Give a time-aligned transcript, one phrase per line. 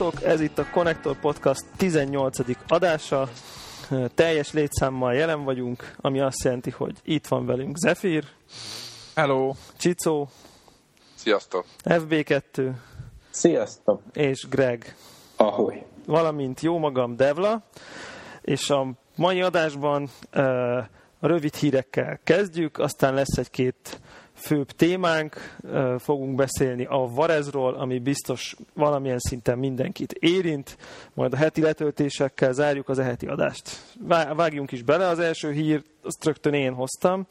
[0.00, 0.28] Sziasztok!
[0.28, 2.38] Ez itt a Connector Podcast 18.
[2.68, 3.28] adása.
[4.14, 8.24] Teljes létszámmal jelen vagyunk, ami azt jelenti, hogy itt van velünk Zephyr.
[9.14, 9.52] Hello!
[9.76, 10.28] Csicó.
[11.14, 11.64] Sziasztok!
[11.84, 12.70] FB2.
[13.30, 14.02] Sziasztok!
[14.12, 14.96] És Greg.
[15.36, 15.82] Ahoy!
[16.06, 17.62] Valamint jó magam, Devla.
[18.40, 18.86] És a
[19.16, 20.84] mai adásban uh,
[21.20, 24.00] rövid hírekkel kezdjük, aztán lesz egy-két
[24.40, 25.56] főbb témánk,
[25.98, 30.76] fogunk beszélni a Varezról, ami biztos valamilyen szinten mindenkit érint,
[31.14, 33.70] majd a heti letöltésekkel zárjuk az eheti adást.
[34.36, 37.26] Vágjunk is bele, az első hír, azt rögtön én hoztam,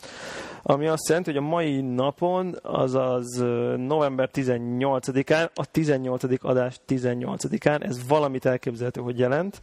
[0.62, 3.44] ami azt jelenti, hogy a mai napon, azaz
[3.78, 6.24] november 18-án, a 18.
[6.44, 9.62] adás 18-án, ez valamit elképzelhető, hogy jelent,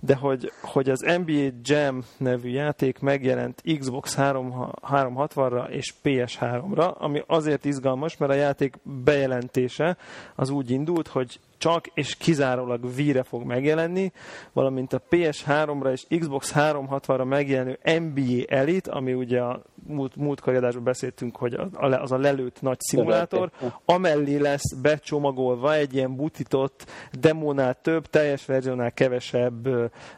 [0.00, 7.64] de hogy, hogy az NBA Jam nevű játék megjelent Xbox 360-ra és PS3-ra, ami azért
[7.64, 9.96] izgalmas, mert a játék bejelentése
[10.34, 14.12] az úgy indult, hogy csak és kizárólag Wii-re fog megjelenni,
[14.52, 20.84] valamint a PS3-ra és Xbox 360-ra megjelenő NBA Elite, ami ugye a múlt, múlt adásban
[20.84, 23.50] beszéltünk, hogy az a lelőtt nagy szimulátor,
[23.84, 29.68] amellé lesz becsomagolva egy ilyen butitott, demónál több, teljes verziónál kevesebb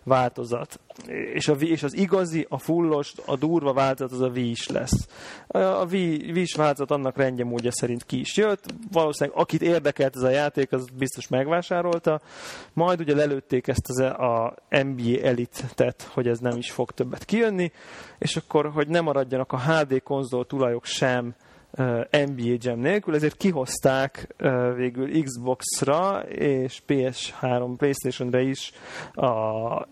[0.02, 0.80] változat.
[1.34, 5.08] És, a, és az igazi, a fullos, a durva változat az a Wii is lesz.
[5.48, 8.64] A Wii, Wii is változat annak rendje módja szerint ki is jött.
[8.92, 12.20] Valószínűleg akit érdekelt ez a játék, az biztos megvásárolta.
[12.72, 17.72] Majd ugye lelőtték ezt az a NBA Elite-tet, hogy ez nem is fog többet kijönni,
[18.18, 21.34] és akkor, hogy ne maradjanak a HD konzol tulajok sem
[22.10, 24.34] NBA Jam nélkül, ezért kihozták
[24.76, 28.72] végül Xbox-ra és PS3, Playstation-re is
[29.12, 29.26] a,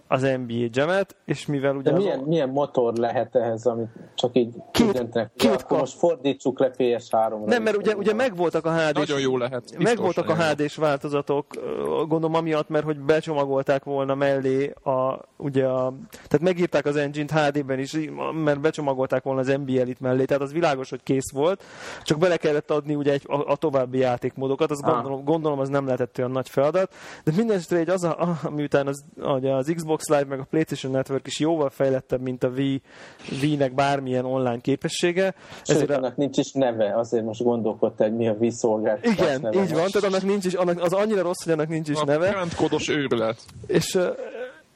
[0.09, 1.93] az NBA Jam-et, és mivel ugye...
[1.93, 2.27] Milyen, az...
[2.27, 7.45] milyen motor lehet ehhez, amit csak így két, két akkor most fordítsuk le PS3-ra.
[7.45, 8.99] Nem, mert ugye, ugye megvoltak a HD-s...
[8.99, 9.79] Nagyon jó lehet.
[9.79, 11.47] Megvoltak a HD-s változatok,
[11.87, 17.79] gondolom amiatt, mert hogy becsomagolták volna mellé a, ugye a, tehát megírták az engine-t HD-ben
[17.79, 17.97] is,
[18.45, 21.63] mert becsomagolták volna az NBA Elite mellé, tehát az világos, hogy kész volt,
[22.03, 25.85] csak bele kellett adni ugye egy, a, a további játékmódokat, azt gondolom, gondolom, az nem
[25.85, 26.95] lehetett olyan nagy feladat,
[27.25, 29.05] de mindenesetre egy az, a, miután az,
[29.43, 32.83] az Xbox Live meg a PlayStation Network is jóval fejlettebb, mint a Wii,
[33.43, 35.35] Wii-nek bármilyen online képessége.
[35.63, 39.41] Sőt, ezért annak nincs is neve, azért most gondolkodtál, hogy mi a Wii szolgáltatás Igen,
[39.41, 42.01] neve így van, tehát annak nincs is, annak, az annyira rossz, hogy annak nincs is
[42.01, 42.29] a neve.
[42.29, 43.39] A kódos őrület.
[43.67, 43.99] És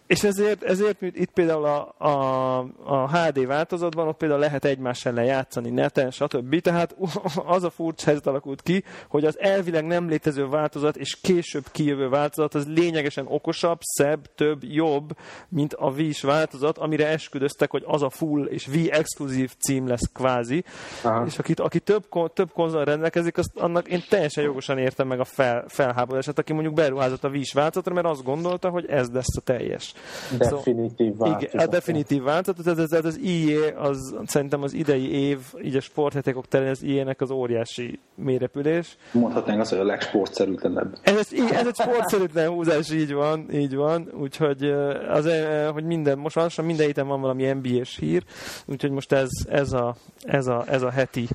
[0.07, 5.25] és ezért, ezért itt például a, a, a HD változatban ott például lehet egymás ellen
[5.25, 6.61] játszani neten, stb.
[6.61, 6.97] Tehát
[7.57, 12.09] az a furcsa helyzet alakult ki, hogy az elvileg nem létező változat és később kijövő
[12.09, 15.17] változat az lényegesen okosabb, szebb, több, jobb,
[15.49, 20.11] mint a Wii változat, amire esküdöztek, hogy az a full és Wii exkluzív cím lesz
[20.13, 20.65] kvázi.
[21.03, 21.27] Aha.
[21.27, 25.25] És aki, aki több, több konzol rendelkezik, azt, annak én teljesen jogosan értem meg a
[25.25, 29.41] fel, felháborodását, aki mondjuk beruházott a Wii változatra, mert azt gondolta, hogy ez lesz a
[29.41, 29.94] teljes.
[30.39, 31.53] Definitív változat.
[31.53, 35.77] Igen, a definitív változat, ez, ez, ez az IE, az szerintem az idei év, így
[35.77, 38.97] a sporthetekok terén az IE-nek az óriási mérepülés.
[39.13, 40.99] Mondhatnánk azt, hogy a legsportszerűtlenebb.
[41.03, 44.65] Ez, ez, ez egy sportszerűtlen húzás, így van, így van, úgyhogy
[45.09, 45.29] az,
[45.73, 48.25] hogy minden, most lassan minden héten van valami NBA-s hír,
[48.67, 51.29] úgyhogy most ez, ez, a, ez, a, ez a heti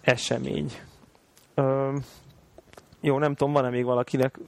[0.00, 0.70] esemény.
[1.56, 2.04] Üm,
[3.00, 4.38] jó, nem tudom, van-e még valakinek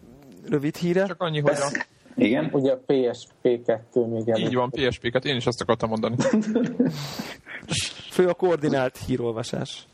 [0.49, 1.07] rövid híre?
[1.07, 1.85] Csak annyi, hogy a
[2.19, 2.49] igen?
[2.53, 4.39] Ugye a PSP2 még előtt.
[4.39, 6.17] Így van, PSP-ket, én is azt akartam mondani.
[8.11, 9.87] Fő a koordinált hírolvasás.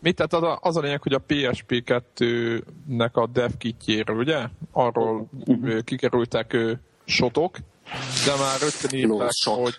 [0.00, 4.46] Mit, tehát az a, az a lényeg, hogy a PSP2-nek a dev kitjéről, ugye?
[4.72, 5.80] Arról uh-huh.
[5.80, 6.56] kikerültek
[7.04, 7.56] sotok,
[8.24, 9.78] de már rögtön írták, hogy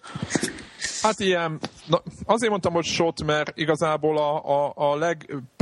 [1.02, 4.98] Hát ilyen, na, azért mondtam, hogy shot, mert igazából a, a, a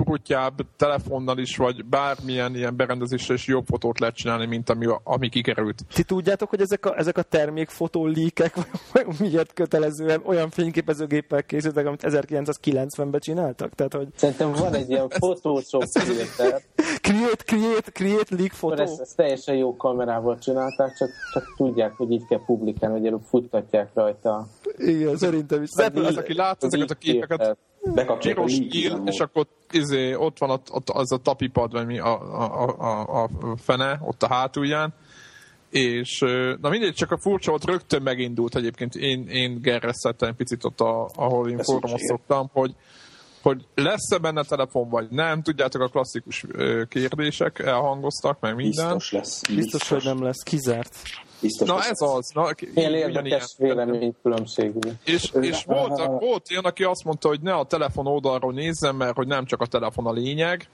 [0.06, 5.30] legpurutyább telefonnal is, vagy bármilyen ilyen berendezéssel is jobb fotót lehet csinálni, mint ami, ami
[5.30, 5.81] kikerült.
[5.94, 8.56] Ti tudjátok, hogy ezek a, ezek a termékfotó líkek
[9.19, 13.74] miért kötelezően olyan fényképezőgéppel készültek, amit 1990-ben csináltak?
[13.74, 14.07] Tehát, hogy...
[14.16, 16.62] Szerintem van egy ilyen Photoshop creator.
[17.01, 18.81] create, create, create leak fotó.
[18.81, 23.24] Ezt, ezt, teljesen jó kamerával csinálták, csak, csak tudják, hogy így kell publikálni, hogy előbb
[23.30, 24.48] futtatják rajta.
[24.78, 25.69] Igen, szerintem is.
[25.69, 27.58] Szép, az, aki lát ezeket a képeket,
[28.20, 32.22] piros ír, és akkor izé, ott van ott, ott az a tapipad, vagy mi a,
[32.42, 34.94] a, a, a fene, ott a hátulján,
[35.70, 36.20] és
[36.62, 40.80] na mindegy, csak a furcsa ott rögtön megindult egyébként, én, én gerreszettem egy picit ott,
[40.80, 41.60] a, ahol én
[41.96, 42.76] szoktam, hogy,
[43.42, 46.46] hogy lesz-e benne telefon, vagy nem, tudjátok, a klasszikus
[46.90, 48.94] kérdések elhangoztak, meg minden.
[48.94, 49.42] Biztos lesz.
[49.42, 50.96] Biztos, Biztos hogy nem lesz, kizárt.
[51.46, 52.32] Biztos Na ez az.
[52.34, 54.80] Na, Milyen érdekes véleménykülönbségű.
[55.06, 59.16] És, és volt, volt ilyen, aki azt mondta, hogy ne a telefon oldalról nézzem, mert
[59.16, 60.68] hogy nem csak a telefon a lényeg.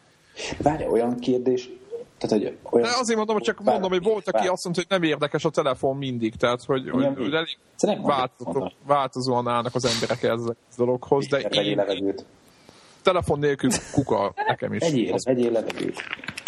[0.62, 1.70] Várj, olyan kérdés,
[2.18, 5.00] Tehát, hogy olyan De azért mondom, hogy csak mondom, hogy volt, aki azt mondta, hogy
[5.00, 7.34] nem érdekes a telefon mindig, tehát hogy, hogy, hogy
[7.78, 11.82] elég változó, változóan állnak az emberek ez a dologhoz, de én,
[13.03, 14.81] telefon nélkül kuka nekem is.
[14.81, 16.03] Egyél, egyél levegőt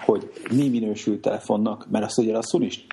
[0.05, 2.85] hogy mi minősült telefonnak, mert azt ugye a Sony is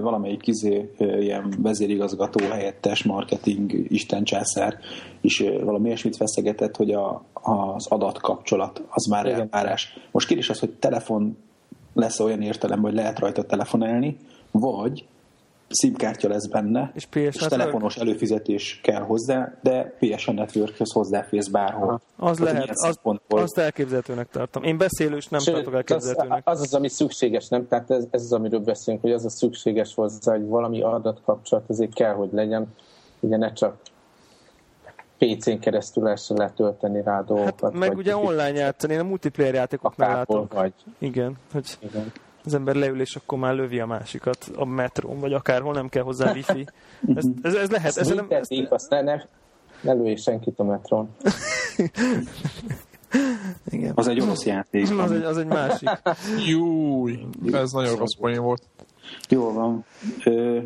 [0.00, 4.78] valamelyik kizé, ilyen vezérigazgató helyettes marketing istencsászár
[5.20, 9.98] is valami ilyesmit feszegetett, hogy a, az adatkapcsolat az már elvárás.
[10.10, 11.36] Most kérdés az, hogy telefon
[11.94, 14.16] lesz olyan értelem, hogy lehet rajta telefonálni,
[14.50, 15.04] vagy
[15.80, 22.00] SIM-kártya lesz benne, és, PS és telefonos előfizetés kell hozzá, de PSN Networkhöz hozzáférsz bárhol.
[22.16, 22.30] Aha.
[22.30, 22.98] Az Tehát lehet, az,
[23.28, 24.62] azt elképzelhetőnek tartom.
[24.62, 26.42] Én beszélős nem Sőt, tartok elképzelhetőnek.
[26.44, 27.68] Az, az az, ami szükséges, nem?
[27.68, 31.94] Tehát ez, ez az, amiről beszélünk, hogy az a szükséges hozzá, hogy valami adatkapcsolat azért
[31.94, 32.74] kell, hogy legyen.
[33.20, 33.76] Ugye ne csak
[35.18, 37.60] PC-n keresztül lehessen letölteni rá dolgokat.
[37.60, 40.46] Hát, meg ugye online játszani, én a multiplayer játékoknál látom.
[40.52, 40.72] Vagy.
[40.98, 42.12] Igen, hogy Igen
[42.44, 46.02] az ember leül, és akkor már lövi a másikat a metrón, vagy akárhol, nem kell
[46.02, 46.66] hozzá wifi.
[47.14, 47.96] Ez, ez, ez lehet.
[47.96, 48.48] Ez nem, ez...
[48.68, 49.22] Azt ne, ne,
[49.80, 51.08] ne lőj senkit a metrón.
[53.70, 53.92] Igen.
[53.94, 54.90] Az egy orosz játék.
[55.00, 55.88] Az egy, az egy másik.
[56.46, 57.18] Júj,
[57.52, 58.62] ez nagyon rossz poén volt.
[59.28, 59.84] Jó van.
[60.24, 60.58] Ö,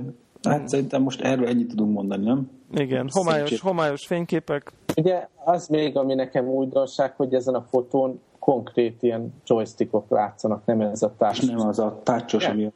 [0.43, 2.51] hát szerintem most erről ennyit tudunk mondani, nem?
[2.75, 4.73] Igen, homályos, homályos fényképek.
[4.97, 10.81] Ugye az még, ami nekem újdonság, hogy ezen a fotón konkrét ilyen joystickok látszanak, nem
[10.81, 11.41] ez a társ.
[11.41, 12.71] Nem az a tácsos, ami...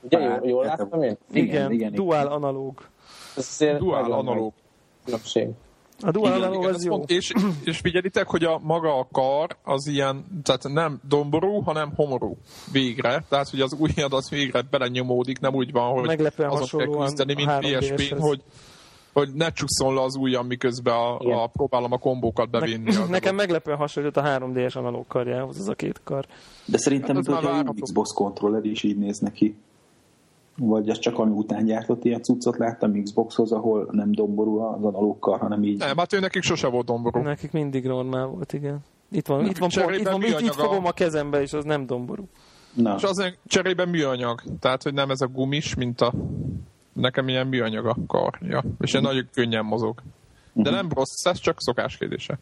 [0.00, 1.16] Ugye, jól, jól láttam én?
[1.32, 2.88] Igen, igen, igen dual analóg.
[3.78, 4.52] Dual analóg.
[6.00, 6.96] A dual igen, analóg az jó.
[6.96, 7.32] Mond, és,
[7.64, 12.36] és figyelitek, hogy a maga a kar az ilyen, tehát nem domború, hanem homorú
[12.72, 13.24] végre.
[13.28, 17.34] Tehát, hogy az ujjad az végre belenyomódik, nem úgy van, hogy Meglepően azon kell küzdeni,
[17.34, 18.42] mint PSP-n, hogy
[19.12, 22.92] hogy ne csúszol le az ujjam, miközben a, a, próbálom a kombókat bevinni.
[22.92, 26.26] Ne, nekem meglepően hasonlít a 3D-es analóg karjához az a két kar.
[26.64, 29.56] De szerintem hát hogy a Xbox controller is így néz neki.
[30.56, 35.18] Vagy ez csak ami után gyártott ilyen cuccot láttam Xboxhoz, ahol nem domború az analóg
[35.18, 35.78] kar, hanem így.
[35.78, 37.20] Nem, hát ő nekik sose volt domború.
[37.20, 38.78] Nekik mindig normál volt, igen.
[39.10, 41.86] Itt van, itt van, pont, itt, van itt, itt fogom a kezembe, és az nem
[41.86, 42.28] domború.
[42.74, 42.94] Na.
[42.94, 46.12] És az cserében műanyag, tehát hogy nem ez a gumis, mint a
[46.92, 50.02] nekem ilyen műanyag a karja, és én nagyon könnyen mozog.
[50.52, 52.38] De nem rossz, ez csak szokás kérdése.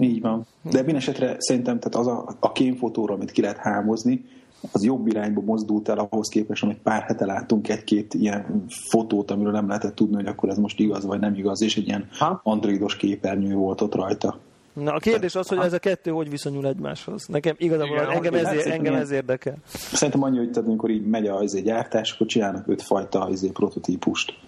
[0.00, 0.46] Így van.
[0.62, 4.24] De minden esetre szerintem tehát az a, a kémfotóra, amit ki lehet hámozni,
[4.72, 9.52] az jobb irányba mozdult el ahhoz képest, amit pár hete láttunk egy-két ilyen fotót, amiről
[9.52, 12.08] nem lehetett tudni, hogy akkor ez most igaz vagy nem igaz, és egy ilyen
[12.42, 14.38] androidos képernyő volt ott rajta.
[14.74, 17.26] Na a kérdés az, hogy ez a kettő hogy viszonyul egymáshoz.
[17.26, 19.56] Nekem igazából Igen, engem, ez, engem ez érdekel.
[19.66, 24.38] Szerintem annyi, hogy tehát, amikor így megy a izé, gyártás, akkor csinálnak ötfajta izé, prototípust.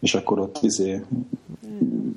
[0.00, 1.02] És akkor ott izé,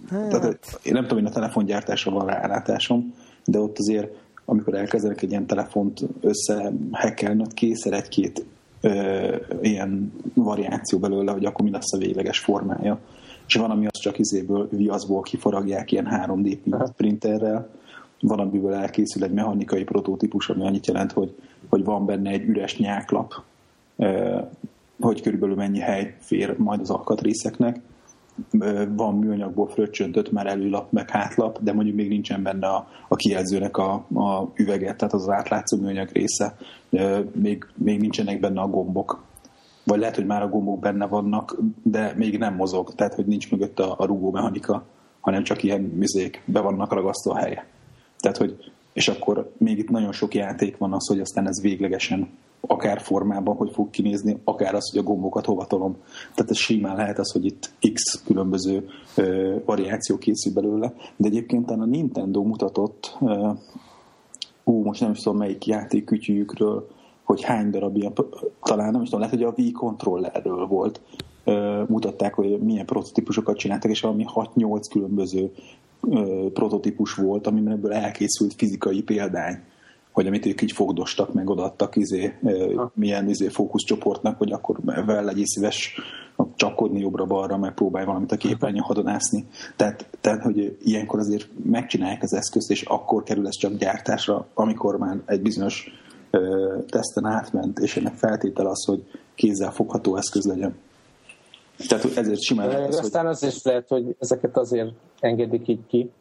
[0.09, 0.29] hát.
[0.29, 3.13] tehát, én nem tudom, hogy a telefongyártásra van rálátásom,
[3.45, 4.15] de ott azért,
[4.45, 8.45] amikor elkezdenek egy ilyen telefont összehekkelni, ott készer egy-két
[8.81, 12.99] ö, ilyen variáció belőle, hogy akkor mi lesz a végleges formája
[13.47, 16.57] és van, ami az csak izéből, viaszból kiforagják ilyen 3D
[16.95, 17.69] printerrel,
[18.19, 21.35] van, amiből elkészül egy mechanikai prototípus, ami annyit jelent, hogy,
[21.69, 23.33] hogy van benne egy üres nyáklap,
[24.99, 27.79] hogy körülbelül mennyi hely fér majd az alkatrészeknek.
[28.95, 33.77] Van műanyagból fröccsöntött már előlap, meg hátlap, de mondjuk még nincsen benne a, a kijelzőnek
[33.77, 36.57] a, a üveget, tehát az, az átlátszó műanyag része.
[37.31, 39.23] Még, még nincsenek benne a gombok
[39.85, 43.51] vagy lehet, hogy már a gombok benne vannak, de még nem mozog, tehát hogy nincs
[43.51, 44.85] mögött a, a rugó mechanika,
[45.19, 47.67] hanem csak ilyen mizék be vannak ragasztva a helye.
[48.19, 48.55] Tehát, hogy,
[48.93, 52.29] és akkor még itt nagyon sok játék van az, hogy aztán ez véglegesen
[52.67, 55.97] akár formában, hogy fog kinézni, akár az, hogy a gombokat hova tolom.
[56.35, 61.69] Tehát ez simán lehet az, hogy itt X különböző ö, variáció készül belőle, de egyébként
[61.69, 63.49] a Nintendo mutatott, ö,
[64.63, 66.87] ú, most nem is tudom melyik játék kütyűjükről,
[67.25, 68.13] hogy hány darab ilyen,
[68.63, 71.01] talán nem is tudom, lehet, hogy a Wii controllerről volt,
[71.87, 75.51] mutatták, hogy milyen prototípusokat csináltak, és valami 6-8 különböző
[76.53, 79.59] prototípus volt, amiből elkészült fizikai példány
[80.15, 82.33] hogy amit ők így fogdostak, meg odaadtak izé,
[82.93, 85.99] milyen izé fókuszcsoportnak, hogy akkor vel legyél szíves
[86.55, 89.45] csapkodni jobbra-balra, meg próbálj valamit a képernyőn hadonászni.
[89.75, 94.97] Tehát, tehát, hogy ilyenkor azért megcsinálják az eszközt, és akkor kerül ez csak gyártásra, amikor
[94.97, 95.91] már egy bizonyos
[96.87, 99.03] teszten átment, és ennek feltétel az, hogy
[99.35, 100.75] kézzel fogható eszköz legyen.
[101.87, 103.33] Tehát ezért simán lehet az, Aztán hogy...
[103.33, 106.11] az is lehet, hogy ezeket azért engedik így ki,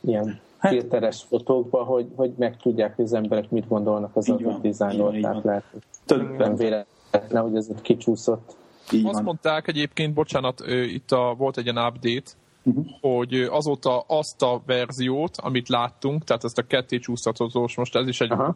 [0.00, 5.20] ilyen hát, filteres fotókba, hogy, hogy megtudják, hogy az emberek mit gondolnak az adott dizájnról.
[5.20, 5.64] Tehát lehet,
[6.06, 8.56] hogy nem véletlen, hogy ez kicsúszott.
[8.92, 9.22] Így Azt van.
[9.22, 12.30] mondták egyébként, bocsánat, itt a, volt egy ilyen update,
[12.64, 12.86] uh-huh.
[13.00, 18.20] hogy azóta azt a verziót, amit láttunk, tehát ezt a ketté csúsztatozós, most ez is
[18.20, 18.54] egy, uh-huh.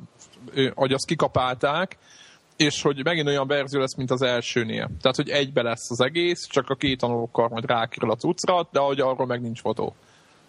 [0.74, 1.98] hogy azt kikapálták,
[2.56, 4.90] és hogy megint olyan verzió lesz, mint az elsőnél.
[5.00, 8.80] Tehát, hogy egybe lesz az egész, csak a két tanulókar majd rákerül a cuccra, de
[8.80, 9.94] hogy arról meg nincs fotó.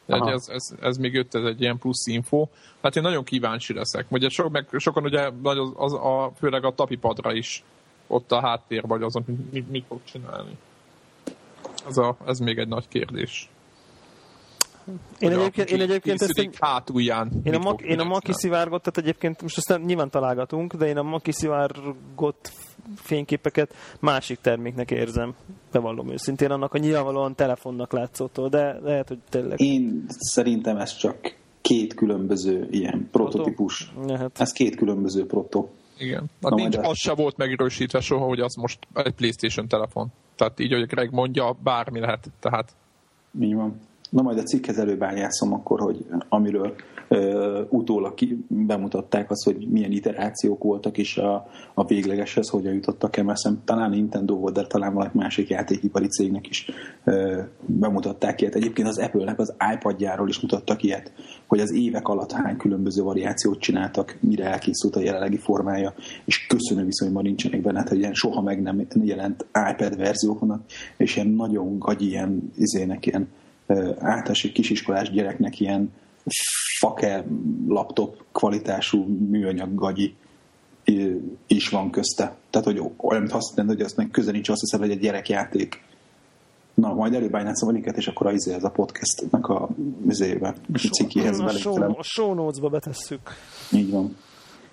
[0.05, 2.47] Ez, ez, ez, még jött, ez egy ilyen plusz info.
[2.81, 4.05] Hát én nagyon kíváncsi leszek.
[4.09, 7.63] Ugye sok, meg sokan ugye az, az, a, főleg a tapipadra is
[8.07, 10.57] ott a háttér, vagy azon, mit, mit fog csinálni.
[11.89, 13.49] Ez, a, ez még egy nagy kérdés.
[15.19, 17.31] Én egyébként, én egyébként ezt egy, hátulján.
[17.43, 20.97] Én a, mag, én a maki szivárgott, tehát egyébként most ezt nyilván találgatunk, de én
[20.97, 22.51] a maki szivárgott
[22.95, 25.35] fényképeket másik terméknek érzem,
[25.71, 29.59] bevallom őszintén, annak a nyilvánvalóan telefonnak látszottól, de lehet, hogy tényleg...
[29.61, 33.91] Én szerintem ez csak két különböző ilyen prototípus.
[34.05, 34.39] Lehet.
[34.39, 35.67] Ez két különböző proto.
[35.97, 36.25] Igen.
[36.41, 40.07] Hát nincs, az se volt megerősítve soha, hogy az most egy Playstation telefon.
[40.39, 42.27] Tehát így, hogy Greg mondja, bármi lehet.
[42.39, 42.71] Tehát...
[43.39, 43.79] Így van.
[44.09, 46.75] Na majd a cikkhez előbányászom akkor, hogy amiről
[47.09, 48.13] ö, utólag
[48.47, 53.89] bemutatták azt, hogy milyen iterációk voltak, és a, a véglegeshez hogyan jutottak el, mert talán
[53.89, 56.71] Nintendo volt, de talán valaki másik játékipari cégnek is
[57.65, 58.55] bemutatták ilyet.
[58.55, 61.11] Egyébként az Apple-nek az iPadjáról is mutattak ilyet,
[61.47, 65.93] hogy az évek alatt hány különböző variációt csináltak, mire elkészült a jelenlegi formája,
[66.25, 70.37] és köszönő viszonyban nincsenek benne, hogy ilyen soha meg nem jelent iPad verziók
[70.97, 73.27] és ilyen nagyon gagy ilyen, izének, ilyen
[73.97, 75.91] általános kisiskolás gyereknek ilyen
[76.79, 77.25] fake
[77.67, 80.15] laptop kvalitású műanyag gagyi
[81.47, 82.35] is van közte.
[82.49, 85.81] Tehát, hogy olyan, mint azt hogy azt meg köze nincs, azt hiszem, hogy egy gyerekjáték.
[86.73, 89.69] Na, majd előbb a linket, és akkor az ez a podcastnek a
[90.01, 93.19] műzébe, a cikkihez a, show, a show notes-ba betesszük.
[93.71, 94.17] Így van.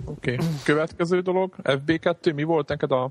[0.04, 0.32] Oké.
[0.32, 0.46] Okay.
[0.64, 3.10] Következő dolog, FB2, mi volt neked a...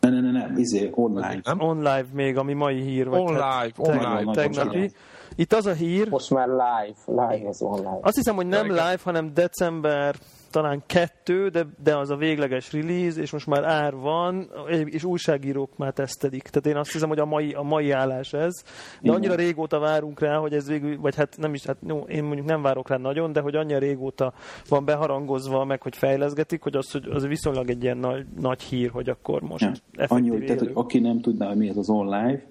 [0.00, 1.40] Ne, ne, ne, ne, izé, online.
[1.42, 1.60] Nem?
[1.60, 3.08] Online még, ami mai hír.
[3.08, 4.32] Vagy online, hát, online.
[4.32, 4.92] Tegnapi.
[5.40, 6.08] Itt az a hír...
[6.08, 7.98] Most már live, live az online.
[8.00, 10.14] Azt hiszem, hogy nem live, hanem december
[10.50, 14.50] talán kettő, de, de az a végleges release, és most már ár van,
[14.84, 16.42] és újságírók már tesztelik.
[16.42, 18.62] Tehát én azt hiszem, hogy a mai, a mai állás ez.
[19.00, 22.24] De annyira régóta várunk rá, hogy ez végül, vagy hát nem is, hát jó, én
[22.24, 24.32] mondjuk nem várok rá nagyon, de hogy annyira régóta
[24.68, 28.90] van beharangozva, meg, hogy fejleszgetik, hogy az, hogy az viszonylag egy ilyen nagy, nagy hír,
[28.90, 30.04] hogy akkor most ja.
[30.08, 32.42] Annyi, hogy, tehát, hogy aki nem tudná, hogy mi ez az online,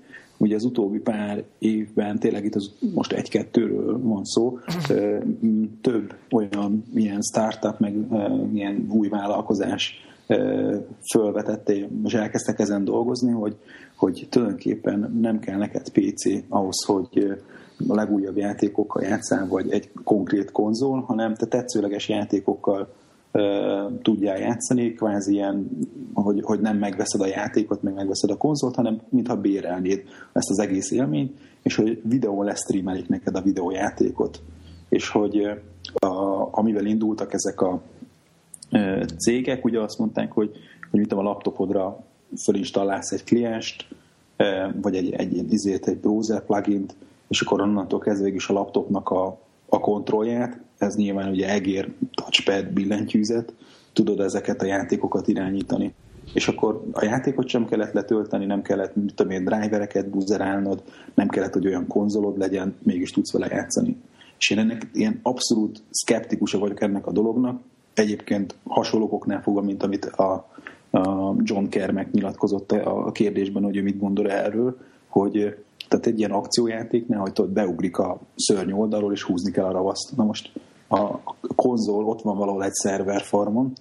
[0.42, 4.60] Ugye az utóbbi pár évben tényleg itt az, most egy-kettőről van szó,
[5.82, 7.96] több olyan ilyen startup, meg
[8.54, 9.94] ilyen új vállalkozás
[11.12, 13.56] fölvetette, és elkezdtek ezen dolgozni, hogy,
[13.96, 17.38] hogy tulajdonképpen nem kell neked PC ahhoz, hogy
[17.88, 22.94] a legújabb játékokkal játszál, vagy egy konkrét konzol, hanem te tetszőleges játékokkal
[24.02, 25.70] tudjál játszani, kvázi ilyen,
[26.14, 30.60] hogy, hogy nem megveszed a játékot, meg megveszed a konzolt, hanem mintha bérelnéd ezt az
[30.60, 34.42] egész élményt, és hogy videón lesztreamelik neked a videójátékot.
[34.90, 35.50] És hogy
[35.94, 36.08] a,
[36.52, 37.82] amivel indultak ezek a
[38.70, 40.52] e, cégek, ugye azt mondták, hogy,
[40.92, 42.04] hogy mit a laptopodra
[42.44, 43.88] fölinstalálsz egy klienst,
[44.36, 46.96] e, vagy egy, egy, egy, egy browser plugint,
[47.28, 49.40] és akkor onnantól kezdve is a laptopnak a,
[49.70, 53.54] a kontrollját, ez nyilván ugye egér, touchpad, billentyűzet,
[53.94, 55.94] tudod ezeket a játékokat irányítani.
[56.34, 60.84] És akkor a játékot sem kellett letölteni, nem kellett, mit tudom én, drivereket buzerálnod,
[61.14, 63.98] nem kellett, hogy olyan konzolod legyen, mégis tudsz vele játszani.
[64.38, 67.62] És én ennek ilyen abszolút szkeptikusa vagyok ennek a dolognak.
[67.94, 70.50] Egyébként hasonlókoknál fogva, mint amit a,
[70.92, 75.56] a John Kermek nyilatkozott a kérdésben, hogy ő mit gondol erről, hogy
[75.90, 80.16] tehát egy ilyen akciójátéknál, hogy tudod, beugrik a szörny oldalról, és húzni kell a ravaszt.
[80.16, 80.52] Na most
[80.90, 81.20] a
[81.56, 83.74] konzol ott van valahol egy szerverfarmon,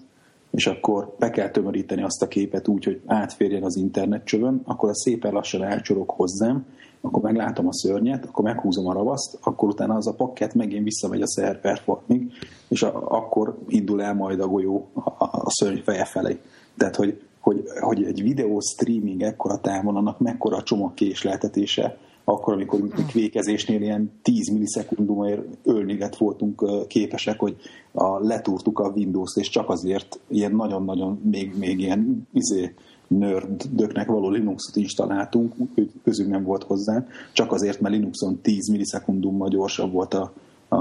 [0.51, 4.95] és akkor be kell tömöríteni azt a képet úgy, hogy átférjen az internetcsövön, akkor a
[4.95, 6.67] szépen lassan elcsorog hozzám,
[7.01, 11.23] akkor meglátom a szörnyet, akkor meghúzom a ravaszt, akkor utána az a pakket megint visszamegy
[11.23, 12.33] a szerverfarmig,
[12.69, 16.39] és a, akkor indul el majd a golyó a, a szörny feje felé.
[16.77, 22.55] Tehát, hogy hogy, hogy egy videó streaming ekkora távon, annak mekkora a csomag késleltetése, akkor,
[22.55, 27.57] amikor kvékezésnél ilyen 10 millisekundumért ölniget voltunk képesek, hogy
[27.93, 32.75] a, letúrtuk a Windows-t, és csak azért ilyen nagyon-nagyon még, még ilyen izé,
[33.07, 39.49] nördöknek való Linuxot installáltunk, úgyhogy közünk nem volt hozzá, csak azért, mert Linuxon 10 millisekundummal
[39.49, 40.33] gyorsabb volt a,
[40.69, 40.77] a,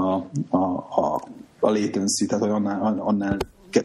[0.48, 0.56] a,
[0.90, 1.22] a,
[1.60, 3.36] a latency, tehát annál, annál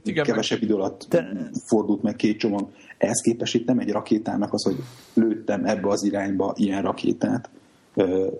[0.03, 1.51] igen, kevesebb idő alatt de...
[1.65, 2.67] fordult meg két csomag.
[2.97, 4.75] Ehhez képest itt nem egy rakétának az, hogy
[5.13, 7.49] lőttem ebbe az irányba ilyen rakétát,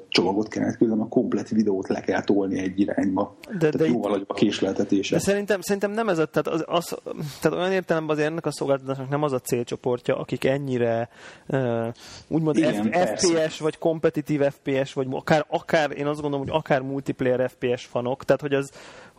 [0.08, 3.36] csomagot kellett küldeni, a komplet videót le kell tolni egy irányba.
[3.52, 5.16] De, tehát de jóval nagyobb a késleltetése.
[5.16, 6.98] De szerintem, szerintem nem ez a, tehát, az, az,
[7.42, 11.10] tehát olyan értelemben azért ennek a szolgáltatásnak nem az a célcsoportja, akik ennyire
[11.48, 11.88] uh,
[12.28, 16.82] úgymond Igen, F, FPS, vagy kompetitív FPS, vagy akár, akár, én azt gondolom, hogy akár
[16.82, 18.72] multiplayer FPS fanok, tehát hogy az,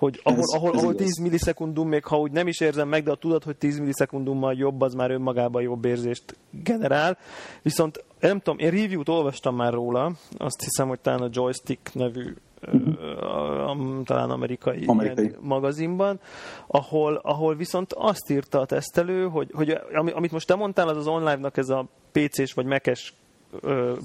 [0.04, 3.02] hogy ahol, ez, ahol, ez ahol 10 millisekundum, még ha úgy nem is érzem meg,
[3.02, 7.18] de a tudat, hogy 10 millisekundummal jobb, az már önmagában jobb érzést generál.
[7.62, 12.34] Viszont nem tudom, én review-t olvastam már róla, azt hiszem, hogy talán a Joystick nevű
[12.72, 14.02] uh-huh.
[14.04, 15.34] talán amerikai, amerikai.
[15.40, 16.20] magazinban,
[16.66, 21.06] ahol, ahol viszont azt írta a tesztelő, hogy, hogy amit most te mondtál, az az
[21.06, 23.14] online-nak ez a PC-s vagy Mac-es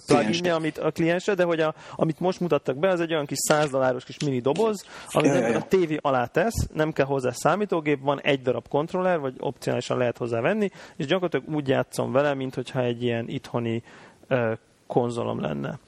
[0.06, 3.38] pluginje, amit a kliense, de hogy a, amit most mutattak be, az egy olyan kis
[3.38, 5.58] 100 dolláros kis mini doboz, amit ja.
[5.58, 10.18] a tévé alá tesz, nem kell hozzá számítógép, van egy darab kontroller, vagy opcionálisan lehet
[10.18, 13.84] hozzá venni, és gyakorlatilag úgy játszom vele, mint hogyha egy ilyen itthoni
[14.30, 14.52] uh,
[14.88, 15.80] konzolom lenne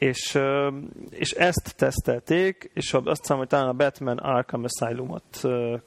[0.00, 0.38] és,
[1.10, 5.40] és ezt tesztelték, és azt hiszem, hogy talán a Batman Arkham Asylumot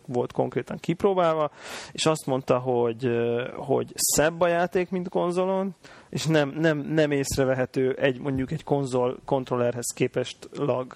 [0.05, 1.51] volt konkrétan kipróbálva,
[1.91, 3.09] és azt mondta, hogy,
[3.55, 5.75] hogy szebb a játék, mint konzolon,
[6.09, 10.95] és nem, nem, nem észrevehető egy, mondjuk egy konzol kontrollerhez képest lag.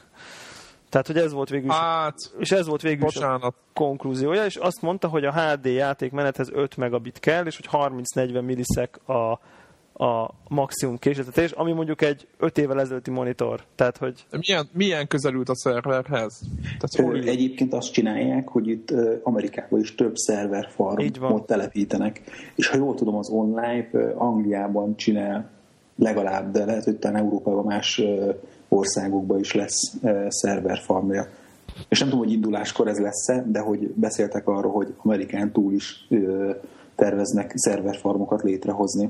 [0.90, 4.56] Tehát, hogy ez volt végül is, hát, és ez volt végül is a konklúziója, és
[4.56, 9.40] azt mondta, hogy a HD játékmenethez 5 megabit kell, és hogy 30-40 milliszek a,
[9.98, 13.64] a maximum késletetés, ami mondjuk egy 5 évvel ezelőtti monitor.
[13.76, 14.26] Tehát, hogy...
[14.32, 16.42] Milyen, milyen közelült a szerverhez?
[16.80, 22.22] Tehát, Ö, egyébként azt csinálják, hogy itt Amerikában is több szerver farmot telepítenek,
[22.56, 25.50] és ha jól tudom, az online Angliában csinál
[25.96, 28.02] legalább, de lehet, hogy talán Európában más
[28.68, 29.94] országokban is lesz
[30.28, 31.28] szerver farmja.
[31.90, 36.08] És nem tudom, hogy induláskor ez lesz-e, de hogy beszéltek arról, hogy Amerikán túl is
[36.96, 39.10] terveznek szerverfarmokat létrehozni.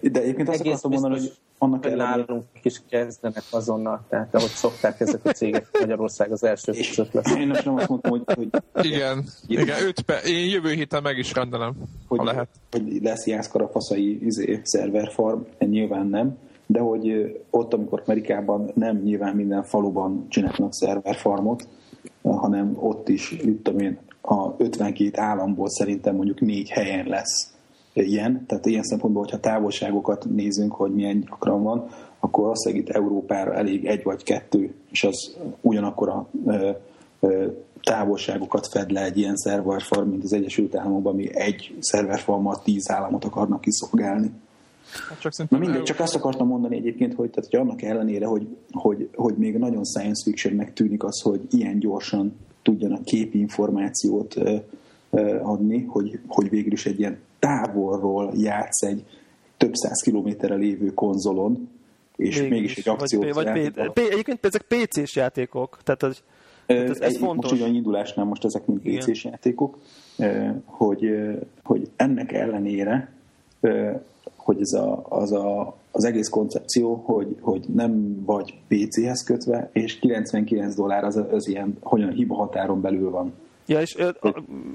[0.00, 2.08] De egyébként azt akartam mondani, hogy annak ellenére...
[2.08, 7.34] Nálunk is kezdenek azonnal, tehát ahogy szokták ezek a cégek, Magyarország az első között lesz.
[7.34, 8.22] Én nem azt mondtam, hogy...
[8.26, 8.48] hogy
[8.84, 11.72] igen, igen, öt pe, én jövő héten meg is rendelem,
[12.06, 12.48] hogy, ha lehet.
[12.70, 19.62] Hogy lesz jászkarafaszai izé, szerverfarm, nyilván nem, de hogy ott, amikor Amerikában nem nyilván minden
[19.62, 21.68] faluban csinálnak szerverfarmot,
[22.22, 27.57] hanem ott is, tudom én, a 52 államból szerintem mondjuk négy helyen lesz
[28.02, 33.54] ilyen, tehát ilyen szempontból, hogyha távolságokat nézünk, hogy milyen gyakran van, akkor azt itt Európára
[33.54, 36.28] elég egy vagy kettő, és az ugyanakkor a
[37.82, 43.24] távolságokat fed le egy ilyen szerverfarm, mint az Egyesült Államokban, ami egy szerverfarmmal tíz államot
[43.24, 44.30] akarnak kiszolgálni.
[45.08, 48.46] Hát csak Na mindegy, csak azt akartam mondani egyébként, hogy, tehát, hogy annak ellenére, hogy,
[48.70, 54.34] hogy, hogy még nagyon science fictionnek tűnik az, hogy ilyen gyorsan tudjanak képinformációt
[55.42, 59.04] adni, hogy, hogy végül is egy ilyen távolról játsz egy
[59.56, 61.68] több száz kilométerre lévő konzolon,
[62.16, 66.22] és mégis, mégis egy akciót vagy, vagy P- Egyébként ezek PC-s játékok, tehát az,
[66.66, 67.50] tehát ez, ez egy, fontos.
[67.50, 69.78] Most ugyan indulásnál most ezek mind PC-s játékok,
[70.64, 71.10] hogy,
[71.62, 73.12] hogy ennek ellenére,
[74.36, 79.98] hogy ez a, az, a, az egész koncepció, hogy, hogy nem vagy PC-hez kötve, és
[79.98, 83.32] 99 dollár az, az ilyen, hogyan hiba határon belül van.
[83.68, 83.96] Ja, és,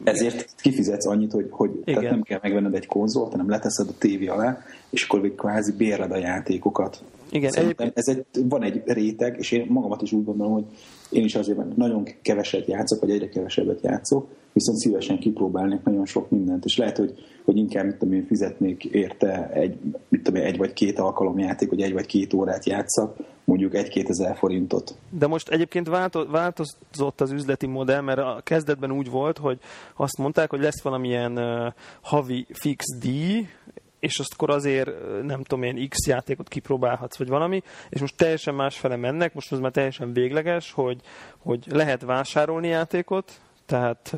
[0.03, 4.27] ezért kifizetsz annyit, hogy, hogy tehát nem kell megvenned egy konzolt, hanem leteszed a tévé
[4.27, 4.57] alá,
[4.93, 7.03] és akkor még kvázi bérled a játékokat.
[7.31, 10.65] Igen, Szerintem ez egy, van egy réteg, és én magamat is úgy gondolom, hogy
[11.09, 16.29] én is azért nagyon keveset játszok, vagy egyre kevesebbet játszok, viszont szívesen kipróbálnék nagyon sok
[16.29, 17.13] mindent, és lehet, hogy,
[17.45, 19.77] hogy inkább mit tudom én, fizetnék érte egy,
[20.09, 23.75] mit tudom én, egy vagy két alkalom játék, vagy egy vagy két órát játszak, mondjuk
[23.75, 24.95] egy-két ezer forintot.
[25.09, 25.89] De most egyébként
[26.31, 29.59] változott az üzleti modell, mert a kezdetben úgy volt, hogy
[29.95, 31.39] azt mondták, hogy lesz valamilyen
[32.01, 33.47] havi fix díj,
[34.03, 34.89] és azt akkor azért
[35.21, 39.59] nem tudom én X játékot kipróbálhatsz, vagy valami, és most teljesen másfele mennek, most az
[39.59, 41.01] már teljesen végleges, hogy,
[41.37, 44.13] hogy lehet vásárolni játékot, tehát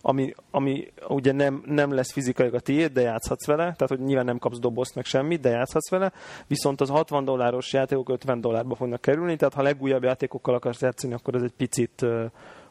[0.00, 4.24] ami, ami ugye nem, nem lesz fizikailag a tiéd, de játszhatsz vele, tehát hogy nyilván
[4.24, 6.12] nem kapsz dobozt meg semmit, de játszhatsz vele,
[6.46, 11.14] viszont az 60 dolláros játékok 50 dollárba fognak kerülni, tehát ha legújabb játékokkal akarsz játszani,
[11.14, 12.06] akkor ez egy picit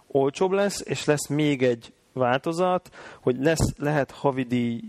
[0.07, 2.89] olcsóbb lesz, és lesz még egy változat,
[3.21, 4.81] hogy lesz, lehet havidíj,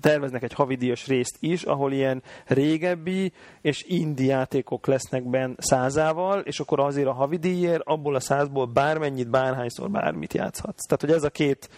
[0.00, 6.60] terveznek egy havidíjas részt is, ahol ilyen régebbi és indi játékok lesznek benne százával, és
[6.60, 10.84] akkor azért a havidíjért abból a százból bármennyit, bárhányszor bármit játszhatsz.
[10.86, 11.68] Tehát, hogy ez a két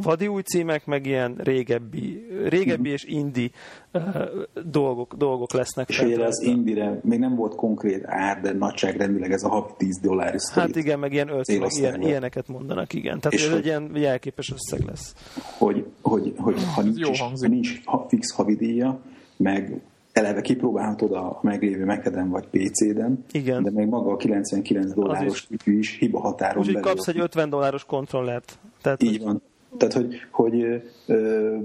[0.00, 3.50] vadi új címek, meg ilyen régebbi, régebbi és indi
[4.64, 5.88] dolgok, dolgok lesznek.
[5.88, 10.00] És ugye az indire még nem volt konkrét ár, de nagyságrendileg ez a havi 10
[10.00, 13.20] dollár Hát igen, meg ilyen összeg, ilyen, ilyeneket mondanak, igen.
[13.20, 15.14] Tehát és ez hogy, egy ilyen jelképes összeg lesz.
[15.58, 19.00] Hogy, hogy, hogy ha nincs, Jó ha nincs ha fix havidíja,
[19.36, 19.80] meg
[20.12, 23.62] eleve kipróbálhatod a meglévő Mac-eden vagy PC-den, Igen.
[23.62, 27.84] de még maga a 99 dolláros is, is hiba határon Úgyhogy kapsz egy 50 dolláros
[27.84, 28.58] kontrollert.
[28.82, 29.42] Tehát, Így van.
[29.76, 31.56] Tehát, hogy, hogy, ö,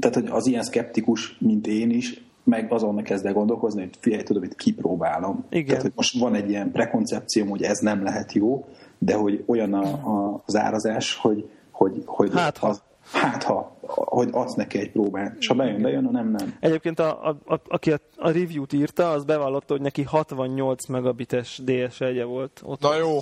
[0.00, 4.22] tehát, hogy az ilyen skeptikus, mint én is, meg azon kezd el gondolkozni, hogy figyelj,
[4.22, 5.44] tudom, hogy kipróbálom.
[5.50, 5.66] Igen.
[5.66, 9.74] Tehát, hogy most van egy ilyen prekoncepcióm, hogy ez nem lehet jó, de hogy olyan
[9.74, 12.66] a, a, az árazás, hogy, hogy, hogy hát, ha.
[12.68, 12.82] Az,
[13.12, 16.54] hát ha, hogy adsz neki egy próbát, és ha bejön, bejön, ha nem, nem.
[16.60, 21.60] Egyébként a, a, a, aki a, a review-t írta, az bevallotta, hogy neki 68 megabites
[21.64, 22.60] DS-egye volt.
[22.64, 23.18] Ott Na jó.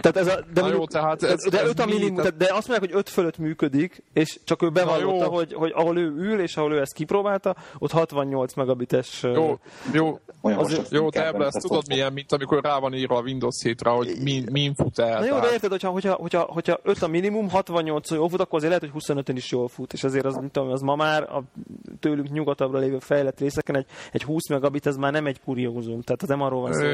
[0.00, 2.36] Tehát ez a, de, Na jó, tehát ez, de, ez a minimum, tehát...
[2.36, 6.14] de azt mondják, hogy 5 fölött működik, és csak ő bevallotta, hogy, hogy ahol ő
[6.16, 9.22] ül, és ahol ő ezt kipróbálta, ott 68 megabites...
[9.22, 9.58] Jó,
[9.92, 13.92] jó, az, jó te ezt tudod milyen, mint amikor rá van írva a Windows 7-ra,
[13.96, 15.18] hogy min, min fut el.
[15.18, 18.58] Na jó, de érted, hogyha, hogyha, hogyha, hogyha 5 a minimum, 68 jól fut, akkor
[18.58, 21.22] azért lehet, hogy 25-ön is jól fut, és azért az, mint tudom, az ma már
[21.22, 21.42] a
[22.00, 26.22] tőlünk nyugatabbra lévő fejlett részeken egy, egy 20 megabit, ez már nem egy kuriózum, tehát
[26.22, 26.86] az nem arról van szó.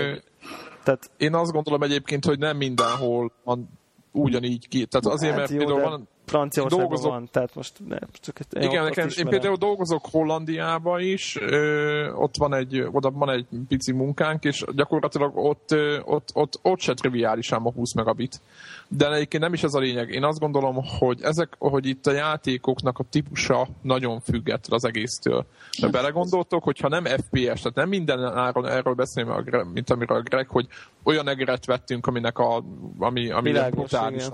[0.83, 1.11] Tehát...
[1.17, 3.69] Én azt gondolom egyébként, hogy nem mindenhol van
[4.13, 4.87] ugyanígy ki.
[4.87, 6.09] Tehát azért, hát mert jó, például van...
[6.31, 7.13] Franciaországban dolgozok...
[7.13, 12.55] van, tehát most ne, csak Igen, nekem, én például dolgozok Hollandiába is, ö, ott van
[12.55, 17.67] egy, oda van egy pici munkánk, és gyakorlatilag ott, ö, ott, ott, ott se triviálisan
[17.67, 18.41] a 20 megabit.
[18.89, 20.11] De egyébként nem is ez a lényeg.
[20.11, 25.47] Én azt gondolom, hogy ezek, hogy itt a játékoknak a típusa nagyon függet az egésztől.
[25.81, 30.49] De belegondoltok, hogyha nem FPS, tehát nem minden áron erről beszélünk, mint amiről a Greg,
[30.49, 30.67] hogy
[31.03, 32.63] olyan egeret vettünk, aminek a,
[32.99, 34.25] ami, ami brutális.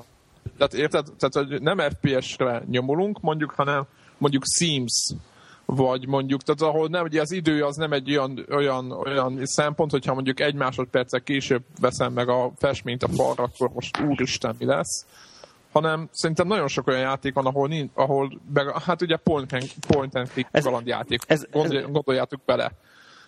[0.58, 1.06] Tehát érted?
[1.18, 3.86] Tehát, hogy nem FPS-re nyomulunk, mondjuk, hanem
[4.18, 5.14] mondjuk Sims
[5.66, 9.90] vagy mondjuk, tehát ahol nem, ugye az idő az nem egy olyan, olyan, olyan szempont,
[9.90, 14.64] hogyha mondjuk egy másodpercek később veszem meg a festményt a falra, akkor most úristen mi
[14.64, 15.06] lesz,
[15.72, 19.72] hanem szerintem nagyon sok olyan játék van, ahol, nincs, ahol meg, hát ugye point and,
[19.86, 22.72] point and click ez, kalandjáték, ez, Gondol, ez, gondoljátok bele.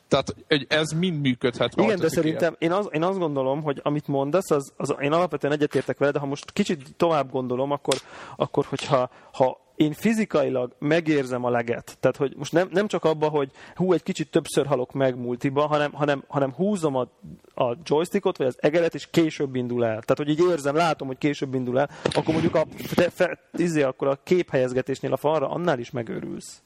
[0.09, 0.35] Tehát
[0.69, 1.73] ez mind működhet.
[1.77, 5.53] Igen, de szerintem én, az, én azt gondolom, hogy amit mondasz, az, az, én alapvetően
[5.53, 7.95] egyetértek vele, de ha most kicsit tovább gondolom, akkor,
[8.37, 11.97] akkor hogyha ha én fizikailag megérzem a leget.
[12.01, 15.67] Tehát, hogy most nem, nem csak abba, hogy hú, egy kicsit többször halok meg multiba,
[15.67, 17.09] hanem, hanem, hanem húzom a,
[17.55, 20.03] a joystickot, vagy az egeret, és később indul el.
[20.03, 23.83] Tehát, hogy így érzem, látom, hogy később indul el, akkor mondjuk a, fe, fe, izé,
[23.83, 26.63] akkor a képhelyezgetésnél a falra annál is megőrülsz.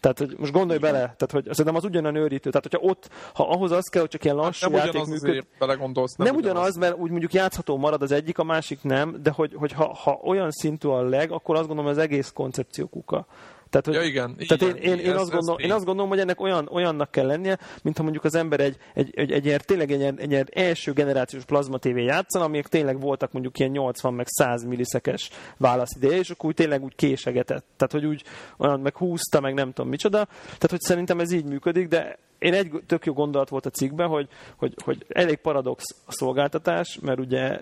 [0.00, 2.50] Tehát, hogy most gondolj bele, tehát, hogy szerintem az ugyanolyan őrítő.
[2.50, 5.12] Tehát, hogyha ott, ha ahhoz az kell, hogy csak ilyen hát lassú hát nem játék
[5.12, 5.46] működ...
[5.58, 6.14] belegondolsz.
[6.16, 9.30] Nem, nem ugyanaz, ugyanaz, mert úgy mondjuk játszható marad az egyik, a másik nem, de
[9.30, 12.86] hogy, hogy ha, ha olyan szintű a leg, akkor azt gondolom, hogy az egész koncepció
[12.86, 13.26] kuka.
[13.70, 16.10] Tehát, hogy, ja, igen, tehát igen, én, én, én, ez, azt gondolom, én azt gondolom,
[16.10, 19.48] hogy ennek olyan, olyannak kell lennie, mint ha mondjuk az ember egy, egy, egy, egy
[19.48, 23.70] egy tényleg egy, egy, egy első generációs plazma tévé játszana, amik tényleg voltak mondjuk ilyen
[23.70, 27.64] 80 meg 100 millisekes válaszidéje, és akkor úgy tényleg úgy késegetett.
[27.76, 28.22] Tehát, hogy úgy
[28.56, 30.24] olyan meg húzta, meg nem tudom micsoda.
[30.44, 34.08] Tehát, hogy szerintem ez így működik, de én egy tök jó gondolat volt a cikkben,
[34.08, 37.60] hogy, hogy, hogy elég paradox a szolgáltatás, mert ugye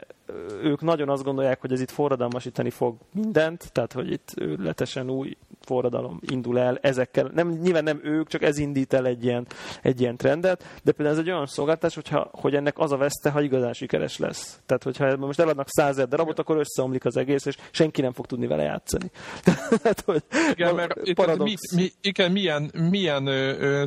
[0.62, 5.37] ők nagyon azt gondolják, hogy ez itt forradalmasítani fog mindent, tehát hogy itt letesen új
[5.61, 7.31] forradalom indul el ezekkel.
[7.35, 9.47] Nem, nyilván nem ők, csak ez indít el egy ilyen,
[9.83, 13.31] egy ilyen trendet, de például ez egy olyan szolgáltatás, hogyha, hogy ennek az a veszte,
[13.31, 14.61] ha igazán sikeres lesz.
[14.67, 18.47] Tehát, hogyha most eladnak százer darabot, akkor összeomlik az egész, és senki nem fog tudni
[18.47, 19.11] vele játszani.
[19.83, 21.73] Tehát, hogy igen, mert paradox...
[21.75, 23.85] mi, mi, igen, milyen, milyen ö, ö,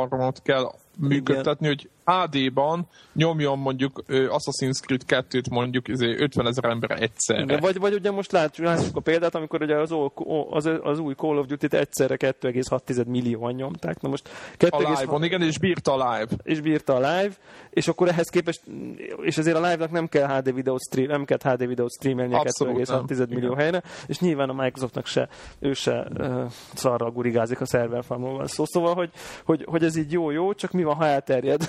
[0.00, 1.78] szerverfarmot kell működtetni, igen.
[1.78, 7.42] hogy AD-ban nyomjon mondjuk Assassin's Creed 2-t mondjuk 50 ezer ember egyszerre.
[7.42, 9.94] Igen, vagy, vagy ugye most látjuk, látjuk a példát, amikor ugye az,
[10.50, 14.00] az, az új Call of Duty-t egyszerre 2,6 millióan nyomták.
[14.00, 16.30] Na most 2, a live-on, igen, és bírta a live.
[16.42, 17.34] És bírta a live,
[17.70, 18.62] és akkor ehhez képest,
[19.22, 23.28] és azért a live-nak nem kell HD videót stream, nem kell HD videót streamelni 2,6
[23.28, 26.44] millió helyre, és nyilván a Microsoftnak se, ő se uh,
[26.74, 28.64] szarral gurigázik a szerverfarmon szó.
[28.64, 29.10] Szóval, hogy,
[29.44, 31.68] hogy, hogy ez így jó-jó, csak mi van, ha elterjed?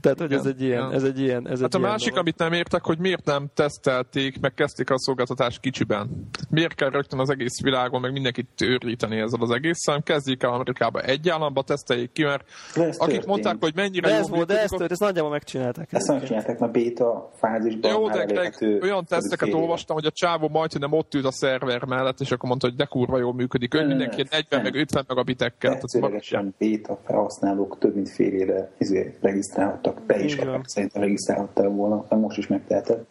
[0.00, 0.92] Tehát, hogy ez egy ilyen...
[0.92, 2.18] Ez egy ilyen ez hát egy a másik, dolog.
[2.18, 6.28] amit nem értek, hogy miért nem tesztelték, meg kezdték a szolgáltatást kicsiben.
[6.50, 11.00] Miért kell rögtön az egész világon, meg mindenkit őríteni ezzel az egésszel, kezdjék el Amerikába
[11.00, 13.26] egy államba, teszteljék ki, mert akik történt.
[13.26, 15.92] mondták, hogy mennyire de ez jó volt, de ezt, ezt nagyjából megcsinálták.
[15.92, 17.90] Ezt megcsinálták a beta fázisban.
[17.90, 22.20] Jó, de olyan teszteket olvastam, hogy a csávó majd nem ott ült a szerver mellett,
[22.20, 23.74] és akkor mondta, hogy de kurva jól működik.
[23.74, 25.78] Ő mindenki 40 meg 50 megabitekkel.
[25.78, 29.18] Ténylegesen beta felhasználók több mint fél éve izé,
[29.54, 33.04] regisztrálhattak, be is szerintem regisztrálhattál volna, most is megteheted.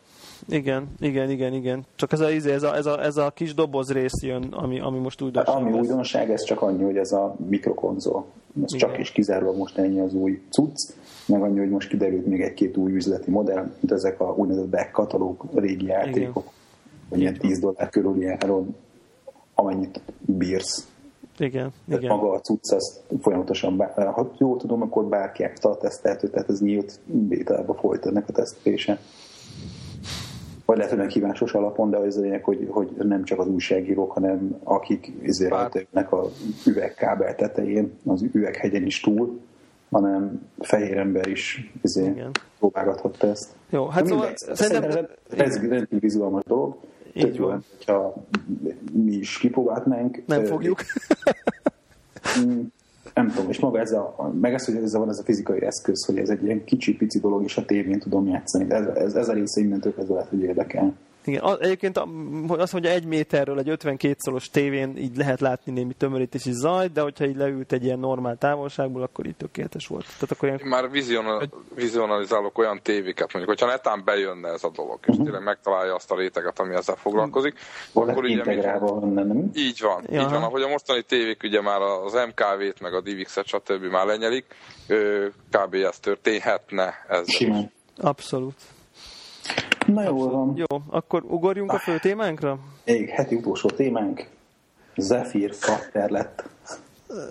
[0.47, 1.86] Igen, igen, igen, igen.
[1.95, 4.79] Csak ez a, izé, ez a, ez a, ez a kis doboz rész jön, ami,
[4.79, 5.56] ami most újdonság.
[5.56, 5.79] Ami lesz.
[5.79, 8.25] újdonság, ez csak annyi, hogy ez a mikrokonzol.
[8.63, 8.89] Ez igen.
[8.89, 10.93] csak is kizárólag most ennyi az új cucc,
[11.25, 14.91] meg annyi, hogy most kiderült még egy-két új üzleti modell, mint ezek a úgynevezett back
[14.91, 16.51] katalóg régi játékok,
[17.10, 18.75] vagy ilyen 10 dollár körüli áron,
[19.56, 20.88] amennyit bírsz
[21.38, 22.15] Igen, tehát igen.
[22.15, 26.62] maga a cucc az folyamatosan, bár, ha jól tudom, akkor bárki által tesztelhető, tehát ez
[26.62, 29.00] nyílt bétába folyt ennek a tesztelése.
[30.65, 34.12] Vagy lehet, hogy meghívásos alapon, de az a lényeg, hogy, hogy nem csak az újságírók,
[34.12, 36.30] hanem akik ezért rajta a
[36.65, 39.39] üvegkábel tetején, az üveghegyen is túl,
[39.91, 42.24] hanem fehér ember is izé,
[42.60, 43.50] próbálgathatta ezt.
[43.69, 45.08] Jó, hát szóval szerintem...
[45.30, 46.76] Ez, ez rendkívül izgalmas dolog.
[47.13, 48.13] Tök jó, hogyha
[48.91, 50.21] mi is kipróbálnánk.
[50.26, 50.80] Nem fogjuk.
[52.39, 52.62] Mm,
[53.13, 56.06] nem tudom, és maga ez a, meg ez, hogy ez van ez a fizikai eszköz,
[56.06, 58.71] hogy ez egy ilyen kicsi-pici dolog, és a tévén tudom játszani.
[58.71, 60.93] Ez, ez, ez a része innentől kezdve lehet, hogy érdekel.
[61.28, 61.98] Igen, az, egyébként
[62.48, 67.02] azt mondja, egy méterről egy 52 szoros tévén így lehet látni némi tömörítési zajt, de
[67.02, 70.06] hogyha így leült egy ilyen normál távolságból, akkor így tökéletes volt.
[70.06, 70.60] Tehát akkor ilyen...
[70.60, 75.24] Én már vizional, vizionalizálok olyan tévéket, mondjuk, hogyha netán bejönne ez a dolog, és uh-huh.
[75.24, 77.54] tényleg megtalálja azt a réteget, ami ezzel foglalkozik,
[77.94, 78.12] uh-huh.
[78.12, 78.78] akkor ugye...
[78.80, 79.52] Van, nem?
[79.54, 80.22] Így van, ja.
[80.22, 80.44] így van.
[80.44, 83.84] Ahogy a mostani tévék ugye már az MKV-t, meg a DivX-et, stb.
[83.84, 84.46] már lenyelik,
[85.52, 85.74] kb.
[85.74, 87.24] ez történhetne ezzel.
[87.26, 87.72] Simán.
[87.98, 88.56] Abszolút.
[89.86, 90.53] Na jó van.
[90.56, 92.60] Jó, akkor ugorjunk a fő témánkra?
[92.86, 94.27] Még heti utolsó témánk.
[94.95, 96.43] Zephyr Factor lett.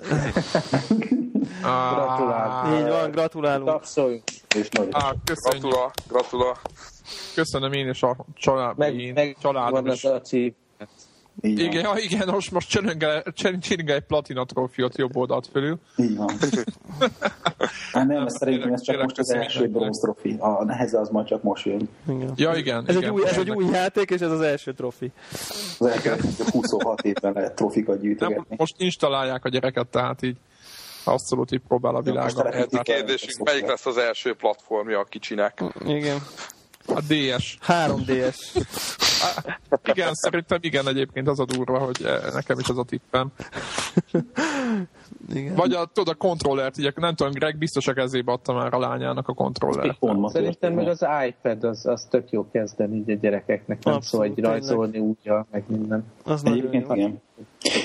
[1.62, 2.80] Gratulálunk.
[2.80, 3.68] Így van, gratulálunk.
[3.68, 4.22] Tapszoljunk.
[4.56, 6.56] És nagyon ah, Gratula, gratula.
[7.34, 10.04] Köszönöm én is a család, meg, én, meg családom is.
[10.04, 10.20] A
[11.40, 12.96] igen, igen, ja, igen, most, most csinálj
[13.86, 15.78] egy platina trófiót jobb oldalt fölül.
[15.96, 16.28] Így van.
[17.92, 20.36] hát nem, ez szerintem ez csak most az első bronz trofi.
[20.38, 21.88] A neheze az majd csak most jön.
[22.08, 22.32] Igen.
[22.36, 22.84] Ja, igen.
[22.86, 25.12] Ez, igen, egy új, ez egy új játék, és ez az első trofi.
[25.78, 26.16] Az első
[26.50, 28.44] 26 évben lehet trofikat gyűjtögetni.
[28.48, 30.36] Nem, most installálják a gyereket, tehát így
[31.04, 32.46] abszolút így próbál a világon.
[32.70, 35.64] A kérdésünk, melyik lesz az első platformja a kicsinek?
[35.86, 36.18] Igen.
[36.86, 37.58] A DS.
[37.66, 38.36] 3DS.
[39.84, 43.32] igen, szerintem igen egyébként az a durva, hogy eh, nekem is az a tippem.
[45.34, 45.54] Igen.
[45.54, 48.78] Vagy a, tudod, a kontrollert, ugye, nem tudom, Greg biztos a kezébe adta már a
[48.78, 49.98] lányának a kontrollert.
[50.26, 54.38] Szerintem meg az iPad, az, az tök jó kezdeni így a gyerekeknek, nem szó, hogy
[54.38, 56.04] rajzolni újja, meg minden.
[56.24, 57.20] Az Egyébként igen.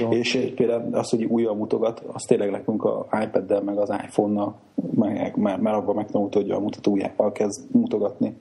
[0.09, 4.55] És például az, hogy újra mutogat, az tényleg nekünk a iPad-del, meg az iPhone-nal,
[4.95, 8.37] mert, mert abban megtanult, hogy a mutatójával kezd mutogatni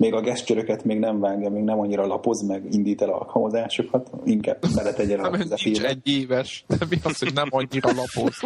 [0.00, 4.58] még a gesztcsöröket még nem vágja, még nem annyira lapoz, meg indít el alkalmazásokat, inkább
[4.74, 8.40] beletegyen a nincs egy éves, de mi az, hogy nem annyira lapoz?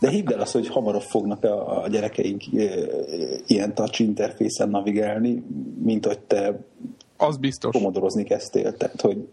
[0.00, 2.42] De hidd el azt, hogy hamarabb fognak a, a gyerekeink
[3.46, 5.42] ilyen touch interfészen navigálni,
[5.82, 6.60] mint hogy te
[7.16, 7.76] az biztos.
[7.76, 8.76] komodorozni kezdtél.
[8.76, 9.28] Tehát, hogy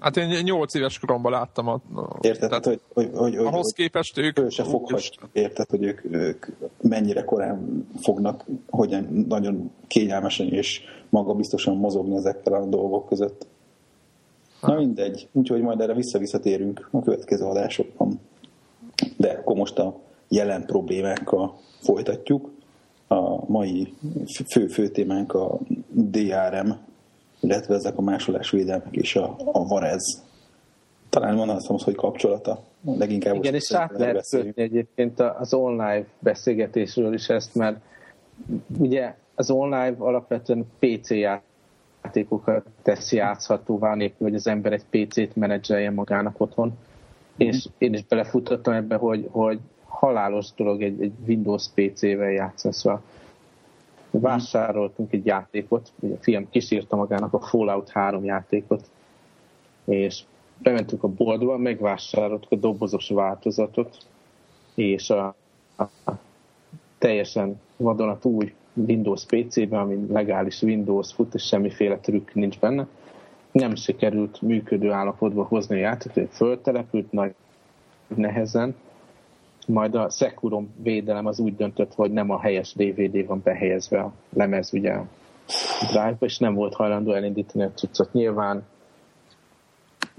[0.00, 1.68] Hát én 8 éves koromban láttam.
[1.68, 1.80] A,
[2.20, 4.38] érted, tehát, hogy, hogy, hogy, ahhoz hogy, képest ők...
[4.38, 6.46] Ő se foghat, érted, hogy ők, ők
[6.80, 13.46] mennyire korán fognak, hogyan nagyon kényelmesen és magabiztosan mozogni ezekkel a dolgok között.
[14.60, 18.20] Na mindegy, úgyhogy majd erre vissza-visszatérünk a következő adásokban.
[19.16, 22.50] De akkor most a jelen problémákkal folytatjuk.
[23.08, 23.94] A mai
[24.48, 26.70] fő-fő témánk a DRM
[27.44, 30.22] illetve ezek a másolásvédelmek és a, a varez.
[31.08, 32.62] Talán van azt hogy kapcsolata.
[32.84, 37.76] Leginkább Igen, és át lehet kötni egyébként az online beszélgetésről is ezt, mert
[38.78, 45.90] ugye az online alapvetően PC játékokat teszi játszhatóvá, nélkül, hogy az ember egy PC-t menedzselje
[45.90, 46.68] magának otthon.
[46.68, 46.72] Mm.
[47.36, 53.02] És én is belefutottam ebbe, hogy, hogy halálos dolog egy, egy Windows PC-vel játszani, szóval
[54.20, 58.90] vásároltunk egy játékot, ugye a fiam kísírta magának a Fallout 3 játékot,
[59.84, 60.22] és
[60.58, 63.96] bementünk a boltba, megvásároltuk a dobozos változatot,
[64.74, 65.34] és a,
[65.76, 66.12] a, a
[66.98, 72.86] teljesen vadonatúj Windows PC-ben, ami legális Windows fut, és semmiféle trükk nincs benne.
[73.52, 77.34] Nem sikerült működő állapotba hozni a játékot, föltelepült nagy
[78.14, 78.74] nehezen,
[79.66, 84.12] majd a Securom védelem az úgy döntött, hogy nem a helyes DVD van behelyezve a
[84.32, 85.06] lemez ugye a
[85.80, 88.12] drive és nem volt hajlandó elindítani a cuccot.
[88.12, 88.64] Nyilván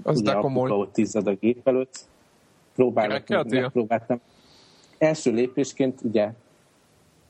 [0.02, 0.70] az ugye komoly.
[0.70, 1.98] ott tizzad a gép előtt.
[3.72, 4.20] Próbáltam.
[4.98, 6.32] Első lépésként ugye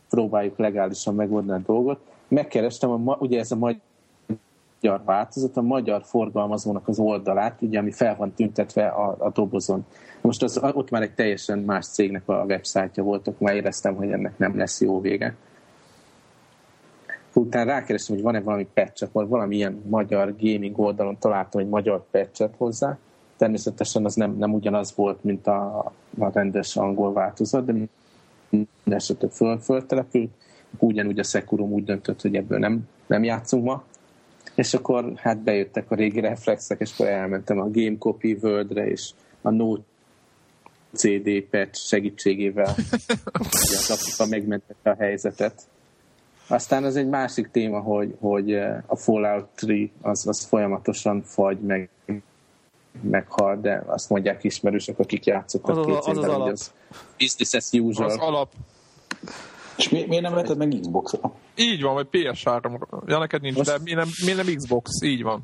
[0.09, 2.01] próbáljuk legálisan megoldani a dolgot.
[2.29, 3.81] Megkerestem, a, ugye ez a magyar
[4.81, 9.85] magyar változat, a magyar forgalmazónak az oldalát, ugye, ami fel van tüntetve a, a dobozon.
[10.21, 14.39] Most az, ott már egy teljesen más cégnek a websájtja voltak, már éreztem, hogy ennek
[14.39, 15.35] nem lesz jó vége.
[17.33, 22.05] Utána rákerestem, hogy van-e valami patch vagy valami ilyen magyar gaming oldalon találtam egy magyar
[22.11, 22.99] patch hozzá.
[23.37, 25.79] Természetesen az nem, nem ugyanaz volt, mint a,
[26.19, 27.73] a rendes angol változat, de
[28.51, 30.31] minden esetre föl, föltelepült.
[30.79, 33.85] Ugyanúgy a Securum úgy döntött, hogy ebből nem, nem játszunk ma,
[34.57, 39.11] És akkor hát bejöttek a régi reflexek, és akkor elmentem a Game Copy World-re, és
[39.43, 39.83] a Note
[40.93, 42.75] CD patch segítségével
[43.33, 45.63] az apuka megmentette a helyzetet.
[46.49, 48.55] Aztán az egy másik téma, hogy, hogy
[48.87, 51.91] a Fallout 3 az, az folyamatosan fagy, meg,
[53.01, 56.49] meghal, de azt mondják ismerősök, akik játszottak az, az, az, az alap.
[56.49, 56.73] Az
[57.19, 58.09] business as usual.
[58.09, 58.53] Az alap.
[59.77, 61.33] És mi, miért nem lehetett meg Xbox-ra?
[61.57, 62.81] Így van, vagy PS3.
[63.07, 63.71] Ja, neked nincs, Most...
[63.71, 65.41] de mi nem, mi nem Xbox, így van.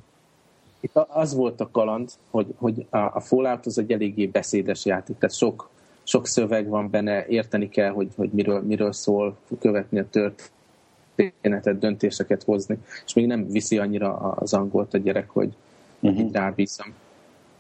[0.81, 5.37] Itt az volt a kaland, hogy, hogy a, Fallout az egy eléggé beszédes játék, tehát
[5.37, 5.71] sok,
[6.03, 12.43] sok szöveg van benne, érteni kell, hogy, hogy miről, miről szól, követni a történetet, döntéseket
[12.43, 15.53] hozni, és még nem viszi annyira az angolt a gyerek, hogy
[16.01, 16.21] uh-huh.
[16.21, 16.95] így rábízom.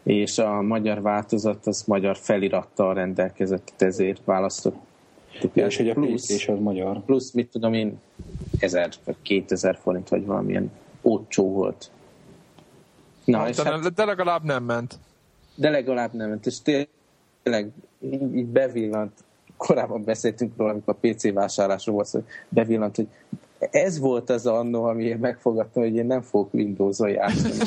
[0.02, 4.76] És a magyar változat az magyar felirattal rendelkezett, ezért választott.
[5.52, 7.04] És hogy a plusz, és az magyar.
[7.04, 8.00] Plusz, mit tudom én,
[8.58, 10.70] 1000 vagy 2000 forint, vagy valamilyen
[11.02, 11.90] ócsó volt.
[13.24, 14.98] Na, hát, és de, hát, de legalább nem ment.
[15.54, 19.12] De legalább nem ment, és tényleg így, így bevillant,
[19.56, 23.06] korábban beszéltünk róla, amikor a PC vásárlásról volt, hogy bevillant, hogy
[23.58, 27.54] ez volt az annó, amiért megfogadtam, hogy én nem fogok Windows-on játszani.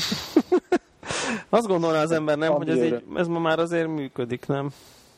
[1.50, 4.70] Azt gondolná az ember, nem, hogy ez, így, ez ma már azért működik, nem?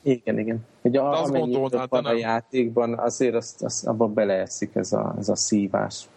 [0.01, 0.65] Igen, igen.
[0.81, 5.29] Hogy a, azt gondolnád, van a játékban, azért azt, azt abban beleeszik ez a, ez
[5.29, 6.07] a szívás.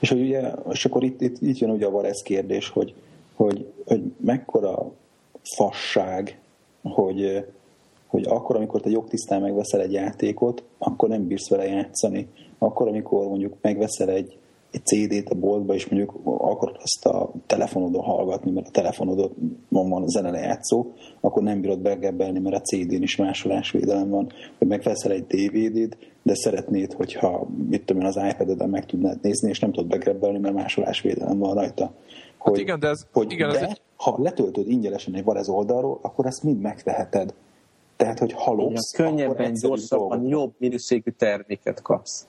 [0.00, 2.94] És hogy ugye, és akkor itt, itt, itt jön ugye a Varez kérdés, hogy
[3.36, 4.92] hogy, hogy mekkora
[5.42, 6.38] fasság,
[6.82, 7.44] hogy,
[8.06, 12.28] hogy akkor, amikor te jogtisztán megveszel egy játékot, akkor nem bírsz vele játszani.
[12.58, 14.38] Akkor, amikor mondjuk megveszel egy
[14.82, 19.32] CD-t a boltba, és mondjuk akarod azt a telefonodon hallgatni, mert a telefonodon
[19.68, 24.32] van a zene lejátszó, akkor nem bírod begebbelni, mert a CD-n is másolásvédelem van.
[24.58, 29.48] Hogy megveszel egy DVD-t, de szeretnéd, hogyha mit tudom én, az iPad-eden meg tudnád nézni,
[29.48, 31.84] és nem tudod begebbelni, mert másolásvédelem van rajta.
[31.84, 31.94] Hát
[32.38, 33.80] hogy, hát igen, de ez, hogy igen, de, ez egy...
[33.96, 37.34] ha letöltöd ingyenesen egy Varez oldalról, akkor ezt mind megteheted.
[37.96, 42.26] Tehát, hogy halogsz, igen, könnyebben, gyorsabban, jobb minőségű terméket kapsz.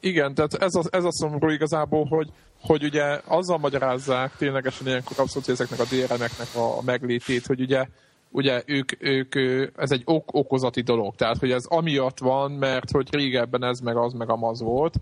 [0.00, 2.28] Igen, tehát ez a, ez a szomorú igazából, hogy,
[2.60, 7.86] hogy ugye azzal magyarázzák ténylegesen ilyenkor abszolút ezeknek a DRM-eknek a, meglétét, hogy ugye
[8.30, 9.34] ugye ők, ők,
[9.76, 13.96] ez egy ok okozati dolog, tehát hogy ez amiatt van, mert hogy régebben ez meg
[13.96, 14.94] az meg amaz volt,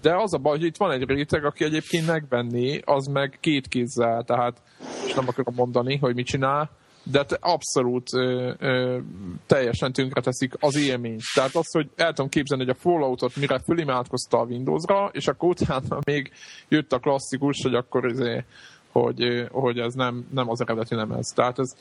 [0.00, 3.68] de az a baj, hogy itt van egy réteg, aki egyébként megvenni, az meg két
[3.68, 4.62] kézzel, tehát
[5.06, 6.70] és nem akarom mondani, hogy mit csinál,
[7.10, 8.98] de abszolút ö, ö,
[9.46, 9.92] teljesen
[10.22, 11.22] teszik az élményt.
[11.34, 15.48] Tehát az, hogy el tudom képzelni, hogy a Falloutot mire fölimádkozta a Windowsra, és akkor
[15.48, 16.32] utána még
[16.68, 18.44] jött a klasszikus, hogy akkor izé,
[18.92, 21.28] hogy, hogy ez nem, nem az eredeti nem ez.
[21.28, 21.76] Tehát ez,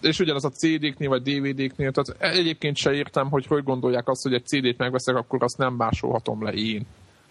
[0.00, 4.34] és ugyanaz a CD-knél, vagy DVD-knél, tehát egyébként se értem, hogy hogy gondolják azt, hogy
[4.34, 6.86] egy CD-t megveszek, akkor azt nem másolhatom le én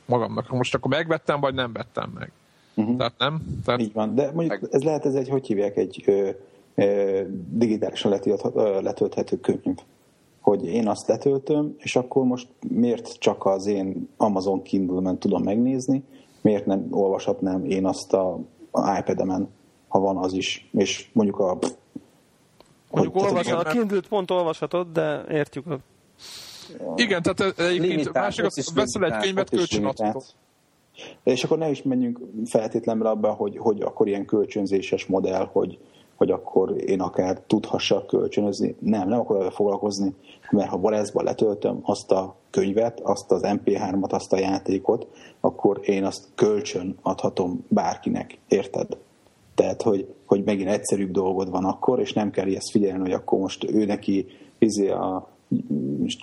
[0.05, 0.49] magamnak.
[0.49, 2.31] Most akkor megvettem, vagy nem vettem meg.
[2.73, 2.97] Uh-huh.
[2.97, 3.41] Tehát nem?
[3.65, 3.81] Tehát...
[3.81, 6.29] Így van, de mondjuk ez lehet ez egy, hogy hívják, egy ö,
[7.49, 8.19] digitálisan
[8.81, 9.77] letölthető könyv.
[10.41, 16.03] Hogy én azt letöltöm, és akkor most miért csak az én Amazon Kindle-men tudom megnézni,
[16.41, 18.39] miért nem olvashatnám én azt a,
[18.71, 19.49] a iPad-emen,
[19.87, 21.57] ha van az is, és mondjuk a
[22.91, 25.79] Mondjuk olvashatod, a Kindle-t pont olvashatod, de értjük a
[26.95, 30.23] igen, tehát egyébként másik az, veszel egy könyvet, kölcsönadható.
[31.23, 35.77] És akkor ne is menjünk feltétlenül abba, hogy, hogy akkor ilyen kölcsönzéses modell, hogy,
[36.21, 38.75] hogy akkor én akár tudhassak kölcsönözni.
[38.79, 40.13] Nem, nem akarok vele foglalkozni,
[40.51, 45.07] mert ha Varezba letöltöm azt a könyvet, azt az MP3-at, azt a játékot,
[45.39, 48.97] akkor én azt kölcsön adhatom bárkinek, érted?
[49.55, 53.39] Tehát, hogy, hogy megint egyszerűbb dolgod van akkor, és nem kell ezt figyelni, hogy akkor
[53.39, 54.25] most ő neki
[54.59, 55.29] izé a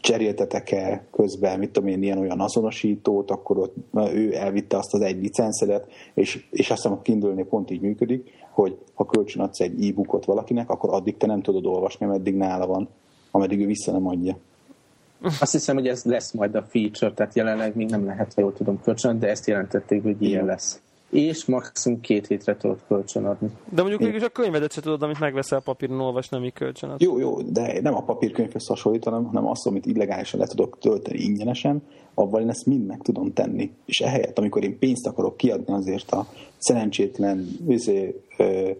[0.01, 3.75] cseréltetek-e közben, mit tudom én, ilyen olyan azonosítót, akkor ott
[4.15, 8.31] ő elvitte azt az egy licenszedet, és, és azt hiszem a kindle pont így működik,
[8.63, 12.67] hogy ha kölcsön adsz egy e-bookot valakinek, akkor addig te nem tudod olvasni, ameddig nála
[12.67, 12.89] van,
[13.31, 14.37] ameddig ő vissza nem adja.
[15.41, 18.53] Azt hiszem, hogy ez lesz majd a feature, tehát jelenleg még nem lehet, ha jól
[18.53, 23.49] tudom kölcsön, de ezt jelentették, hogy ilyen lesz és maximum két hétre tudod kölcsön adni.
[23.71, 27.05] De mondjuk mégis a könyvedet se tudod, amit megveszel papíron, olvas, nem így kölcsön adni.
[27.05, 31.83] Jó, jó, de nem a papírkönyvhöz hasonlítanám, hanem azt, amit illegálisan le tudok tölteni ingyenesen,
[32.15, 33.71] avval én ezt mind meg tudom tenni.
[33.85, 36.27] És ehelyett, amikor én pénzt akarok kiadni azért a
[36.59, 38.71] szerencsétlen üzé, ö,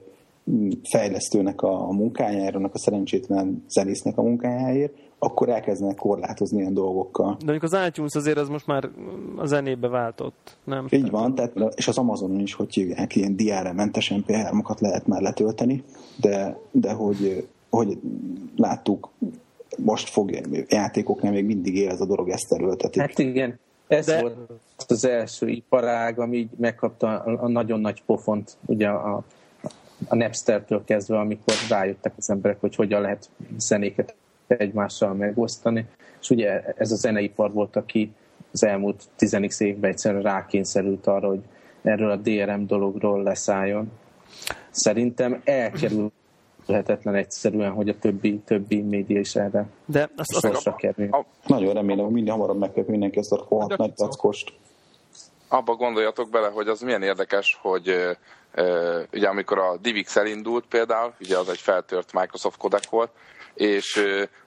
[0.91, 7.37] fejlesztőnek a munkájáért, annak a szerencsétlen zenésznek a munkájáért, akkor elkezdenek korlátozni ilyen dolgokkal.
[7.39, 8.89] De mondjuk az iTunes azért az most már
[9.37, 10.87] a zenébe váltott, nem?
[10.91, 15.83] Így van, tehát, és az Amazonon is, hogy hívják, ilyen DRM-mentes MP3-okat lehet már letölteni,
[16.17, 17.99] de, de hogy, hogy
[18.57, 19.11] láttuk,
[19.77, 23.01] most fog játékoknál még mindig él ez a dolog, ezt terültetik.
[23.01, 23.59] Hát igen,
[23.89, 24.21] Ez De...
[24.21, 24.37] volt
[24.89, 29.25] az első iparág, ami így megkapta a nagyon nagy pofont, ugye a,
[30.09, 34.15] a Napster-től kezdve, amikor rájöttek az emberek, hogy hogyan lehet zenéket
[34.49, 35.87] egymással megosztani.
[36.21, 38.13] És ugye ez a zeneipar volt, aki
[38.53, 41.41] az elmúlt 10 évben egyszerűen rákényszerült arra, hogy
[41.83, 43.91] erről a DRM dologról leszálljon.
[44.71, 46.13] Szerintem elkerül
[46.67, 51.09] lehetetlen egyszerűen, hogy a többi, többi média is erre De azt, azt kerül.
[51.47, 54.53] Nagyon remélem, hogy minden hamarabb megkapja mindenki ezt a rohadt nagy tackost.
[55.49, 58.17] Abba gondoljatok bele, hogy az milyen érdekes, hogy
[59.13, 63.11] ugye amikor a DivX elindult például, ugye az egy feltört Microsoft codec volt,
[63.55, 64.05] és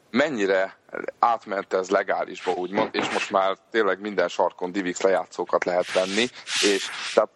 [0.09, 0.77] mennyire
[1.19, 6.27] átment ez legálisba, úgymond, és most már tényleg minden sarkon DivX lejátszókat lehet venni,
[6.61, 7.29] és tehát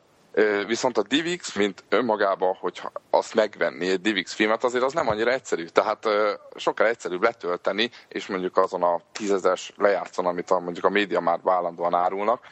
[0.67, 5.31] Viszont a DivX, mint önmagában, hogy azt megvenni egy DivX filmet, azért az nem annyira
[5.31, 5.65] egyszerű.
[5.65, 6.07] Tehát
[6.55, 11.39] sokkal egyszerűbb letölteni, és mondjuk azon a tízezes lejátszon, amit a, mondjuk a média már
[11.45, 12.47] állandóan árulnak,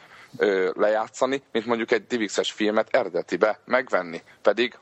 [0.74, 4.22] lejátszani, mint mondjuk egy DivX-es filmet eredetibe megvenni.
[4.42, 4.78] Pedig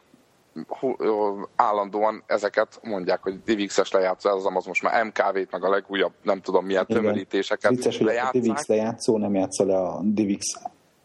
[1.57, 6.13] állandóan ezeket mondják, hogy DivX-es lejátszó, ez az, az most már MKV-t, meg a legújabb,
[6.23, 10.45] nem tudom milyen tömörítéseket Vicces, hogy a DivX lejátszó nem játsza le a DivX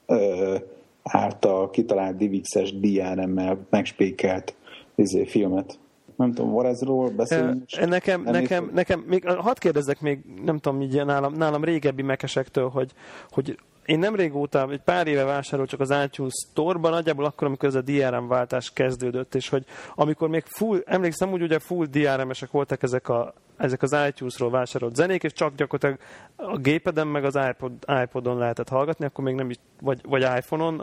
[0.06, 0.56] ö,
[1.04, 4.56] által kitalált DivX-es DRM-mel megspékelt
[4.96, 5.80] izé, filmet.
[6.16, 7.88] Nem tudom, Varezról beszélünk?
[7.88, 12.92] Nekem, nekem, nekem, még, hadd kérdezzek még, nem tudom, így nálam, nálam régebbi mekesektől, hogy,
[13.30, 13.58] hogy
[13.88, 17.76] én nem régóta, egy pár éve vásárolt csak az iTunes Store-ban, nagyjából akkor, amikor ez
[17.76, 19.66] a DRM váltás kezdődött, és hogy
[19.96, 24.96] amikor még full, emlékszem úgy, ugye full DRM-esek voltak ezek, a, ezek az iTunes-ról vásárolt
[24.96, 26.00] zenék, és csak gyakorlatilag
[26.36, 27.72] a gépeden meg az iPod,
[28.04, 30.80] iPodon lehetett hallgatni, akkor még nem is, vagy, vagy iPhone-on,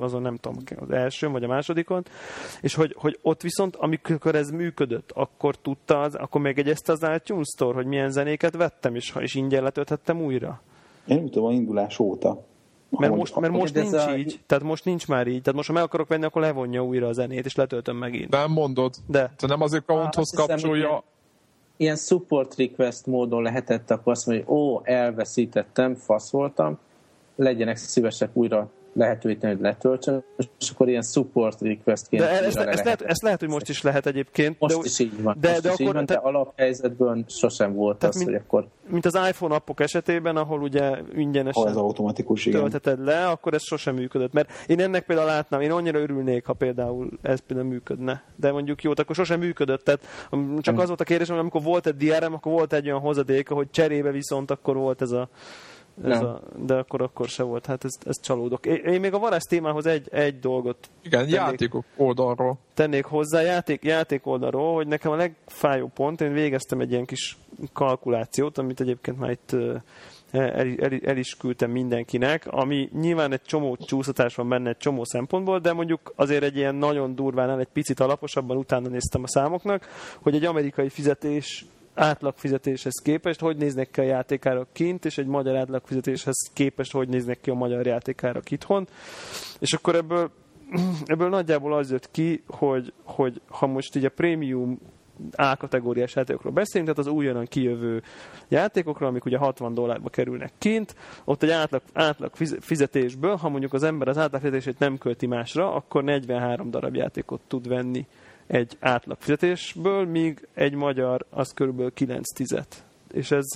[0.00, 2.04] azon nem tudom, az elsőn vagy a másodikon,
[2.60, 7.48] és hogy, hogy ott viszont, amikor ez működött, akkor tudta az, akkor megegyezte az iTunes
[7.54, 10.60] Store, hogy milyen zenéket vettem, és, és ingyen letölthettem újra.
[11.06, 12.44] Én nem tudom, a indulás óta.
[12.88, 14.16] Mert most, mert most nincs a...
[14.16, 15.40] így, tehát most nincs már így.
[15.40, 18.30] Tehát most, ha meg akarok venni, akkor levonja újra a zenét, és letöltöm megint.
[18.30, 18.94] Nem mondod.
[19.06, 19.32] De.
[19.36, 20.86] Te nem azért accounthoz kapcsolja.
[20.86, 21.02] Hiszem,
[21.76, 26.78] ilyen support request módon lehetett akkor azt mondani, hogy ó, elveszítettem, fasz voltam,
[27.36, 30.24] legyenek szívesek újra lehetővé tenni, hogy letöltsön,
[30.58, 34.06] és akkor ilyen support requestként de ezt, ezt, lehet, ezt lehet, hogy most is lehet
[34.06, 34.56] egyébként.
[34.58, 35.36] Most de, is így van.
[35.40, 38.66] De, most de, is akkor, így van, de alaphelyzetből sosem volt az, mint, hogy akkor...
[38.88, 42.60] Mint az iPhone appok esetében, ahol ugye ingyenesen ahol ez automatikus, igen.
[42.60, 44.32] tölteted le, akkor ez sosem működött.
[44.32, 48.22] Mert én ennek például látnám, én annyira örülnék, ha például ez például működne.
[48.36, 49.84] De mondjuk jó, akkor sosem működött.
[49.84, 50.28] Tehát
[50.60, 53.54] csak az volt a kérdés, hogy amikor volt egy DRM, akkor volt egy olyan hozadéka,
[53.54, 55.28] hogy cserébe viszont akkor volt ez a
[56.02, 58.66] ez a, de akkor akkor se volt, hát ez, ez csalódok.
[58.66, 62.58] Én, én még a varázs témához egy, egy dolgot Igen, tennék, játékok oldalról.
[62.74, 67.38] Tennék hozzá, játék, játék oldalról, hogy nekem a legfájóbb pont, én végeztem egy ilyen kis
[67.72, 69.56] kalkulációt, amit egyébként már itt
[70.34, 75.04] el, el, el is küldtem mindenkinek, ami nyilván egy csomó csúszatás van benne egy csomó
[75.04, 79.88] szempontból, de mondjuk azért egy ilyen nagyon durván, egy picit alaposabban utána néztem a számoknak,
[80.22, 85.56] hogy egy amerikai fizetés átlagfizetéshez képest, hogy néznek ki a játékára kint, és egy magyar
[85.56, 88.88] átlagfizetéshez képest, hogy néznek ki a magyar játékára itthon.
[89.58, 90.30] És akkor ebből,
[91.04, 94.78] ebből nagyjából az jött ki, hogy, hogy ha most így a prémium
[95.32, 98.02] A kategóriás játékokról beszélünk, tehát az újonnan kijövő
[98.48, 103.82] játékokról, amik ugye 60 dollárba kerülnek kint, ott egy átlag, átlag fizetésből, ha mondjuk az
[103.82, 108.06] ember az átlag fizetését nem költi másra, akkor 43 darab játékot tud venni
[108.46, 112.84] egy átlag fizetésből, míg egy magyar az körülbelül 9 tizet
[113.14, 113.46] és ez,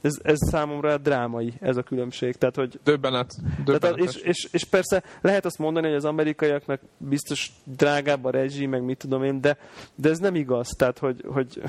[0.00, 2.36] ez, ez számomra drámai, ez a különbség.
[2.36, 3.34] Tehát, hogy, döbbenet.
[3.64, 8.66] Tehát, és, és, és, persze lehet azt mondani, hogy az amerikaiaknak biztos drágább a rezsi,
[8.66, 9.56] meg mit tudom én, de,
[9.94, 10.68] de ez nem igaz.
[10.68, 11.60] Tehát, hogy, hogy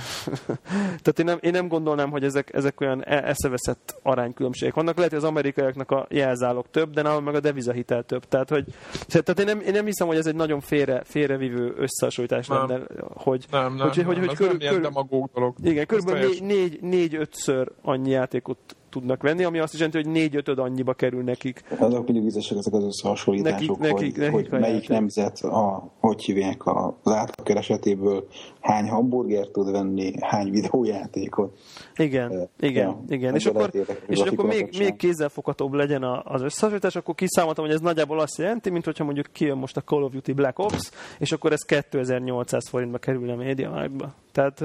[1.04, 4.96] tehát én, nem, én nem gondolnám, hogy ezek, ezek olyan e, eszeveszett aránykülönbségek vannak.
[4.96, 8.26] Lehet, hogy az amerikaiaknak a jelzálog több, de nálam meg a devizahitel több.
[8.26, 8.66] Tehát, hogy,
[9.08, 12.80] tehát én, nem, én nem hiszem, hogy ez egy nagyon félre, félrevívő összehasonlítás lenne,
[13.14, 15.56] hogy, nem, nem, hogy, hogy, hogy, hogy körül, körül, demagóg dolog.
[15.64, 20.12] Igen, körülbelül négy, négy, négy ötször annyi játékot tudnak venni, ami azt is jelenti, hogy
[20.12, 21.64] négy-ötöd annyiba kerül nekik.
[21.80, 26.24] Azok mindig vizesek ezek az összehasonlítások, nekik, nekik, hogy, nekik hogy melyik nemzet, a, hogy
[26.24, 28.28] hívják az átlagkeresetéből
[28.60, 31.58] hány hamburger tud venni, hány videójátékot.
[31.96, 33.36] Igen, uh, igen, ja, igen.
[33.36, 33.72] És akkor,
[34.08, 38.70] és akkor még, még kézzelfoghatóbb legyen az összehasonlítás, akkor kiszámoltam, hogy ez nagyjából azt jelenti,
[38.70, 42.70] mint hogyha mondjuk kijön most a Call of Duty Black Ops, és akkor ez 2800
[42.70, 43.90] forintba kerülne a média
[44.32, 44.64] Tehát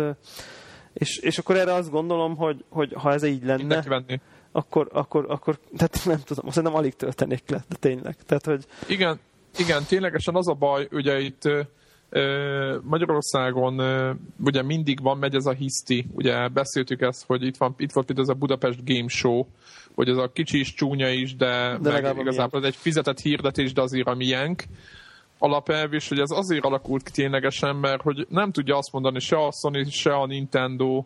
[0.93, 3.85] és, és akkor erre azt gondolom, hogy, hogy ha ez így lenne,
[4.53, 8.17] akkor, akkor, akkor, tehát nem tudom, azt nem alig töltenék le, de tényleg.
[8.27, 8.65] Tehát, hogy...
[8.89, 9.21] Igen,
[9.59, 11.49] igen, ténylegesen az a baj, ugye itt
[12.83, 13.81] Magyarországon
[14.45, 18.07] ugye mindig van, megy ez a hiszti, ugye beszéltük ezt, hogy itt, van, itt volt
[18.07, 19.47] például ez a Budapest Game Show,
[19.95, 23.73] hogy ez a kicsi is csúnya is, de, de meg igazából ez egy fizetett hirdetés,
[23.73, 24.65] de azért a miénk
[25.41, 29.37] alapelv, és hogy ez azért alakult ki ténylegesen, mert hogy nem tudja azt mondani se
[29.37, 31.05] a Sony, se a Nintendo,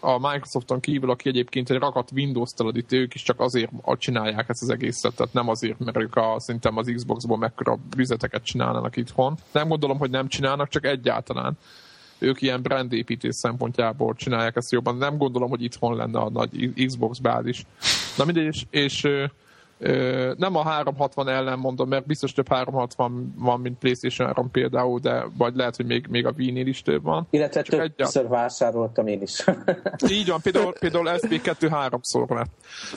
[0.00, 4.62] a Microsofton kívül, aki egyébként egy rakat Windows taladít, ők is csak azért csinálják ezt
[4.62, 9.38] az egészet, tehát nem azért, mert ők a, szerintem az Xboxból mekkora vizeteket csinálnának itthon.
[9.52, 11.58] Nem gondolom, hogy nem csinálnak, csak egyáltalán
[12.18, 14.96] ők ilyen brandépítés szempontjából csinálják ezt jobban.
[14.96, 17.64] Nem gondolom, hogy itthon lenne a nagy Xbox bázis.
[18.16, 19.08] Na mindegy, és, és
[20.36, 25.26] nem a 360 ellen mondom, mert biztos több 360 van, mint PlayStation 3 például, de
[25.36, 27.26] vagy lehet, hogy még, még a Wii-nél is több van.
[27.30, 28.28] Illetve Csak többször egy...
[28.28, 29.44] vásároltam én is.
[30.18, 32.50] Így van, például, például SB2 háromszor lett.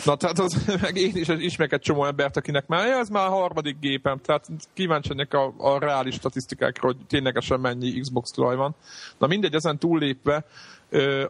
[0.06, 3.32] Na tehát az, meg én is ismerek egy csomó embert, akinek már ez már a
[3.32, 8.76] harmadik gépem, tehát kíváncsi a, a reális statisztikákra, hogy ténylegesen mennyi Xbox tulaj van.
[9.18, 10.46] Na mindegy, ezen túllépve,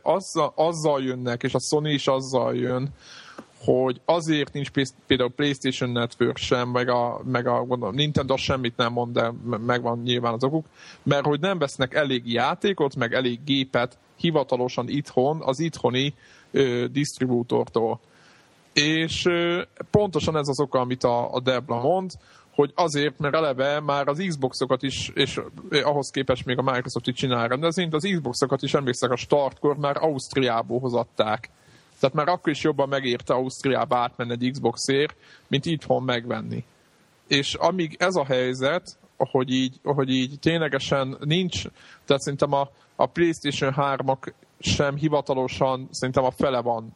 [0.02, 2.90] azzal, azzal jönnek, és a Sony is azzal jön,
[3.64, 4.72] hogy azért nincs
[5.08, 9.34] például PlayStation Network sem, meg a, meg a gondolom, Nintendo semmit nem mond, de
[9.66, 10.66] megvan nyilván az okuk,
[11.04, 16.14] mert hogy nem vesznek elég játékot, meg elég gépet hivatalosan itthon, az itthoni
[16.52, 18.00] ö, disztribútortól.
[18.74, 19.62] És ö,
[19.92, 22.12] pontosan ez az oka, amit a, a Debla mond,
[22.56, 27.16] hogy azért, mert eleve már az Xboxokat is, és ahhoz képest még a Microsoft is
[27.16, 31.50] csinál rendezvényt, az Xboxokat is emlékszek a startkor már Ausztriából hozatták
[32.04, 35.16] tehát már akkor is jobban megérte Ausztriába átmenni egy Xboxért,
[35.48, 36.64] mint itthon megvenni.
[37.28, 41.64] És amíg ez a helyzet, hogy így, hogy így ténylegesen nincs,
[42.06, 46.96] tehát szerintem a, a PlayStation 3-ak sem hivatalosan, szerintem a fele van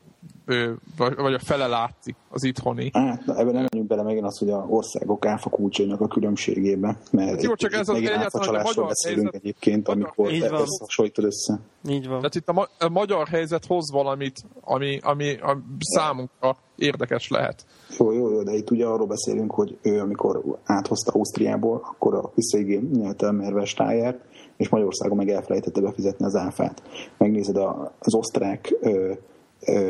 [1.17, 2.89] vagy a fele látszik az itthoni.
[2.93, 7.30] Hát, ebben nem menjünk bele megint az, hogy a országok áfa kulcsainak a különbségébe, mert
[7.30, 10.32] hát jó, csak ez az áfa csalásról beszélünk helyzet, egyébként, amikor
[10.80, 11.59] hasonlítod össze.
[11.89, 12.17] Így van.
[12.17, 17.65] Tehát itt a, ma- a magyar helyzet hoz valamit, ami, ami a számunkra érdekes lehet.
[17.97, 22.32] Jó, jó, jó, de itt ugye arról beszélünk, hogy ő, amikor áthozta Ausztriából, akkor a
[22.36, 24.19] visszaigényelte a Mervestáját,
[24.57, 26.82] és Magyarországon meg elfelejtette befizetni az áfát.
[27.17, 27.57] Megnézed
[27.99, 28.73] az osztrák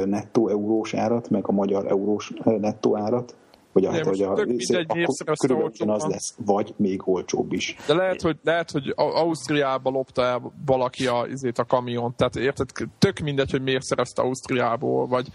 [0.05, 3.35] nettó eurós árat, meg a magyar eurós nettó árat,
[3.85, 7.75] hogy a, hogy a, akkor körülbelül az lesz, vagy még olcsóbb is.
[7.87, 12.69] De lehet, hogy, lehet, hogy Ausztriába lopta el valaki a, izét a kamiont, tehát érted,
[12.97, 15.27] tök mindegy, hogy miért szerezte Ausztriából, vagy,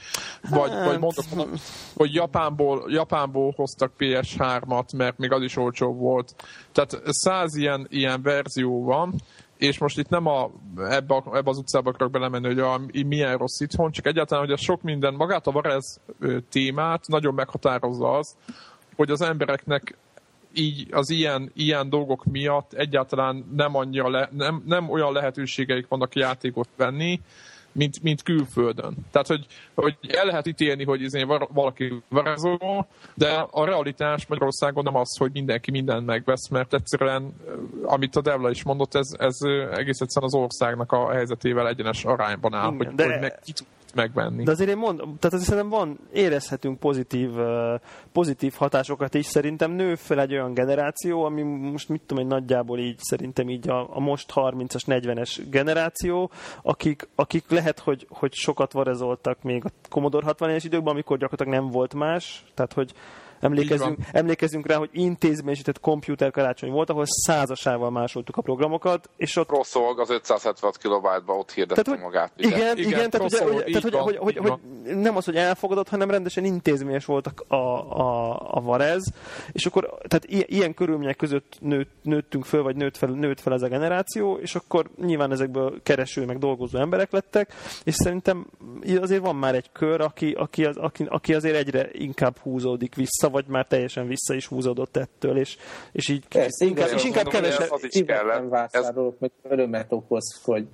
[0.50, 0.84] vagy, hát...
[0.86, 1.58] vagy mondok,
[1.96, 6.34] hogy Japánból, Japánból hoztak PS3-at, mert még az is olcsó volt.
[6.72, 9.14] Tehát száz ilyen, ilyen verzió van,
[9.62, 13.36] és most itt nem a, ebbe, a, ebbe az utcába akarok belemenni, hogy a, milyen
[13.36, 16.00] rossz itthon, csak egyáltalán, hogy a sok minden, magát a Varez
[16.50, 18.36] témát nagyon meghatározza az,
[18.96, 19.96] hogy az embereknek
[20.54, 26.14] így az ilyen, ilyen dolgok miatt egyáltalán nem, annyira le, nem, nem olyan lehetőségeik vannak
[26.14, 27.20] játékot venni,
[27.72, 28.94] mint, mint külföldön.
[29.10, 34.96] Tehát, hogy, hogy el lehet ítélni, hogy izé valaki varázoló, de a realitás Magyarországon nem
[34.96, 37.34] az, hogy mindenki mindent megvesz, mert egyszerűen,
[37.82, 39.38] amit a Devla is mondott, ez, ez
[39.72, 43.04] egész egyszerűen az országnak a helyzetével egyenes arányban áll, Igen, hogy, de...
[43.04, 43.52] hogy meg ki
[43.92, 44.44] tud megvenni.
[44.44, 47.30] De azért én mondom, tehát azért szerintem van, érezhetünk pozitív,
[48.12, 49.26] pozitív hatásokat is.
[49.26, 53.68] Szerintem nő fel egy olyan generáció, ami most mit tudom, egy nagyjából így szerintem így
[53.68, 56.30] a, a most 30-as, 40-es generáció,
[56.62, 61.70] akik, akik lehet, hogy, hogy sokat varezoltak még a Commodore 60-es időkben, amikor gyakorlatilag nem
[61.70, 62.92] volt más, tehát hogy
[63.42, 69.50] Emlékezünk, emlékezünk rá, hogy intézményesített komputer karácsony volt, ahol százasával másoltuk a programokat, és ott...
[69.50, 72.32] Rosszolg az 576 kilobájtba ott hirdette tehát, magát.
[72.38, 72.46] Ugye?
[72.46, 74.58] Igen, igen, igen tehát, ugye, ugye, tehát hogy, hogy, hogy, hogy,
[74.96, 79.12] nem az, hogy elfogadott, hanem rendesen intézményes volt a, a, a Varez,
[79.52, 83.62] és akkor tehát ilyen körülmények között nőtt, nőttünk föl, vagy nőtt fel, nőtt fel ez
[83.62, 88.46] a generáció, és akkor nyilván ezekből kereső, meg dolgozó emberek lettek, és szerintem
[89.00, 93.30] azért van már egy kör, aki, aki, az, aki, aki azért egyre inkább húzódik vissza,
[93.32, 95.56] vagy már teljesen vissza is húzódott ettől, és,
[95.92, 97.70] és így Persze, inkább, és inkább kevesebb.
[97.70, 98.48] Az is kellett.
[98.48, 100.66] vásárolok, meg örömet okoz, hogy,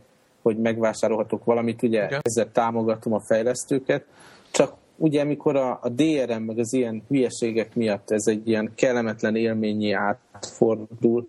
[0.43, 2.21] hogy megvásárolhatok valamit, ugye Igen.
[2.23, 4.05] ezzel támogatom a fejlesztőket,
[4.51, 9.37] csak ugye amikor a, a DRM meg az ilyen hülyeségek miatt ez egy ilyen kellemetlen
[9.37, 11.27] élményi átfordul,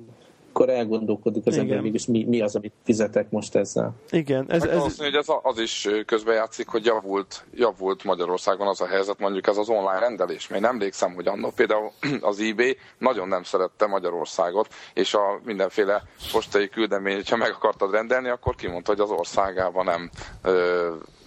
[0.60, 3.94] akkor elgondolkodik az ember mégis mi, mi az, amit fizetek most ezzel.
[4.10, 4.46] Igen.
[4.48, 4.98] Ez, ez...
[4.98, 9.70] hogy ez az is közbejátszik, hogy javult, javult Magyarországon az a helyzet, mondjuk ez az
[9.70, 10.50] online rendelés.
[10.56, 11.92] Én emlékszem, hogy annól például
[12.22, 18.30] az eBay nagyon nem szerette Magyarországot, és a mindenféle postai küldemény, hogyha meg akartad rendelni,
[18.30, 20.10] akkor kimondta, hogy az országában nem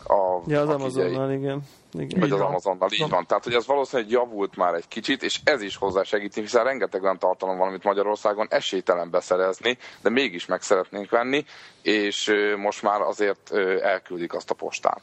[0.04, 1.62] a, ja, az Amazonnal, igen.
[1.98, 3.26] Igen, vagy az Amazonnal, így van.
[3.26, 7.18] Tehát, hogy ez valószínűleg javult már egy kicsit, és ez is hozzásegíti, hiszen rengeteg olyan
[7.18, 11.44] tartalom van, amit Magyarországon esélytelen beszerezni, de mégis meg szeretnénk venni,
[11.82, 15.00] és most már azért elküldik azt a postán.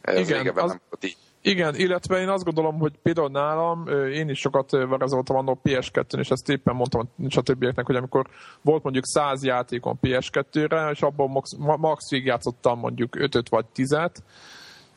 [0.00, 0.70] Ez Igen, az...
[0.70, 5.60] nem így Igen, illetve én azt gondolom, hogy például nálam, én is sokat varázoltam annól
[5.64, 8.26] PS2-n, és ezt éppen mondtam a többieknek, hogy amikor
[8.62, 14.14] volt mondjuk 100 játékon PS2-re, és abban max, max játszottam mondjuk 5 vagy 10-et,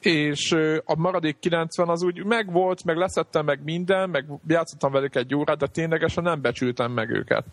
[0.02, 5.36] és a maradék 90 az úgy megvolt, meg leszettem meg minden, meg játszottam velük egy
[5.36, 7.46] órát, de ténylegesen nem becsültem meg őket.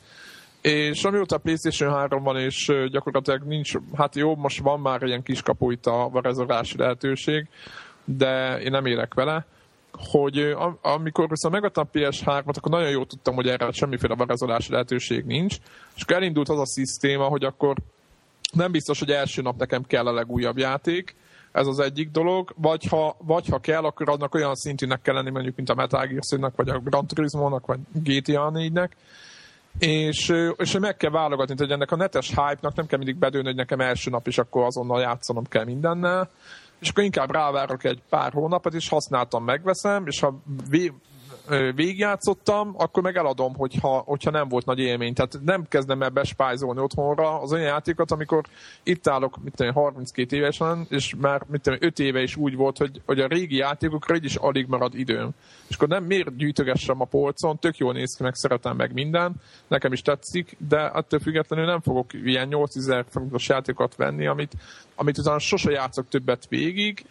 [0.60, 5.70] És amióta PlayStation 3 van, és gyakorlatilag nincs, hát jó, most van már ilyen kiskapu
[5.70, 7.48] itt a varázsolási lehetőség,
[8.04, 9.46] de én nem élek vele,
[9.92, 15.24] hogy amikor viszont megadtam a PS3-at, akkor nagyon jól tudtam, hogy erre semmiféle varázsolási lehetőség
[15.24, 15.56] nincs,
[15.96, 17.76] és elindult az a szisztéma, hogy akkor
[18.52, 21.14] nem biztos, hogy első nap nekem kell a legújabb játék,
[21.56, 25.30] ez az egyik dolog, vagy ha, vagy ha kell, akkor annak olyan szintűnek kell lenni,
[25.30, 28.90] mondjuk, mint a Metal Gear vagy a Gran Turismo-nak, vagy GTA 4-nek,
[29.78, 33.54] és, és meg kell válogatni, hogy ennek a netes hype-nak nem kell mindig bedőni, hogy
[33.54, 36.30] nekem első nap is akkor azonnal játszanom kell mindennel,
[36.78, 40.38] és akkor inkább rávárok egy pár hónapot, és használtam, megveszem, és ha
[41.74, 45.14] végigjátszottam, akkor meg eladom, hogyha, hogyha nem volt nagy élmény.
[45.14, 48.44] Tehát nem kezdem el bespájzolni otthonra az olyan játékot, amikor
[48.82, 52.78] itt állok, mit tudom, 32 évesen, és már mit tudom, 5 éve is úgy volt,
[52.78, 55.30] hogy, hogy a régi játékokra így is alig marad időm.
[55.68, 59.34] És akkor nem miért gyűjtögessem a polcon, tök jól néz ki, meg szeretem meg minden,
[59.68, 64.52] nekem is tetszik, de attól függetlenül nem fogok ilyen 8000 forintos játékot venni, amit,
[64.94, 67.04] amit utána sose játszok többet végig,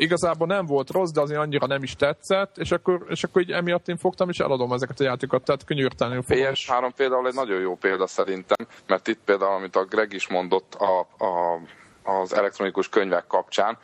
[0.00, 3.50] igazából nem volt rossz, de azért annyira nem is tetszett, és akkor, és akkor így
[3.50, 6.44] emiatt én fogtam, és eladom ezeket a játékokat, tehát könyörtelenül fogom.
[6.44, 10.74] PS3 például egy nagyon jó példa szerintem, mert itt például, amit a Greg is mondott
[10.74, 11.60] a, a,
[12.02, 13.78] az elektronikus könyvek kapcsán,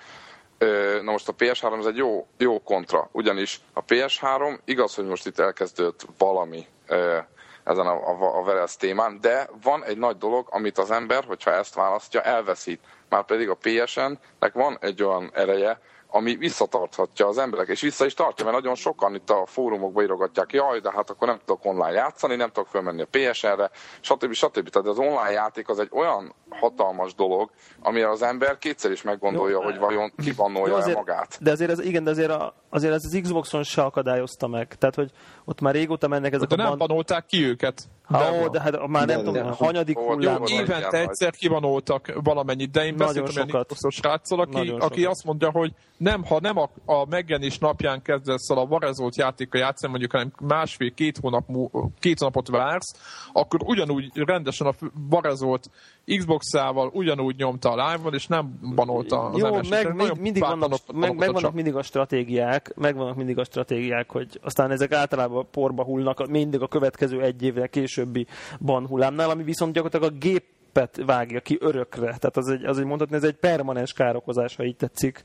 [1.02, 5.26] Na most a PS3 ez egy jó, jó kontra, ugyanis a PS3 igaz, hogy most
[5.26, 6.66] itt elkezdődött valami
[7.64, 11.50] ezen a, a, a Veres témán, de van egy nagy dolog, amit az ember, hogyha
[11.50, 12.80] ezt választja, elveszít.
[13.08, 18.14] Már pedig a PSN-nek van egy olyan ereje, ami visszatarthatja az emberek, és vissza is
[18.14, 21.92] tartja, mert nagyon sokan itt a fórumokban írogatják, jaj, de hát akkor nem tudok online
[21.92, 24.32] játszani, nem tudok fölmenni a PSN-re, stb.
[24.32, 24.68] stb.
[24.68, 27.50] Tehát az online játék az egy olyan hatalmas dolog,
[27.80, 31.38] amire az ember kétszer is meggondolja, Jó, hogy vajon kibannolja azért, magát.
[31.40, 34.74] De azért, ez, igen, de azért, a, azért ez az Xboxon se akadályozta meg.
[34.74, 35.10] Tehát, hogy
[35.44, 36.56] ott már régóta mennek ezek de a...
[36.56, 37.82] De nem banolták ki őket.
[38.06, 40.42] Ha, ó, de hát már nem de, tudom, de, hanyadik hullám.
[40.46, 45.72] Jó, évente egyszer kivanoltak valamennyit, de én beszéltem olyan sráccal, aki, aki azt mondja, hogy
[45.96, 50.32] nem, ha nem a, a megjelenés napján kezdesz el a varezolt játéka játszani, mondjuk hanem
[50.40, 51.44] másfél-két hónap,
[51.98, 52.94] két hónapot vársz,
[53.32, 54.72] akkor ugyanúgy rendesen a
[55.08, 55.70] varezolt
[56.16, 61.16] Xbox-ával ugyanúgy nyomta a live és nem banolta az Jó, meg, meg, mindig vannak, meg,
[61.16, 66.26] meg vannak mindig a stratégiák, megvannak mindig a stratégiák, hogy aztán ezek általában porba hullnak
[66.26, 68.26] mindig a következő egy évvel későbbi
[68.60, 72.16] ban hullámnál, ami viszont gyakorlatilag a gépet vágja ki örökre.
[72.18, 75.24] Tehát az egy, az egy mondhatni, ez egy permanens károkozás, ha így tetszik.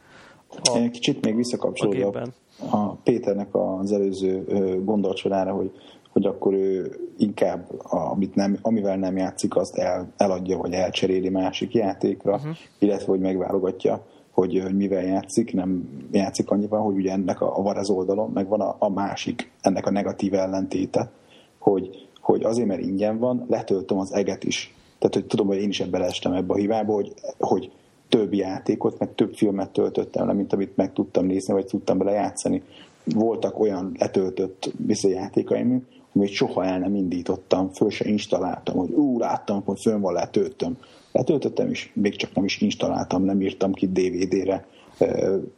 [0.64, 2.22] A, Kicsit még visszakapcsolódva
[2.60, 4.44] a, a Péternek az előző
[4.84, 5.72] gondolatsorára, hogy
[6.12, 11.74] hogy akkor ő inkább, amit nem, amivel nem játszik, azt el, eladja, vagy elcseréli másik
[11.74, 12.56] játékra, uh-huh.
[12.80, 17.76] illetve hogy megválogatja, hogy, hogy mivel játszik, nem játszik annyival, hogy ugye ennek a, a
[17.76, 21.12] az oldalon, meg van a, a másik, ennek a negatív ellentéte,
[21.60, 24.76] hogy, hogy azért, mert ingyen van, letöltöm az eget is.
[25.00, 27.72] Tehát, hogy tudom, hogy én is ebbe leestem ebbe a hibába, hogy, hogy
[28.10, 32.12] több játékot, meg több filmet töltöttem le, mint amit meg tudtam nézni, vagy tudtam bele
[32.12, 32.64] játszani.
[33.04, 39.62] Voltak olyan letöltött visszajátékaim, amit soha el nem indítottam, föl se installáltam, hogy ú, láttam,
[39.66, 40.78] hogy fönn van, letöltöm.
[41.12, 44.66] Letöltöttem, és még csak nem is installáltam, nem írtam ki DVD-re,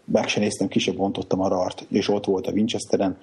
[0.05, 3.17] meg se néztem, ki se bontottam a rart, és ott volt a Winchesteren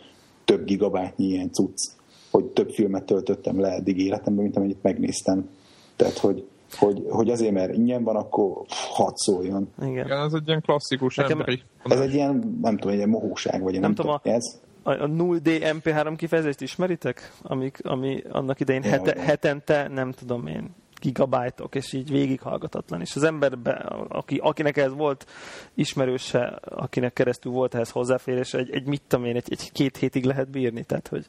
[0.44, 1.99] több gigabájtnyi ilyen cucc,
[2.30, 5.48] hogy több filmet töltöttem le eddig életemben, mint amennyit megnéztem.
[5.96, 6.46] Tehát, hogy,
[6.78, 9.68] hogy, hogy azért, mert ingyen van, akkor hadd szóljon.
[9.82, 10.04] Igen.
[10.04, 11.62] Igen, ez egy ilyen klasszikus Nekem, emberi.
[11.84, 14.90] Ez egy ilyen, nem tudom, egy ilyen mohóság, vagy nem, nem tudom, tudom, ez a,
[14.90, 17.32] a 0D MP3 kifejezést ismeritek?
[17.42, 20.70] Amik, ami annak idején hete, hetente, nem tudom én,
[21.00, 23.00] gigabájtok, és így végighallgatatlan.
[23.00, 23.72] És az emberbe,
[24.08, 25.26] aki, akinek ez volt
[25.74, 30.24] ismerőse, akinek keresztül volt ehhez hozzáférés, egy, egy mit tudom én, egy, egy két hétig
[30.24, 30.84] lehet bírni.
[30.84, 31.26] Tehát, hogy,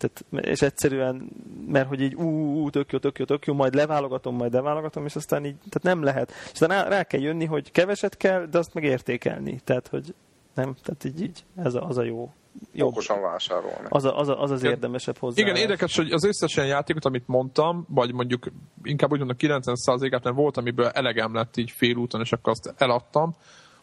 [0.00, 1.30] tehát, és egyszerűen,
[1.66, 2.28] mert hogy így ú,
[2.62, 5.82] ú, tök jó, tök jó, tök jó, majd leválogatom, majd leválogatom, és aztán így, tehát
[5.82, 6.30] nem lehet.
[6.30, 9.60] És aztán rá, rá kell jönni, hogy keveset kell, de azt meg értékelni.
[9.64, 10.14] Tehát, hogy
[10.54, 12.32] nem, tehát így, így ez a, az a jó
[12.72, 12.88] jobb.
[12.88, 13.86] okosan vásárolni.
[13.88, 15.42] Az, a, az, a, az az érdemesebb hozzá.
[15.42, 18.46] Igen, érdekes, hogy az összes ilyen játékot, amit mondtam, vagy mondjuk
[18.82, 23.36] inkább úgy mondom 90%-át, mert volt, amiből elegem lett így félúton, és akkor azt eladtam,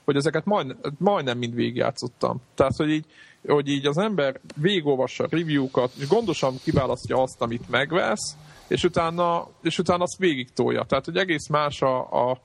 [0.03, 2.41] hogy ezeket majd, majdnem mind végigjátszottam.
[2.55, 3.05] Tehát, hogy így,
[3.47, 8.35] hogy így az ember végigolvassa a review-kat, és gondosan kiválasztja azt, amit megvesz,
[8.67, 10.83] és utána, és utána azt végig tolja.
[10.83, 12.39] Tehát, hogy egész más a, a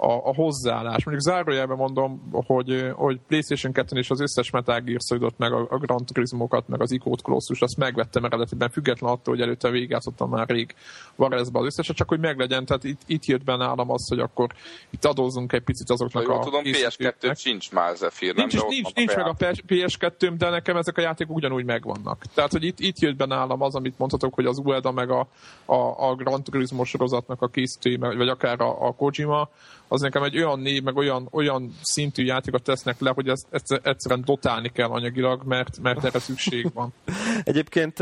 [0.00, 1.04] a, a hozzáállás.
[1.04, 5.78] Mondjuk zárójelben mondom, hogy, hogy PlayStation 2 és az összes Metal Gear meg a, a
[5.78, 10.48] Gran Turismo-kat, meg az Icót Colossus, azt megvettem eredetiben, független attól, hogy előtte végigjátszottam már
[10.48, 10.74] rég
[11.16, 14.52] Varezba az összeset, csak hogy meglegyen, tehát itt, itt jött be nálam az, hogy akkor
[14.90, 18.46] itt adózunk egy picit azoknak ha a tudom, PS2 sincs már Zephyr, nem?
[18.46, 22.24] Nincs, nincs, nincs meg a PS2-m, de nekem ezek a játékok ugyanúgy megvannak.
[22.34, 25.28] Tehát, hogy itt, itt jött be nálam az, amit mondhatok, hogy az Ueda meg a,
[25.64, 29.48] a, a Gran Turismo sorozatnak a készítői, vagy akár a, a Kojima,
[29.88, 34.24] az nekem egy olyan név, meg olyan, olyan szintű játékot tesznek le, hogy ezt, egyszerűen
[34.24, 36.92] dotálni kell anyagilag, mert, mert erre szükség van.
[37.44, 37.96] Egyébként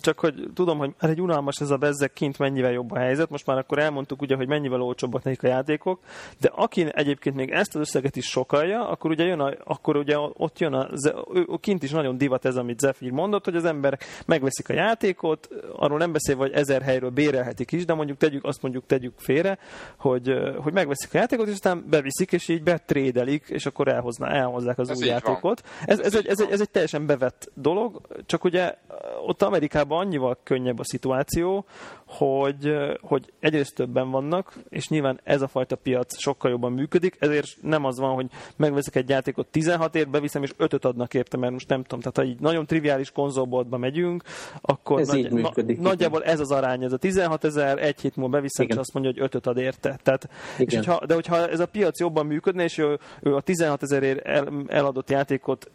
[0.00, 3.46] csak, hogy tudom, hogy egy unalmas ez a bezzek kint mennyivel jobb a helyzet, most
[3.46, 6.00] már akkor elmondtuk ugye, hogy mennyivel olcsóbbak nekik a játékok,
[6.40, 10.18] de aki egyébként még ezt az összeget is sokalja, akkor ugye, jön a, akkor ugye
[10.18, 10.88] ott jön a,
[11.60, 15.98] kint is nagyon divat ez, amit Zephyr mondott, hogy az emberek megveszik a játékot, arról
[15.98, 19.58] nem beszélve, hogy ezer helyről bérelhetik is, de mondjuk tegyük, azt mondjuk tegyük félre,
[19.96, 24.78] hogy, hogy megveszik a játékot, és aztán beviszik, és így betrédelik, és akkor elhozná, elhozzák
[24.78, 25.62] az ez új játékot.
[25.84, 28.55] Ez, ez, egy, ez, egy, ez egy teljesen bevett dolog, csak ugye
[29.26, 31.64] ott Amerikában annyival könnyebb a szituáció,
[32.06, 37.46] hogy, hogy egyrészt többen vannak, és nyilván ez a fajta piac sokkal jobban működik, ezért
[37.62, 38.26] nem az van, hogy
[38.56, 42.16] megveszek egy játékot 16 ért, beviszem, és 5 adnak érte, mert most nem tudom, tehát
[42.16, 44.22] ha így nagyon triviális konzolboltba megyünk,
[44.60, 45.50] akkor ez nagy, na,
[45.80, 48.76] nagyjából ez az arány, ez a 16 ezer, egy hét múlva beviszem, igen.
[48.76, 49.98] és azt mondja, hogy 5 ad érte.
[50.02, 50.28] Tehát,
[50.58, 54.26] és hogyha, de hogyha ez a piac jobban működne, és ő, ő a 16 ezerért
[54.26, 55.70] el, eladott játékot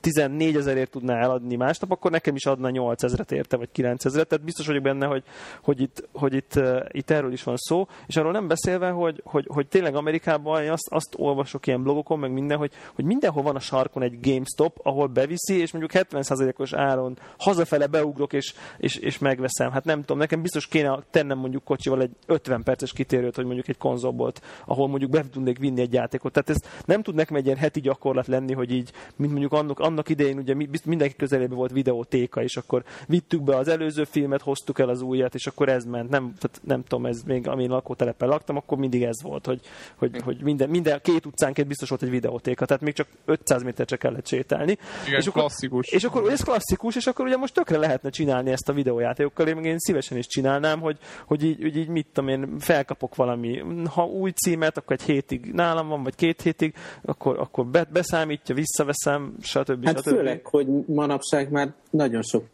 [0.00, 4.28] 14 ezerért tudná eladni másnap, akkor nekem is adna 8 ezeret érte, vagy 9 ezeret.
[4.28, 5.22] Tehát biztos vagyok benne, hogy,
[5.62, 7.86] hogy, itt, hogy itt, itt erről is van szó.
[8.06, 12.32] És arról nem beszélve, hogy, hogy, hogy tényleg Amerikában azt, azt olvasok ilyen blogokon, meg
[12.32, 17.18] minden, hogy, hogy mindenhol van a sarkon egy GameStop, ahol beviszi, és mondjuk 70%-os áron
[17.38, 19.70] hazafele beugrok, és, és, és megveszem.
[19.70, 23.68] Hát nem tudom, nekem biztos kéne tennem mondjuk kocsival egy 50 perces kitérőt, hogy mondjuk
[23.68, 26.32] egy konzolbolt, ahol mondjuk be tudnék vinni egy játékot.
[26.32, 29.78] Tehát ez nem tud nekem egy ilyen heti gyakorlat lenni, hogy így, mint mondjuk mondjuk
[29.78, 34.42] annak, annak idején ugye mindenki közelében volt videótéka, és akkor vittük be az előző filmet,
[34.42, 36.10] hoztuk el az újat, és akkor ez ment.
[36.10, 39.60] Nem, tehát nem tudom, ez még amin lakótelepen laktam, akkor mindig ez volt, hogy,
[39.96, 43.86] hogy, hogy minden, minden két utcánként biztos volt egy videótéka, tehát még csak 500 méter
[43.86, 44.78] csak kellett sétálni.
[45.06, 45.88] Igen, és akkor, klasszikus.
[45.88, 49.64] És akkor ez klasszikus, és akkor ugye most tökre lehetne csinálni ezt a videójátékokkal, én,
[49.64, 53.62] én szívesen is csinálnám, hogy, hogy, így, hogy így mit tudom én, felkapok valami,
[53.94, 58.54] ha új címet, akkor egy hétig nálam van, vagy két hétig, akkor, akkor be, beszámítja,
[58.54, 59.84] visszaveszem, stb.
[59.84, 60.08] Hát stb.
[60.08, 62.44] főleg, hogy manapság már nagyon sok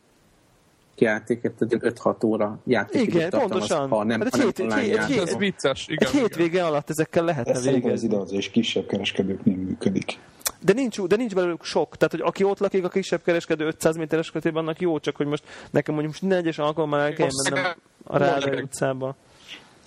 [0.98, 3.02] játéket, 5-6 óra játék.
[3.02, 3.88] Igen, pontosan.
[3.88, 5.88] Ha nem, hát ha hét, egy, hét, ez vicces.
[5.88, 8.16] Igen, egy hétvége alatt ezekkel lehetne Ez végezni.
[8.16, 10.18] Ez és kisebb kereskedőknél működik.
[10.60, 11.96] De nincs, de nincs belőlük sok.
[11.96, 15.26] Tehát, hogy aki ott lakik a kisebb kereskedő 500 méteres kötében, annak jó, csak hogy
[15.26, 17.74] most nekem mondjuk most egyes alkalommal el kell mennem
[18.04, 19.16] a Ráda utcába.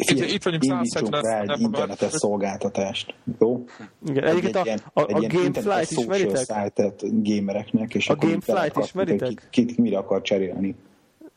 [0.06, 3.66] Figyelj, itt vagyunk indítsunk rá egy internetes szolgáltatást, jó?
[4.08, 6.45] Igen, egy, egy, a, a, a Gamefly-t ismeritek?
[7.02, 9.48] Gamereknek, és a Gamefly-t ismeritek?
[9.50, 10.76] Ki, ki, mire akar cserélni.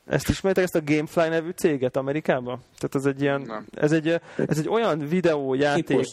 [0.06, 2.60] Ezt ismeritek, ezt a Gamefly nevű céget Amerikában?
[2.78, 4.08] Tehát ez egy ilyen, ez egy,
[4.46, 6.06] ez egy olyan videójáték.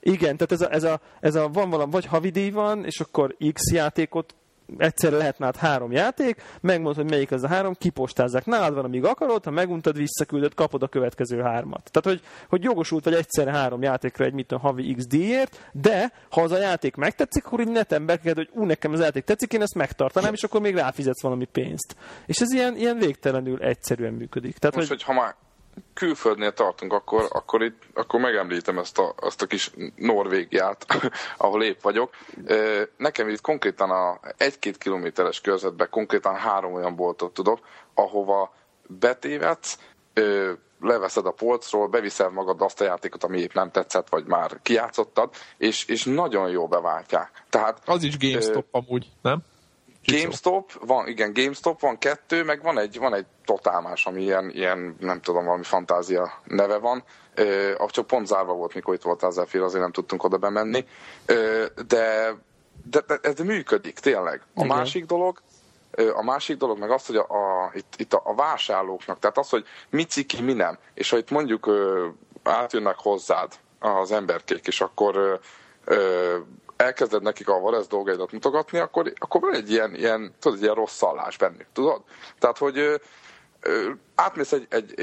[0.00, 3.36] Igen, tehát ez a, ez a, ez a van valami, vagy havidíj van, és akkor
[3.52, 4.34] X játékot
[4.76, 8.46] egyszerre lehet nálad három játék, megmondod, hogy melyik az a három, kipostázzák.
[8.46, 11.90] Nálad van, amíg akarod, ha meguntad, visszaküldöd, kapod a következő hármat.
[11.90, 16.12] Tehát, hogy, hogy jogosult vagy egyszerre három játékra egy mit tudom, havi X díjért, de
[16.30, 19.52] ha az a játék megtetszik, akkor így neten beked, hogy ú, nekem az játék tetszik,
[19.52, 21.96] én ezt megtartanám, és akkor még ráfizetsz valami pénzt.
[22.26, 24.58] És ez ilyen, ilyen végtelenül egyszerűen működik.
[24.58, 25.02] Tehát, Most, hogy...
[25.02, 25.34] hogy ha már
[25.94, 30.86] külföldnél tartunk, akkor, akkor, itt, akkor megemlítem ezt a, azt a kis Norvégiát,
[31.36, 32.14] ahol épp vagyok.
[32.96, 37.60] Nekem itt konkrétan a egy-két kilométeres körzetben konkrétan három olyan boltot tudok,
[37.94, 38.54] ahova
[38.86, 39.78] betévedsz,
[40.80, 45.30] leveszed a polcról, beviszel magad azt a játékot, ami épp nem tetszett, vagy már kijátszottad,
[45.56, 47.44] és, és nagyon jó beváltják.
[47.50, 49.42] Tehát, az is GameStop ö, amúgy, nem?
[50.04, 54.96] GameStop, van, igen, GameStop van kettő, meg van egy, van egy totálmás, ami ilyen, ilyen,
[55.00, 57.04] nem tudom, valami fantázia neve van,
[57.38, 60.84] uh, csak pont zárva volt, mikor itt volt az Zephyr, azért nem tudtunk oda bemenni,
[61.28, 62.34] uh, de,
[62.90, 64.40] de, de ez működik, tényleg.
[64.40, 64.76] A igen.
[64.76, 65.42] másik dolog,
[66.14, 69.48] a másik dolog meg az, hogy a, a, itt, itt a, a vásárlóknak, tehát az,
[69.48, 72.08] hogy mi ciki, mi nem, és ha itt mondjuk ö,
[72.42, 75.40] átjönnek hozzád az emberkék, és akkor
[75.84, 76.36] ö,
[76.82, 80.74] elkezded nekik a Varez dolgaidat mutogatni, akkor, akkor van egy ilyen, ilyen, tudod, egy ilyen
[80.74, 82.02] rossz szallás bennük, tudod?
[82.38, 85.00] Tehát, hogy ö, átmész egy, egy,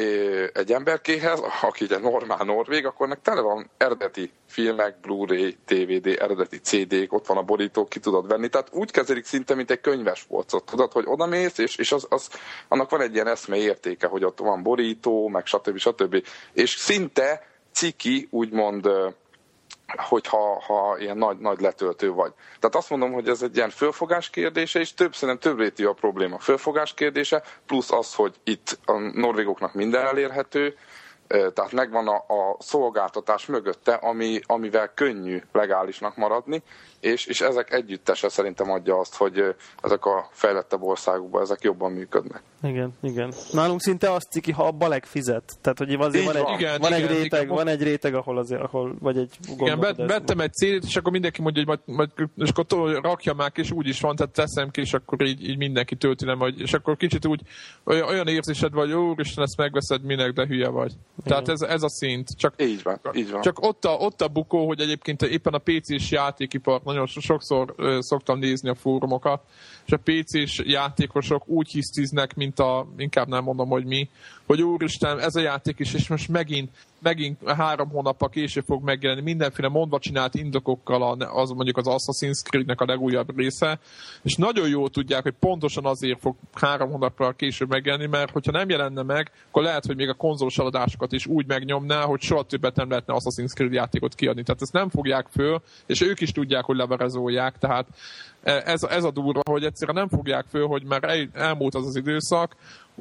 [0.54, 6.58] egy emberkéhez, aki egy normál norvég, akkor nek tele van eredeti filmek, Blu-ray, DVD, eredeti
[6.58, 8.48] CD-k, ott van a borító, ki tudod venni.
[8.48, 12.06] Tehát úgy kezelik szinte, mint egy könyves polcot, tudod, hogy oda mész, és, és az,
[12.10, 12.30] az,
[12.68, 15.78] annak van egy ilyen eszme értéke, hogy ott van borító, meg stb.
[15.78, 16.26] stb.
[16.54, 18.90] És szinte ciki, úgymond
[19.98, 22.34] hogyha ha ilyen nagy, nagy letöltő vagy.
[22.60, 25.94] Tehát azt mondom, hogy ez egy ilyen fölfogás kérdése, és több szerintem több rétű a
[25.94, 26.38] probléma.
[26.40, 30.78] Fölfogás kérdése, plusz az, hogy itt a norvégoknak minden elérhető,
[31.28, 36.64] tehát megvan a, a szolgáltatás mögötte, ami, amivel könnyű legálisnak maradni,
[37.00, 42.42] és, és ezek együttese szerintem adja azt, hogy ezek a fejlettebb országokban ezek jobban működnek.
[42.64, 43.34] Igen, igen.
[43.52, 45.58] Nálunk szinte azt ciki, ha a baleg fizet.
[45.62, 47.56] Tehát, hogy azért van, egy, igen, van, igen, egy réteg, igen.
[47.56, 51.12] van egy réteg, ahol azért, ahol, vagy egy Igen, bet, vettem egy célt, és akkor
[51.12, 54.70] mindenki mondja, hogy majd, majd és akkor rakja már, és úgy is van, tehát teszem
[54.70, 57.42] ki, és akkor így, így mindenki tölti, nem, vagy, és akkor kicsit úgy
[57.84, 60.92] olyan, olyan érzésed vagy, úristen, ezt megveszed minek, de hülye vagy.
[60.92, 61.24] Igen.
[61.24, 62.28] Tehát ez, ez a szint.
[62.38, 63.42] Csak, így van, így van.
[63.42, 68.40] Csak ott a, ott a bukó, hogy egyébként éppen a PC-s játékipar nagyon sokszor szoktam
[68.40, 69.42] nézni a fórumokat,
[69.86, 74.10] és a PC-s játékosok úgy hisztiznek, mint a, inkább nem mondom, hogy mi,
[74.50, 76.70] hogy úristen, ez a játék is, és most megint,
[77.00, 82.82] megint három hónappal később fog megjelenni, mindenféle mondva csinált indokokkal az mondjuk az Assassin's Creed-nek
[82.82, 83.80] a legújabb része,
[84.22, 88.70] és nagyon jól tudják, hogy pontosan azért fog három hónappal később megjelenni, mert hogyha nem
[88.70, 92.76] jelenne meg, akkor lehet, hogy még a konzolos eladásokat is úgy megnyomná, hogy soha többet
[92.76, 94.44] nem lehetne Assassin's Creed játékot kiadni.
[94.44, 97.88] Tehát ezt nem fogják föl, és ők is tudják, hogy leverezolják, tehát
[98.44, 102.56] ez, ez a durva, hogy egyszerűen nem fogják föl, hogy már elmúlt az az időszak,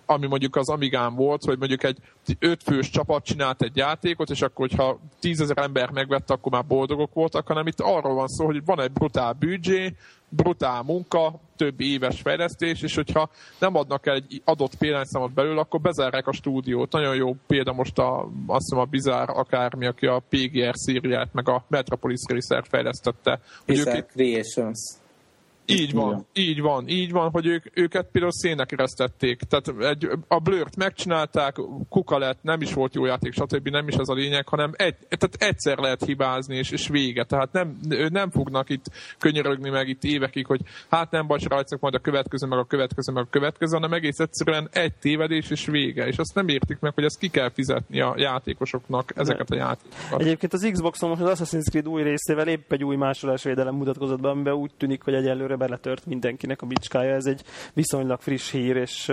[0.07, 1.99] ami mondjuk az Amigán volt, hogy mondjuk egy
[2.39, 7.47] ötfős csapat csinált egy játékot, és akkor, hogyha tízezer ember megvette, akkor már boldogok voltak,
[7.47, 9.95] hanem itt arról van szó, hogy van egy brutál büdzsé,
[10.29, 15.81] brutál munka, több éves fejlesztés, és hogyha nem adnak el egy adott példányszámot belül, akkor
[15.81, 16.93] bezárják a stúdiót.
[16.93, 21.49] Nagyon jó példa most a, azt hiszem a Bizarre akármi, aki a PGR szíriát, meg
[21.49, 23.41] a Metropolis Racer fejlesztette.
[23.67, 24.79] Bizarre Creations.
[25.71, 26.49] Így van, Igen.
[26.49, 29.41] így van, így van, hogy ők, őket például szének eresztették.
[29.41, 31.57] Tehát egy, a blurt megcsinálták,
[31.89, 33.69] kuka lett, nem is volt jó játék, stb.
[33.69, 37.25] nem is ez a lényeg, hanem egy, tehát egyszer lehet hibázni, és, és vége.
[37.25, 38.85] Tehát nem, nem fognak itt
[39.19, 43.13] könyörögni meg itt évekig, hogy hát nem baj, rajtszak majd a következő, meg a következő,
[43.13, 46.07] meg a következő, hanem egész egyszerűen egy tévedés és vége.
[46.07, 50.21] És azt nem értik meg, hogy ezt ki kell fizetni a játékosoknak, ezeket a játékokat.
[50.21, 54.29] Egyébként az Xboxon most az Assassin's Creed új részével épp egy új másolásvédelem mutatkozott be,
[54.29, 57.15] amiben úgy tűnik, hogy egyelőre beletört mindenkinek a bicskája.
[57.15, 57.43] Ez egy
[57.75, 59.13] viszonylag friss hír, és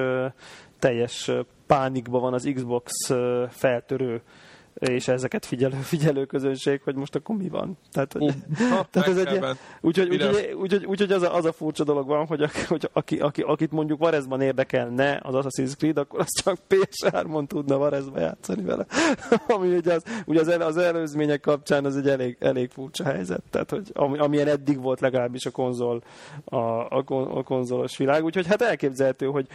[0.79, 1.31] teljes
[1.67, 2.91] pánikban van az Xbox
[3.49, 4.21] feltörő
[4.79, 7.77] és ezeket figyelő, figyelő közönség, hogy most akkor mi van.
[7.91, 8.33] Tehát, hogy,
[8.91, 9.45] tehát ez egy
[9.81, 13.19] úgyhogy, úgyhogy, úgyhogy, úgyhogy az, a, az a furcsa dolog van, hogy, a, hogy aki,
[13.19, 18.63] aki, akit mondjuk Varezban érdekelne az Assassin's Creed, akkor az csak PS3-on tudna Varezba játszani
[18.63, 18.85] vele.
[19.47, 23.43] Ami ugye, az, ugye az, el, az előzmények kapcsán az egy elég, elég furcsa helyzet.
[23.49, 26.03] Tehát, hogy ami, amilyen eddig volt legalábbis a konzol,
[26.45, 28.23] a, a, a konzolos világ.
[28.23, 29.47] Úgyhogy hát elképzelhető, hogy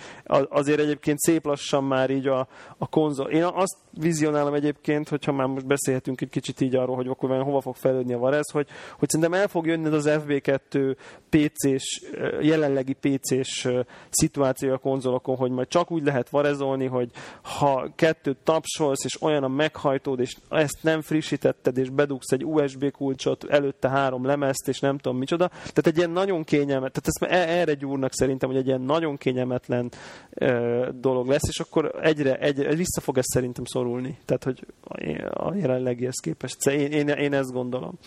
[0.48, 2.48] azért egyébként szép lassan már így a,
[2.78, 3.30] a konzol.
[3.30, 7.61] Én azt vizionálom egyébként, hogyha már most beszélhetünk egy kicsit így arról, hogy akkor hova
[7.61, 8.66] fog fejlődni a Varez, hogy,
[8.98, 10.96] hogy szerintem el fog jönni az FB2
[11.28, 12.02] PC-s,
[12.40, 13.68] jelenlegi PC-s
[14.11, 17.11] szituáció a konzolokon, hogy majd csak úgy lehet varezolni, hogy
[17.42, 22.90] ha kettőt tapsolsz, és olyan a meghajtód, és ezt nem frissítetted, és bedugsz egy USB
[22.90, 25.48] kulcsot, előtte három lemezt, és nem tudom micsoda.
[25.48, 29.90] Tehát egy ilyen nagyon kényelmet, tehát ezt erre gyúrnak szerintem, hogy egy ilyen nagyon kényelmetlen
[30.92, 34.18] dolog lesz, és akkor egyre, egyre vissza fog ez szerintem szorulni.
[34.24, 34.66] Tehát, hogy
[35.30, 36.61] a jelenlegihez képest.
[36.61, 37.98] Szóval én, én, én ezt gondolom.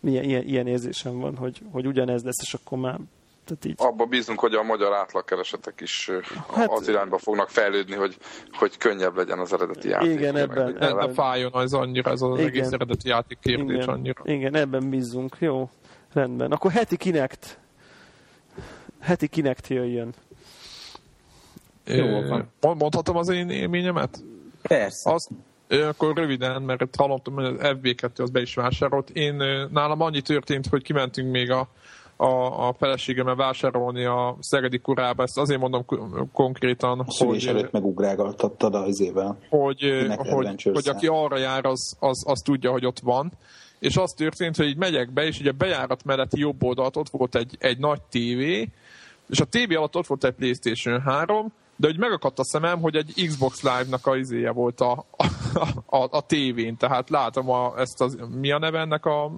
[0.00, 2.98] Ilyen, ilyen, ilyen érzésem van, hogy, hogy ugyanez lesz, és akkor már
[3.44, 3.74] tehát így.
[3.76, 6.10] Abba bízunk, hogy a magyar átlagkeresetek is
[6.54, 8.16] hát, az irányba fognak fejlődni, hogy,
[8.52, 10.10] hogy könnyebb legyen az eredeti játék.
[10.10, 10.76] Igen, ebben.
[10.78, 14.22] Ne, ne fájjon az annyira, ez az igen, egész eredeti játék kérdés igen, annyira.
[14.24, 15.36] Igen, ebben bízunk.
[15.38, 15.70] Jó,
[16.12, 16.52] rendben.
[16.52, 17.58] Akkor heti Kinect.
[19.00, 20.14] Heti Kinect jöjjön.
[21.84, 22.20] Jó,
[22.60, 24.22] Mondhatom az én élményemet?
[24.62, 25.12] Persze.
[25.12, 25.28] Azt,
[25.80, 29.10] akkor röviden, mert hallottam, hogy az FB2 az be is vásárolt.
[29.10, 29.34] Én
[29.70, 31.68] nálam annyi történt, hogy kimentünk még a,
[32.16, 35.84] a, a feleségemmel vásárolni a Szegedi kurába, ezt azért mondom
[36.32, 37.46] konkrétan, hogy...
[37.46, 39.36] előtt megugrálgattattad az éve.
[39.48, 39.80] Hogy,
[40.16, 43.32] hogy, hogy aki arra jár, az, az, az tudja, hogy ott van.
[43.78, 47.08] És az történt, hogy így megyek be, és ugye a bejárat melletti jobb oldalt ott
[47.08, 48.68] volt egy, egy nagy tévé,
[49.28, 52.96] és a tévé alatt ott volt egy PlayStation 3, de hogy megakadt a szemem, hogy
[52.96, 55.26] egy Xbox Live-nak a izéje volt a, a,
[55.96, 59.32] a, a tévén, tehát látom a, ezt az, mi a neve ennek a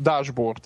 [0.00, 0.64] dashboard.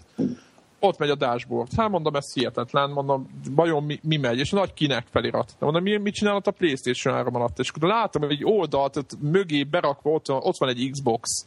[0.80, 1.72] Ott megy a dashboard.
[1.76, 5.46] Hát mondom, ez hihetetlen, mondom, vajon mi, mi megy, és nagy kinek felirat.
[5.58, 7.58] De mondom, mi, mit csinálott a Playstation 3 alatt?
[7.58, 11.46] És akkor látom, hogy egy oldalt mögé berakva ott, ott van egy Xbox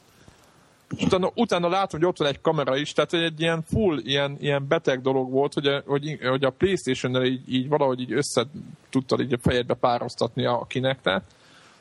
[1.00, 4.68] utána, utána látom, hogy ott van egy kamera is, tehát egy ilyen full, ilyen, ilyen
[4.68, 8.46] beteg dolog volt, hogy a, hogy, hogy a Playstation-nel így, így valahogy így össze
[8.90, 11.24] tudtad így a fejedbe pároztatni a kinektet.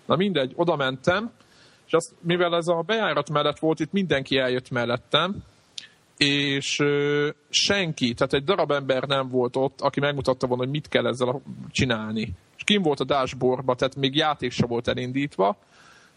[0.06, 1.30] Na mindegy, oda mentem,
[1.86, 5.36] és azt, mivel ez a bejárat mellett volt, itt mindenki eljött mellettem,
[6.16, 10.88] és ö, senki, tehát egy darab ember nem volt ott, aki megmutatta volna, hogy mit
[10.88, 12.32] kell ezzel csinálni.
[12.56, 15.56] És kim volt a dashboardba, tehát még játék sem volt elindítva,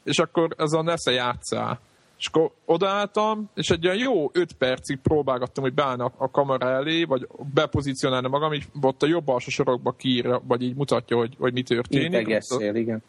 [0.03, 1.79] és akkor ez a nesze játszál.
[2.23, 7.03] És akkor odaálltam, és egy olyan jó öt percig próbálgattam, hogy beállna a kamera elé,
[7.03, 11.53] vagy bepozícionálni magam, így ott a jobb alsó sorokba kiírja, vagy így mutatja, hogy, hogy
[11.53, 12.05] mi történik.
[12.05, 13.03] Integesszél, igen.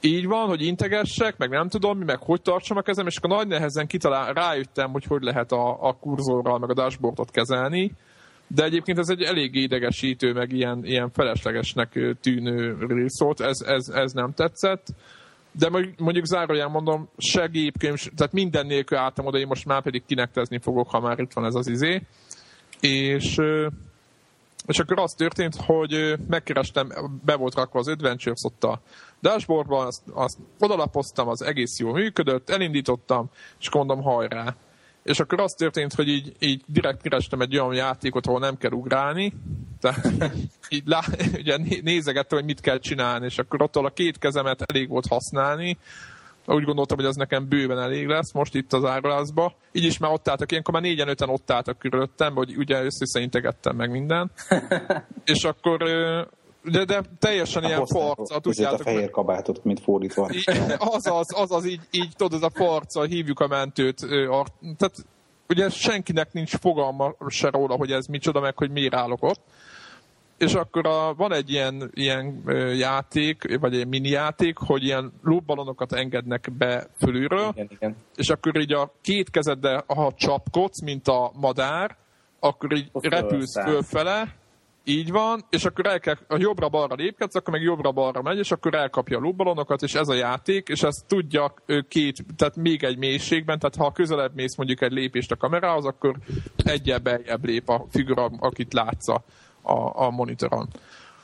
[0.00, 3.30] Így van, hogy integessek, meg nem tudom mi, meg hogy tartsam a kezem, és akkor
[3.30, 7.92] nagy nehezen kitalál, rájöttem, hogy hogy lehet a, a kurzorral, meg a dashboardot kezelni,
[8.46, 13.88] de egyébként ez egy elég idegesítő, meg ilyen, ilyen feleslegesnek tűnő rész volt, ez, ez,
[13.88, 14.86] ez nem tetszett
[15.58, 20.04] de mondjuk záróján mondom, se gépkönyv, tehát minden nélkül álltam oda, én most már pedig
[20.06, 22.02] kinektezni fogok, ha már itt van ez az izé.
[22.80, 23.36] És,
[24.66, 26.88] és akkor az történt, hogy megkerestem,
[27.24, 28.80] be volt rakva az Adventures ott a
[29.22, 33.30] dashboardban, azt, azt odalapoztam, az egész jól működött, elindítottam,
[33.60, 34.56] és mondom, hajrá
[35.08, 38.70] és akkor az történt, hogy így, így direkt kerestem egy olyan játékot, ahol nem kell
[38.70, 39.32] ugrálni,
[39.80, 40.08] tehát
[40.68, 41.00] így lá,
[41.34, 45.78] ugye nézegettem, hogy mit kell csinálni, és akkor attól a két kezemet elég volt használni,
[46.54, 49.54] úgy gondoltam, hogy az nekem bőven elég lesz most itt az árulásba.
[49.72, 53.76] Így is már ott álltak, ilyenkor már négyen öten ott álltak körülöttem, hogy ugye összeintegettem
[53.76, 54.30] meg minden.
[55.24, 55.82] és akkor
[56.62, 58.40] de, de teljesen ilyen farca.
[58.40, 60.30] Tudjátok, a fehér kabátot, mint fordítva.
[60.78, 64.06] Azaz, azaz, így, így tudod, ez a farca, hívjuk a mentőt.
[64.76, 64.94] Tehát
[65.48, 69.40] ugye senkinek nincs fogalma se róla, hogy ez micsoda, meg hogy miért állok ott.
[70.38, 72.42] És akkor a, van egy ilyen, ilyen
[72.76, 77.96] játék, vagy egy mini játék, hogy ilyen lóbalonokat engednek be fölülről, igen, igen.
[78.14, 81.96] és akkor így a két kezeddel, ha csapkodsz, mint a madár,
[82.40, 84.37] akkor így Ott repülsz fölfele,
[84.88, 88.74] így van, és akkor el kell, a jobbra-balra lépkedsz, akkor meg jobbra-balra megy, és akkor
[88.74, 91.54] elkapja a lúbbalonokat, és ez a játék, és ezt tudja
[91.88, 96.16] két, tehát még egy mélységben, tehát ha közelebb mész mondjuk egy lépést a kamerához, akkor
[96.56, 99.22] egyel beljebb lép a figura, akit látsz a,
[99.62, 100.68] a, monitoron.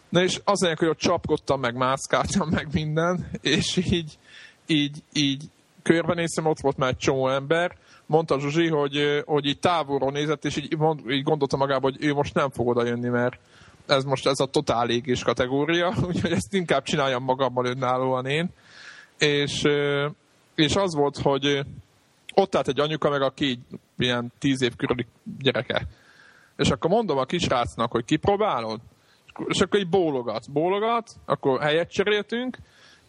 [0.08, 4.18] Na és az hogy ott csapkodtam, meg mászkáltam, meg minden, és így,
[4.66, 5.42] így, így
[5.82, 10.56] körbenéztem, ott volt már egy csomó ember, mondta Zsuzsi, hogy, hogy így távolról nézett, és
[10.56, 13.38] így, mond, így gondolta magába, hogy ő most nem fog oda jönni, mert
[13.86, 18.50] ez most ez a totál égés kategória, úgyhogy ezt inkább csináljam magammal önállóan én.
[19.18, 19.62] És,
[20.54, 21.66] és az volt, hogy
[22.34, 23.60] ott állt egy anyuka, meg a két
[23.98, 25.06] ilyen tíz év körüli
[25.38, 25.86] gyereke.
[26.56, 28.80] És akkor mondom a kisrácnak, hogy kipróbálod?
[29.46, 32.58] És akkor így bólogat, bólogat, akkor helyet cseréltünk,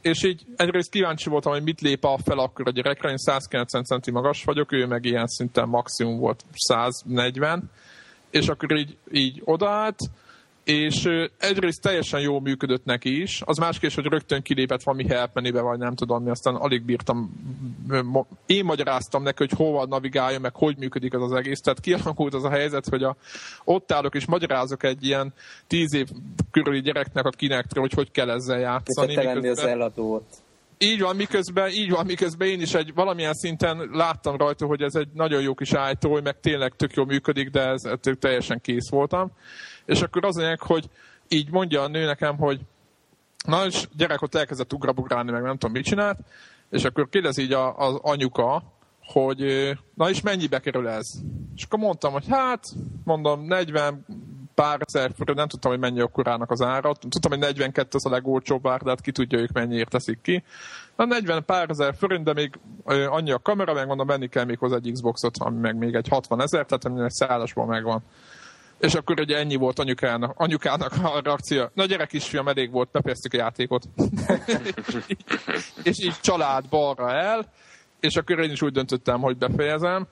[0.02, 3.84] és így egyrészt kíváncsi voltam, hogy mit lép a fel akkor a gyerekre, én 190
[3.84, 7.70] centi magas vagyok, ő meg ilyen szinten maximum volt 140,
[8.30, 9.98] és akkor így, így odaállt,
[10.66, 15.78] és egyrészt teljesen jól működött neki is, az másképp, hogy rögtön kilépett valami helpmenibe, vagy
[15.78, 17.32] nem tudom mi, aztán alig bírtam,
[18.46, 22.44] én magyaráztam neki, hogy hova navigálja, meg hogy működik az az egész, tehát kialakult az
[22.44, 23.16] a helyzet, hogy a,
[23.64, 25.34] ott állok és magyarázok egy ilyen
[25.68, 26.08] tíz év
[26.52, 29.16] körüli gyereknek a kinektre, hogy hogy kell ezzel játszani.
[29.16, 29.52] Miközben...
[29.52, 30.26] az eladót.
[30.78, 34.96] Így van, miközben, így van, miközben én is egy valamilyen szinten láttam rajta, hogy ez
[34.96, 37.82] egy nagyon jó kis ájtó, meg tényleg tök jól működik, de ez,
[38.20, 39.32] teljesen kész voltam
[39.86, 40.90] és akkor az lényeg, hogy
[41.28, 42.60] így mondja a nő nekem, hogy
[43.46, 46.20] na és gyerek ott elkezdett ugrabugrálni, meg nem tudom mit csinált,
[46.70, 48.64] és akkor kérdezi így az anyuka,
[49.06, 51.14] hogy na és mennyibe kerül ez?
[51.56, 52.64] És akkor mondtam, hogy hát,
[53.04, 54.06] mondom, 40
[54.56, 56.94] pár ezer forint, nem tudtam, hogy mennyi akkorának az ára.
[56.94, 60.44] Tudtam, hogy 42 az a legolcsóbb ár, de hát ki tudja, ők mennyiért teszik ki.
[60.96, 62.60] Na 40 pár ezer forint, de még
[63.10, 66.08] annyi a kamera, meg mondom, venni kell még hozzá egy Xboxot, ami meg még egy
[66.08, 68.04] 60 ezer, tehát egy szállásban megvan.
[68.80, 71.70] És akkor ugye ennyi volt anyukának, anyukának a reakció.
[71.74, 73.84] Na gyerek kisfiam, elég volt, befejeztük a játékot.
[75.84, 77.52] és így család balra el,
[78.00, 80.08] és akkor én is úgy döntöttem, hogy befejezem.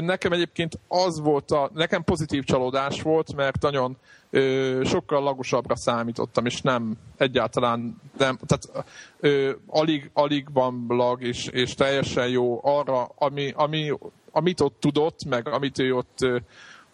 [0.00, 3.96] Nekem egyébként az volt a, nekem pozitív csalódás volt, mert nagyon
[4.30, 8.88] ö, sokkal lagosabbra számítottam, és nem, egyáltalán nem, tehát
[9.20, 13.92] ö, alig, alig van lag, és, és teljesen jó arra, ami, ami,
[14.30, 16.36] amit ott tudott, meg amit ő ott ö,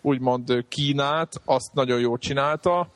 [0.02, 2.88] úgymond Kínát, azt nagyon jól csinálta.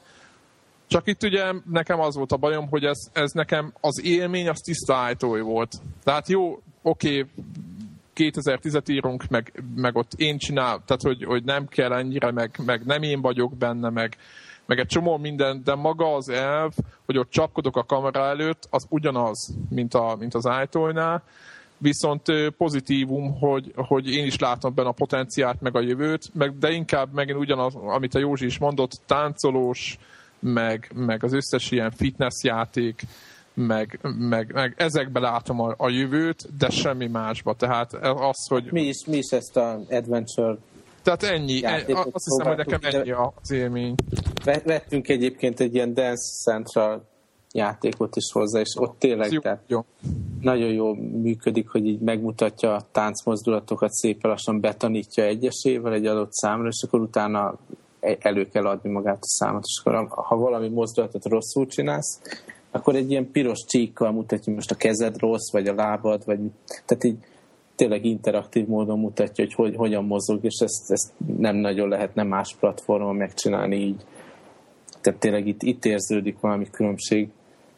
[0.87, 4.61] Csak itt ugye nekem az volt a bajom, hogy ez, ez nekem az élmény az
[4.61, 5.75] tiszta ájtói volt.
[6.05, 7.31] Tehát jó, oké, okay,
[8.17, 12.85] 2010-et írunk, meg, meg ott én csinál, tehát hogy, hogy nem kell ennyire, meg, meg
[12.85, 14.17] nem én vagyok benne, meg,
[14.67, 16.73] meg egy csomó minden, de maga az elv,
[17.05, 21.23] hogy ott csapkodok a kamera előtt, az ugyanaz, mint, a, mint az ájtónál,
[21.79, 22.23] viszont
[22.57, 27.13] pozitívum, hogy, hogy én is látom benne a potenciált, meg a jövőt, meg, de inkább
[27.13, 29.99] megint ugyanaz, amit a Józsi is mondott, táncolós,
[30.39, 33.03] meg, meg az összes ilyen fitness játék,
[33.55, 37.55] meg, meg, meg ezekbe látom a, a jövőt, de semmi másba.
[37.55, 38.69] Tehát az, hogy...
[38.71, 40.57] Mi is, mi is ezt a adventure
[41.03, 43.95] Tehát ennyi, ennyi azt hiszem, hogy nekem ennyi az élmény.
[44.65, 47.16] Vettünk egyébként egy ilyen Dance Central
[47.57, 49.85] játékot is hozzá, és ott tényleg jó, tehát jó.
[50.41, 56.69] nagyon jól működik, hogy így megmutatja a táncmozdulatokat, szépen lassan betanítja egyesével egy adott számra,
[56.69, 57.59] és akkor utána
[58.01, 62.21] e- elő kell adni magát a számot, és akkor ha valami mozdulatot rosszul csinálsz,
[62.71, 66.39] akkor egy ilyen piros csíkkal mutatja, most a kezed rossz, vagy a lábad, vagy
[66.85, 67.17] tehát így
[67.77, 72.57] tényleg interaktív módon mutatja, hogy, hogy hogyan mozog, és ezt, ezt nem nagyon lehetne más
[72.61, 74.05] platformon megcsinálni így.
[75.01, 77.29] Tehát tényleg itt, itt érződik valami különbség.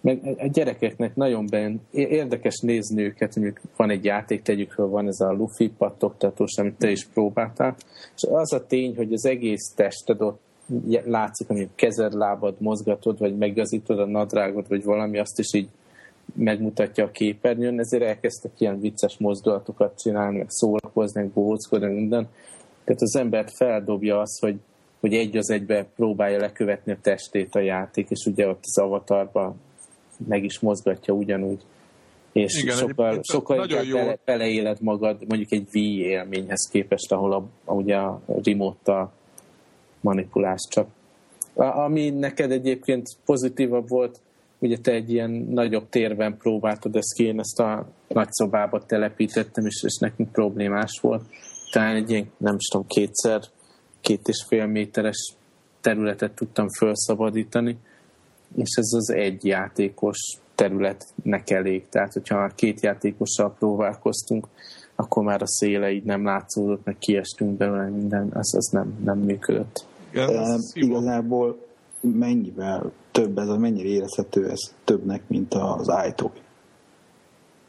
[0.01, 5.07] Meg a gyerekeknek nagyon ben érdekes nézni őket, mondjuk van egy játék, tegyük fel, van
[5.07, 7.77] ez a Luffy pattogtatós, amit te is próbáltál,
[8.17, 10.41] és az a tény, hogy az egész tested ott
[11.05, 15.69] látszik, hogy kezed, lábad mozgatod, vagy megazítod a nadrágot, vagy valami, azt is így
[16.35, 22.29] megmutatja a képernyőn, ezért elkezdtek ilyen vicces mozdulatokat csinálni, meg szórakozni, meg bóckodni, minden.
[22.85, 24.57] Tehát az embert feldobja az, hogy,
[25.01, 29.61] hogy egy az egybe próbálja lekövetni a testét a játék, és ugye ott az avatarban
[30.27, 31.63] meg is mozgatja ugyanúgy.
[32.33, 37.45] És Igen, sokkal, sokkal inkább bele, beleéled magad mondjuk egy Wii élményhez képest, ahol a,
[37.65, 39.11] a, ugye a remote
[40.01, 40.89] manipulálsz csak.
[41.55, 44.21] A, ami neked egyébként pozitívabb volt,
[44.59, 49.67] ugye te egy ilyen nagyobb térben próbáltad ezt ki, én ezt a nagy szobába telepítettem,
[49.67, 51.23] és, és nekünk problémás volt.
[51.73, 53.41] Talán egy ilyen, nem is tudom, kétszer,
[54.01, 55.35] két és fél méteres
[55.81, 57.77] területet tudtam felszabadítani,
[58.57, 60.19] és ez az egy játékos
[60.55, 61.89] területnek elég.
[61.89, 64.47] Tehát, hogyha két játékossal próbálkoztunk,
[64.95, 69.19] akkor már a széle így nem látszódott, meg kiestünk belőle minden, az, az nem, nem
[69.19, 69.87] működött.
[70.13, 71.59] Igen, igazából
[72.01, 76.31] mennyivel több ez, mennyire érezhető ez többnek, mint az iToy?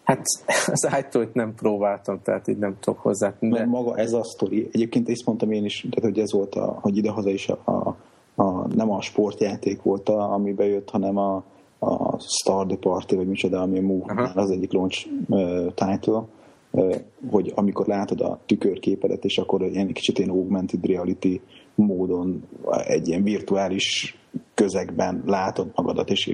[0.03, 0.25] Hát
[0.73, 3.33] az iToy-t nem próbáltam, tehát így nem tudok hozzá.
[3.39, 3.65] De...
[3.65, 4.69] Maga ez a sztori.
[4.71, 7.95] Egyébként ezt mondtam én is, tehát hogy ez volt, a, hogy idehaza is a, a,
[8.39, 11.43] a, nem a sportjáték volt, a, ami bejött, hanem a,
[11.79, 16.23] a Star the Party, vagy micsoda, ami a Move, az egyik launch uh, title,
[16.71, 16.95] uh,
[17.29, 21.41] hogy amikor látod a tükörképedet, és akkor ilyen kicsit ilyen augmented reality
[21.75, 22.43] módon
[22.87, 24.17] egy ilyen virtuális
[24.53, 26.33] közegben látod magadat, és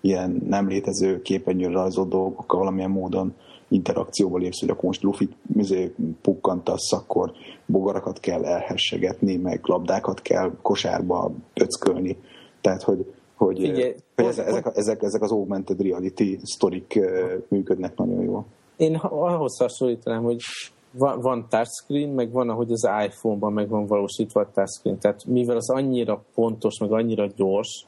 [0.00, 3.34] ilyen nem létező képernyőn rajzolt dolgokkal valamilyen módon
[3.74, 7.32] interakcióval lépsz, hogy akkor most lufit izé, pukkantasz, akkor
[7.66, 12.16] bogarakat kell elhessegetni, meg labdákat kell kosárba öckölni.
[12.60, 17.00] Tehát, hogy, hogy, Figyelj, hogy ezek, ezek, ezek, ezek az augmented reality sztorik
[17.48, 18.46] működnek nagyon jól.
[18.76, 20.40] Én ahhoz hasonlítanám, hogy
[20.90, 24.98] van, van touchscreen, meg van, ahogy az iPhone-ban meg van valósítva a touchscreen.
[24.98, 27.86] Tehát mivel az annyira pontos, meg annyira gyors,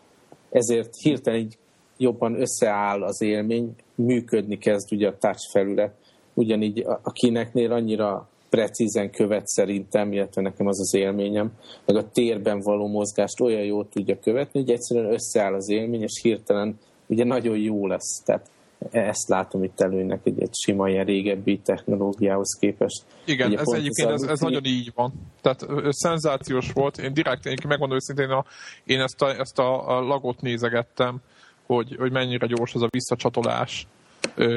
[0.50, 1.58] ezért hirtelen így
[1.96, 5.94] jobban összeáll az élmény, működni kezd ugye a touch felület.
[6.34, 11.52] Ugyanígy a kineknél annyira precízen követ szerintem, illetve nekem az az élményem,
[11.84, 16.20] meg a térben való mozgást olyan jól tudja követni, hogy egyszerűen összeáll az élmény, és
[16.22, 18.22] hirtelen ugye nagyon jó lesz.
[18.24, 18.50] Tehát
[18.90, 23.02] ezt látom itt előnek egy, egy sima ilyen régebbi technológiához képest.
[23.24, 25.12] Igen, Ugye ez egyébként ez, ez nagyon így van.
[25.40, 26.98] Tehát szenzációs volt.
[26.98, 28.44] Én direkt, én megmondom őszintén, a,
[28.84, 31.20] én ezt a, ezt a, a lagot nézegettem,
[31.66, 33.86] hogy, hogy mennyire gyors az a visszacsatolás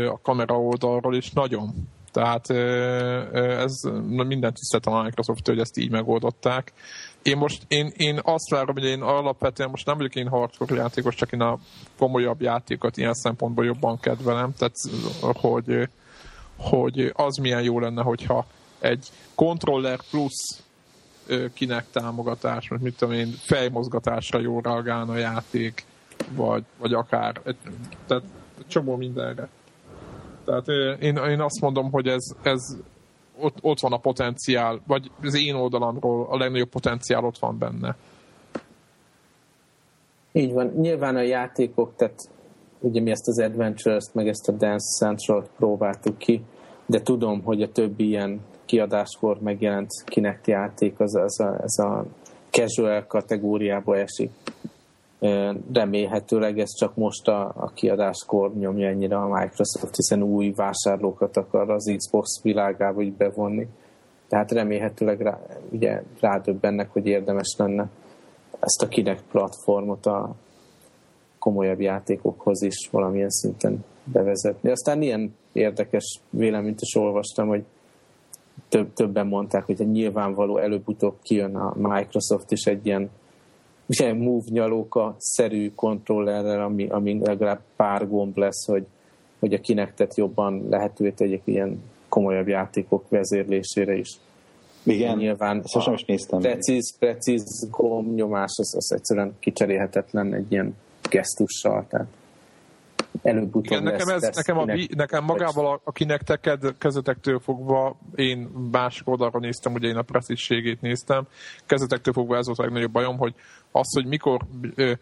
[0.09, 1.73] a kamera oldalról, és nagyon.
[2.11, 2.49] Tehát
[3.59, 6.73] ez minden tisztelt a Microsoft, hogy ezt így megoldották.
[7.23, 11.15] Én most, én, én azt várom, hogy én alapvetően most nem vagyok én hardcore játékos,
[11.15, 11.59] csak én a
[11.97, 14.75] komolyabb játékot ilyen szempontból jobban kedvelem, tehát
[15.21, 15.89] hogy,
[16.57, 18.45] hogy az milyen jó lenne, hogyha
[18.79, 20.63] egy controller plusz
[21.53, 25.85] kinek támogatás, mert mit tudom én, fejmozgatásra jól reagálna a játék,
[26.35, 27.41] vagy, vagy akár,
[28.07, 28.23] tehát
[28.67, 29.49] csomó mindenre.
[30.45, 30.67] Tehát
[31.01, 32.77] én, én azt mondom, hogy ez, ez
[33.39, 37.95] ott, ott van a potenciál, vagy az én oldalamról a legnagyobb potenciál ott van benne.
[40.31, 40.67] Így van.
[40.67, 42.29] Nyilván a játékok, tehát
[42.79, 46.41] ugye mi ezt az Adventures-t, meg ezt a Dance Central-t próbáltuk ki,
[46.85, 52.05] de tudom, hogy a többi ilyen kiadáskor megjelent Kinect játék, az, az a, ez a
[52.49, 54.31] casual kategóriába esik
[55.73, 61.69] remélhetőleg ez csak most a, a kiadáskor nyomja ennyire a Microsoft, hiszen új vásárlókat akar
[61.69, 63.67] az Xbox világába így bevonni.
[64.27, 65.39] Tehát remélhetőleg rá,
[65.69, 67.89] ugye rádöbbennek, hogy érdemes lenne
[68.59, 70.35] ezt a Kinect platformot a
[71.39, 74.69] komolyabb játékokhoz is valamilyen szinten bevezetni.
[74.69, 77.63] Aztán ilyen érdekes véleményt is olvastam, hogy
[78.69, 83.09] több, többen mondták, hogy nyilvánvaló előbb-utóbb kijön a Microsoft is egy ilyen
[83.89, 88.85] ugye move nyalóka szerű kontrollerrel, ami, ami legalább pár gomb lesz, hogy,
[89.39, 94.09] hogy a kinektet jobban lehetővé tegyek ilyen komolyabb játékok vezérlésére is.
[94.83, 96.39] Igen, nyilván sosem is néztem.
[96.39, 100.75] Precíz, precíz gombnyomás az, az egyszerűen kicserélhetetlen egy ilyen
[101.09, 102.07] gesztussal, tehát
[103.21, 104.65] előbb-utóbb nekem, ez, lesz nekem, a,
[104.95, 106.39] nekem magával, akinek te
[106.77, 108.37] kezetektől fogva, én
[108.71, 111.27] másik oldalra néztem, ugye én a presszisségét néztem,
[111.65, 113.33] kezetektől fogva ez volt a legnagyobb bajom, hogy
[113.71, 114.41] az, hogy mikor
[114.75, 114.93] ö,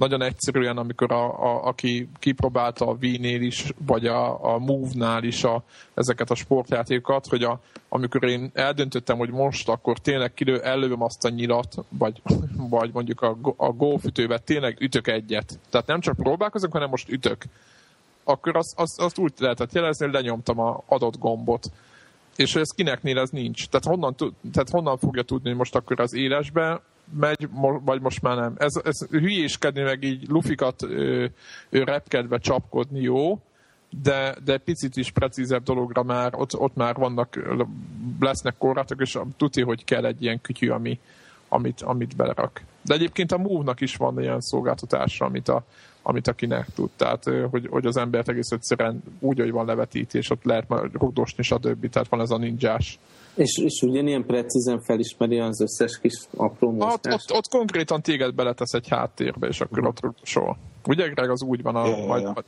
[0.00, 5.44] nagyon egyszerűen, amikor a, a, aki kipróbálta a Wii-nél is, vagy a, a Move-nál is
[5.44, 5.62] a,
[5.94, 11.24] ezeket a sportjátékokat, hogy a, amikor én eldöntöttem, hogy most akkor tényleg kilő, ellövöm azt
[11.24, 12.22] a nyilat, vagy,
[12.76, 15.58] vagy mondjuk a, a golfütővel tényleg ütök egyet.
[15.70, 17.44] Tehát nem csak próbálkozok, hanem most ütök.
[18.24, 21.70] Akkor azt, azt, azt úgy lehetett jelezni, hogy lenyomtam a adott gombot.
[22.36, 23.68] És ez kineknél ez nincs.
[23.68, 24.14] Tehát honnan,
[24.52, 26.80] tehát honnan fogja tudni, hogy most akkor az élesbe
[27.18, 27.48] megy,
[27.84, 28.54] vagy most már nem.
[28.58, 31.26] Ez, ez hülyéskedni, meg így lufikat ö,
[31.70, 33.40] ö, repkedve csapkodni jó,
[34.02, 37.38] de, de picit is precízebb dologra már, ott, ott már vannak,
[38.20, 40.98] lesznek korlátok, és tudja, hogy kell egy ilyen kütyű, ami,
[41.48, 42.62] amit, amit belerak.
[42.82, 45.64] De egyébként a Move-nak is van ilyen szolgáltatása, amit a,
[46.02, 46.90] amit a kinek tud.
[46.96, 51.42] Tehát, hogy, hogy az embert egész egyszerűen úgy, hogy van levetítés, ott lehet már rugdosni,
[51.42, 51.88] stb.
[51.88, 52.98] Tehát van ez a ninjás
[53.34, 57.06] és, és ugyanilyen precízen felismeri az összes kis apró mozgást?
[57.06, 60.56] Ott, ott, ott konkrétan téged beletesz egy háttérbe, és akkor ott soha.
[60.86, 62.32] Ugye, Greg, az úgy van, a, ja, majd, ja.
[62.34, 62.44] majd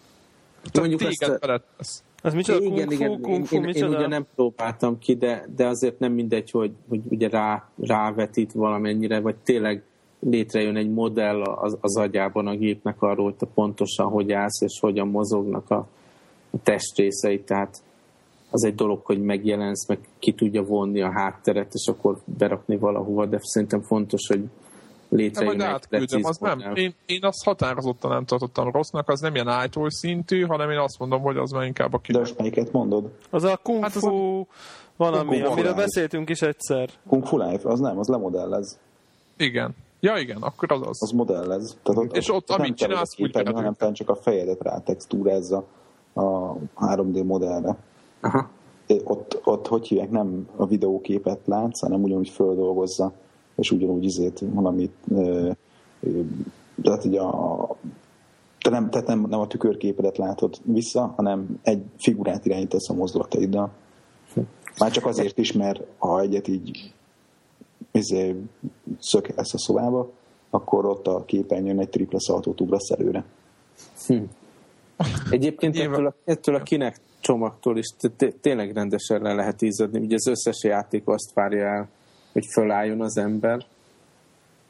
[0.74, 2.02] Mondjuk téged ezt, beletesz.
[2.22, 5.46] Ez micsoda igen, kung igen, kung fu, én, én, én, ugye nem próbáltam ki, de,
[5.56, 9.82] de azért nem mindegy, hogy, hogy ugye rá, rávetít valamennyire, vagy tényleg
[10.20, 14.78] létrejön egy modell az, az agyában a gépnek arról, hogy te pontosan hogy állsz, és
[14.80, 15.88] hogyan mozognak a,
[16.50, 17.82] a testrészeit, tehát
[18.52, 23.26] az egy dolog, hogy megjelensz, meg ki tudja vonni a hátteret, és akkor berakni valahova,
[23.26, 24.44] de szerintem fontos, hogy
[25.08, 26.60] létrejön egy átküldöm, az nem.
[26.74, 30.98] Én, én azt határozottan nem tartottam rossznak, az nem ilyen ájtól szintű, hanem én azt
[30.98, 32.12] mondom, hogy az már inkább a ki.
[32.12, 33.10] De most melyiket mondod?
[33.30, 34.46] Az a kung hát fu a...
[34.96, 36.88] valami, kung amiről beszéltünk is egyszer.
[37.08, 38.78] Kung fu life, az nem, az lemodellez.
[39.36, 39.74] Igen.
[40.00, 41.02] Ja, igen, akkor az az.
[41.02, 41.76] Az modellez.
[41.82, 45.64] Tehát ott, és ott, ott amit csinálsz, úgy hanem csak a fejedet rátextúrázza
[46.12, 47.76] a 3D modellre.
[48.22, 48.50] Aha.
[49.04, 53.12] Ott, ott, hogy hívják, nem a videóképet látsz, hanem ugyanúgy földolgozza,
[53.54, 54.92] és ugyanúgy izét valamit,
[56.82, 57.68] tehát ugye a,
[58.60, 63.70] te nem, tehát nem, nem a tükörképedet látod vissza, hanem egy figurát irányítasz a mozdulataiddal.
[64.78, 66.92] Már csak azért is, mert ha egyet így
[67.92, 68.36] izé,
[68.98, 70.10] szökelsz a szobába,
[70.50, 73.24] akkor ott a képernyőn egy tripla szaltót ugrasz előre.
[74.06, 74.22] Hm.
[75.30, 77.86] Egyébként ettől a, ettől a kinek csomagtól is
[78.40, 79.98] tényleg rendesen le lehet ízadni.
[79.98, 81.88] Ugye az összes játék azt várja el,
[82.32, 83.66] hogy fölálljon az ember,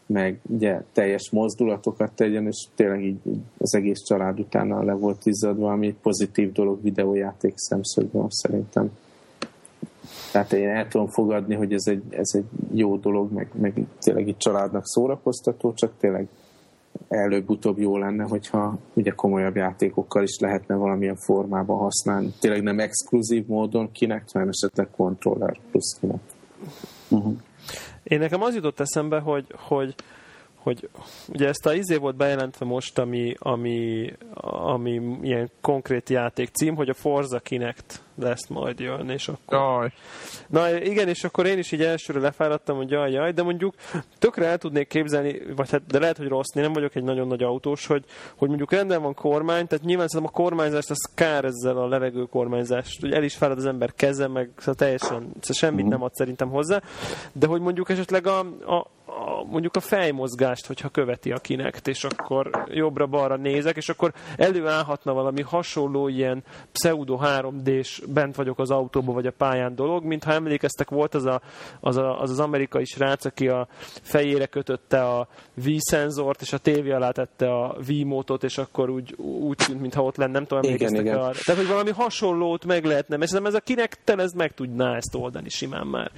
[0.07, 3.19] meg ugye teljes mozdulatokat tegyen, és tényleg így
[3.59, 8.91] az egész család utána le volt izzadva, ami egy pozitív dolog videójáték szemszögből szerintem.
[10.33, 14.29] Tehát én el tudom fogadni, hogy ez egy, ez egy jó dolog, meg, meg tényleg
[14.29, 16.29] itt családnak szórakoztató, csak tényleg
[17.09, 22.33] előbb-utóbb jó lenne, hogyha ugye komolyabb játékokkal is lehetne valamilyen formában használni.
[22.41, 26.21] Tényleg nem exkluzív módon kinek, hanem esetleg kontroller plusz kinek.
[27.09, 27.37] Uh-huh.
[28.03, 29.95] Én nekem az jutott eszembe, hogy, hogy
[30.63, 30.89] hogy
[31.29, 34.13] ugye ezt a izé volt bejelentve most, ami, ami,
[34.65, 39.59] ami ilyen konkrét játék cím, hogy a Forza Kinect lesz majd jön, és akkor...
[39.59, 39.93] Jaj.
[40.49, 43.75] Na igen, és akkor én is így elsőre lefáradtam, hogy jaj, jaj, de mondjuk
[44.19, 47.27] tökre el tudnék képzelni, vagy hát, de lehet, hogy rossz, én nem vagyok egy nagyon
[47.27, 48.05] nagy autós, hogy,
[48.37, 52.25] hogy mondjuk rendben van kormány, tehát nyilván szerintem a kormányzást az kár ezzel a levegő
[52.25, 56.15] kormányzást, hogy el is fárad az ember keze, meg szóval teljesen szóval semmit nem ad
[56.15, 56.83] szerintem hozzá,
[57.33, 58.87] de hogy mondjuk esetleg a, a,
[59.19, 65.13] a, mondjuk a fejmozgást, hogyha követi a kinekt, és akkor jobbra-balra nézek, és akkor előállhatna
[65.13, 70.91] valami hasonló ilyen pseudo 3D-s bent vagyok az autóban vagy a pályán dolog, mintha emlékeztek,
[70.91, 71.41] volt az a,
[71.81, 73.69] az, a, az, az amerikai srác, aki a
[74.03, 79.57] fejére kötötte a V-szenzort, és a tévé alá tette a V-mótot, és akkor úgy, úgy
[79.57, 81.25] tűnt, mintha ott lenne, nem tudom, emlékeztek igen, igen.
[81.25, 81.39] arra.
[81.45, 85.15] Tehát, hogy valami hasonlót meg lehetne, mert szerintem ez a kinekten ez meg tudná ezt
[85.15, 86.11] oldani simán már.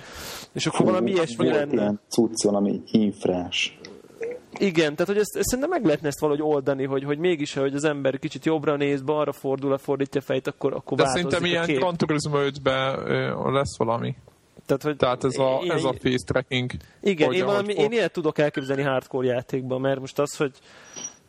[0.52, 1.72] És akkor valami ilyesmi lenne.
[1.72, 3.78] Ilyen cucc, valami infrás.
[4.58, 7.74] Igen, tehát hogy ezt, ezt szerintem meg lehetne ezt valahogy oldani, hogy, hogy mégis, hogy
[7.74, 11.96] az ember kicsit jobbra néz, balra fordul, fordítja fejt, akkor, akkor De szerintem ilyen Gran
[11.96, 14.14] Turismo 5-ben lesz valami.
[14.66, 16.70] Tehát, hogy Tehát ez a, ez a face tracking.
[17.00, 20.52] Igen, én, valami, én ilyet tudok elképzelni hardcore játékban, mert most az, hogy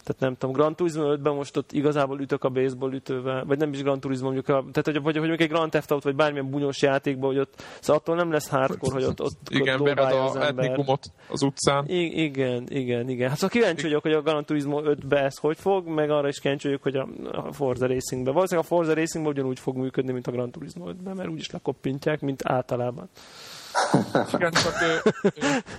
[0.06, 3.74] tehát nem tudom, Gran Turismo 5-ben most ott igazából ütök a baseball ütővel, vagy nem
[3.74, 6.16] is Gran Turismo, mondjuk, a, tehát hogy, vagy, hogy mondjuk egy Grand Theft Auto, vagy
[6.16, 10.14] bármilyen bunyos játékban, hogy ott, szóval attól nem lesz hardcore, hogy ott, ott Igen, vered
[10.14, 11.86] az etnikumot az utcán.
[11.88, 13.28] I- igen, igen, igen.
[13.30, 16.40] Hát szóval kíváncsi vagyok, hogy a Gran Turismo 5-be ez hogy fog, meg arra is
[16.40, 18.34] kíváncsi vagyok, hogy a, a Forza Racingben.
[18.34, 22.22] Valószínűleg a Forza Racingben ugyanúgy fog működni, mint a Gran Turismo 5-ben, mert úgyis lekoppintják,
[22.22, 23.10] mint általában.
[24.34, 24.74] Igen, csak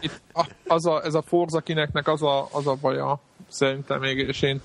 [0.01, 0.21] itt
[0.67, 4.61] az a, ez a Forza kineknek az a, az a baja, szerintem még, és én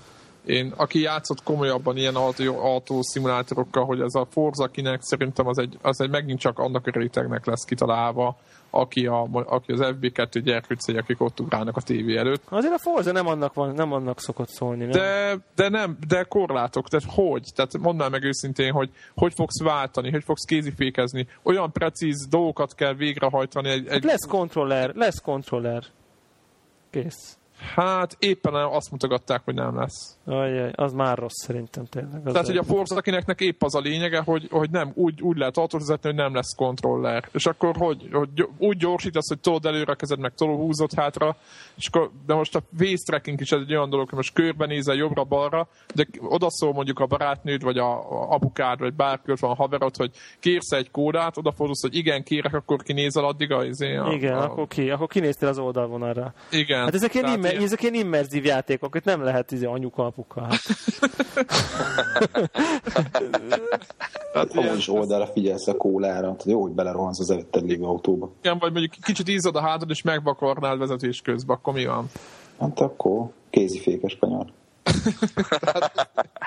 [0.46, 5.78] én, aki játszott komolyabban ilyen autó, autószimulátorokkal, hogy ez a Forza kinek szerintem az egy,
[5.82, 8.36] az egy megint csak annak a rétegnek lesz kitalálva,
[8.70, 12.42] aki, a, aki az FB2 gyerkőcei, akik ott ugrálnak a tévé előtt.
[12.48, 14.84] Azért a Forza nem annak, van, nem annak szokott szólni.
[14.84, 14.90] Nem?
[14.90, 17.48] De, de nem, de korlátok, tehát hogy?
[17.54, 22.94] Tehát mondd meg őszintén, hogy hogy fogsz váltani, hogy fogsz kézifékezni, olyan precíz dolgokat kell
[22.94, 23.68] végrehajtani.
[23.68, 23.92] Egy, egy...
[23.92, 25.84] Hát lesz kontroller, lesz kontroller.
[26.90, 27.36] Kész.
[27.74, 30.16] Hát éppen azt mutogatták, hogy nem lesz.
[30.24, 32.26] Ajaj, az már rossz szerintem tényleg.
[32.26, 35.36] Az Tehát, hogy a Forza akinek épp az a lényege, hogy, hogy nem, úgy, úgy
[35.36, 37.28] lehet autóvezetni, hogy nem lesz kontroller.
[37.32, 41.36] És akkor hogy, hogy úgy gyorsítasz, hogy tolod előre a kezed, meg tolod húzod hátra,
[41.74, 45.68] és akkor, de most a face tracking is egy olyan dolog, hogy most körbenézel jobbra-balra,
[45.94, 49.96] de odaszól mondjuk a barátnőd, vagy a, a apukád, vagy bárki ott van a haverod,
[49.96, 50.10] hogy
[50.40, 54.44] kérsz egy kódát, odafordulsz, hogy igen, kérek, akkor kinézel addig a, izé, a, Igen, a,
[54.44, 56.34] akkor ki, akkor kinéztél az oldalvonalra.
[56.50, 56.84] Igen.
[56.84, 60.48] Hát ezek ilyen, imme, ezek ilyen immerzív játékok, itt nem lehet izé, anyuka, apuka.
[64.34, 68.32] hát is oldalra figyelsz a kólára, jó, hogy belerohansz az előtted lévő autóba.
[68.42, 72.10] Igen, vagy mondjuk kicsit ízad a hátad, és megvakarnál vezetés közben, akkor mi van?
[72.60, 74.46] Hát akkor kézifékes kanyar.
[75.60, 75.92] Tehát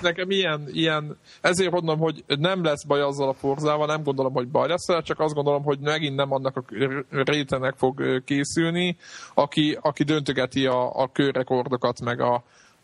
[0.00, 4.48] nekem ilyen, ilyen, ezért mondom, hogy nem lesz baj azzal a forzával, nem gondolom, hogy
[4.48, 6.64] baj lesz, csak azt gondolom, hogy megint nem annak a
[7.10, 8.96] rétenek fog készülni,
[9.34, 12.42] aki, aki döntögeti a, a körrekordokat, meg a,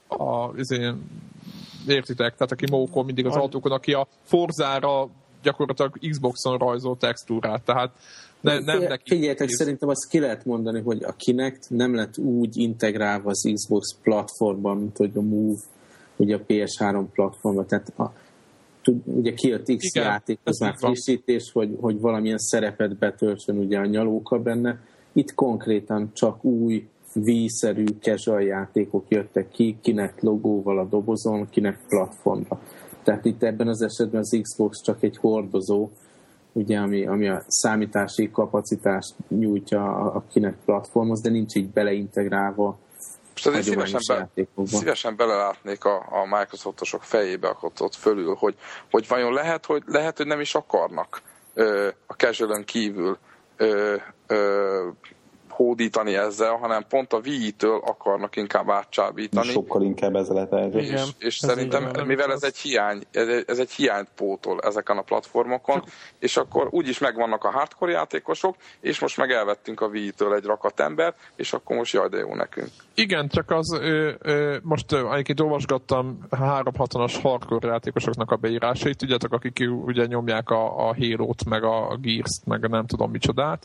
[0.08, 0.94] a azért,
[1.86, 5.08] értitek, tehát aki mókol mindig az autókon, aki a forzára
[5.42, 7.90] gyakorlatilag Xboxon rajzol textúrát, tehát
[8.40, 9.02] ne, nem neki.
[9.14, 13.96] Figyeljetek, szerintem azt ki lehet mondani, hogy a Kinect nem lett úgy integrálva az Xbox
[14.02, 15.58] platformban, mint hogy a Move,
[16.16, 18.12] ugye a PS3 platformban, tehát a,
[18.82, 23.78] tud, ugye kijött X Igen, játék, az már frissítés, hogy, hogy valamilyen szerepet betöltsön ugye
[23.78, 24.80] a nyalóka benne.
[25.12, 32.60] Itt konkrétan csak új vízszerű casual játékok jöttek ki, kinek logóval a dobozon, kinek platformra.
[33.02, 35.88] Tehát itt ebben az esetben az Xbox csak egy hordozó,
[36.52, 42.78] ugye, ami, ami a számítási kapacitást nyújtja a, a Kinect platformhoz, de nincs így beleintegrálva
[43.36, 48.54] most azért szívesen, be, szívesen belelátnék a, a Microsoftosok fejébe, akkor ott fölül, hogy,
[48.90, 51.22] hogy vajon lehet, hogy, lehet, hogy nem is akarnak
[51.54, 53.18] ö, a casual kívül
[53.56, 53.96] ö,
[54.26, 54.88] ö,
[55.56, 59.46] hódítani ezzel, hanem pont a Wii-től akarnak inkább átcsábítani.
[59.46, 63.44] Sokkal inkább ezzel lehet És, és ez szerintem, igen, mivel ez egy hiány, ez egy,
[63.46, 65.82] ez egy hiányt pótol ezeken a platformokon,
[66.18, 70.80] és akkor úgyis megvannak a hardcore játékosok, és most meg elvettünk a Wii-től egy rakat
[70.80, 72.68] ember, és akkor most jaj, de jó nekünk.
[72.94, 79.70] Igen, csak az, ö, ö, most egyébként olvasgattam 360-as hardcore játékosoknak a beírásait, tudjátok, akik
[79.84, 83.62] ugye nyomják a, a Halo-t, meg a Gears-t, meg a nem tudom micsodát,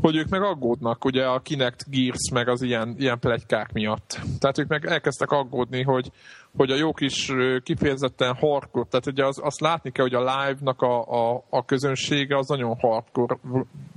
[0.00, 4.20] hogy ők meg aggódnak ugye a Kinect Gears meg az ilyen, ilyen plegykák miatt.
[4.38, 6.10] Tehát ők meg elkezdtek aggódni, hogy,
[6.56, 7.32] hogy a jó kis
[7.62, 12.36] kifejezetten hardcore, tehát ugye az, azt látni kell, hogy a live-nak a, a, a közönsége
[12.36, 13.38] az nagyon hardcore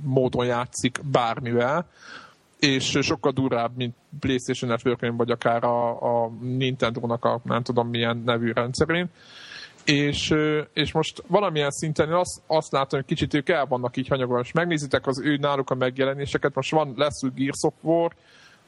[0.02, 1.86] módon játszik bármivel,
[2.58, 8.22] és sokkal durább, mint PlayStation network vagy akár a, a Nintendo-nak a nem tudom milyen
[8.24, 9.10] nevű rendszerén
[9.84, 10.34] és,
[10.72, 14.42] és most valamilyen szinten én azt, azt látom, hogy kicsit ők el vannak így hanyagolva,
[14.42, 18.12] és megnézitek az ő náluk a megjelenéseket, most van, lesz Gears of War,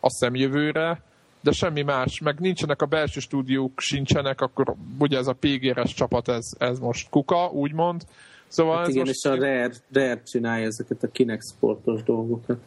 [0.01, 1.02] azt hiszem jövőre,
[1.40, 6.28] de semmi más, meg nincsenek a belső stúdiók, sincsenek, akkor ugye ez a PGR-es csapat,
[6.28, 8.02] ez, ez most kuka, úgymond.
[8.48, 9.14] Szóval hát igen, most...
[9.14, 12.59] és a Rare, Rare csinálja ezeket a Kinect sportos dolgokat.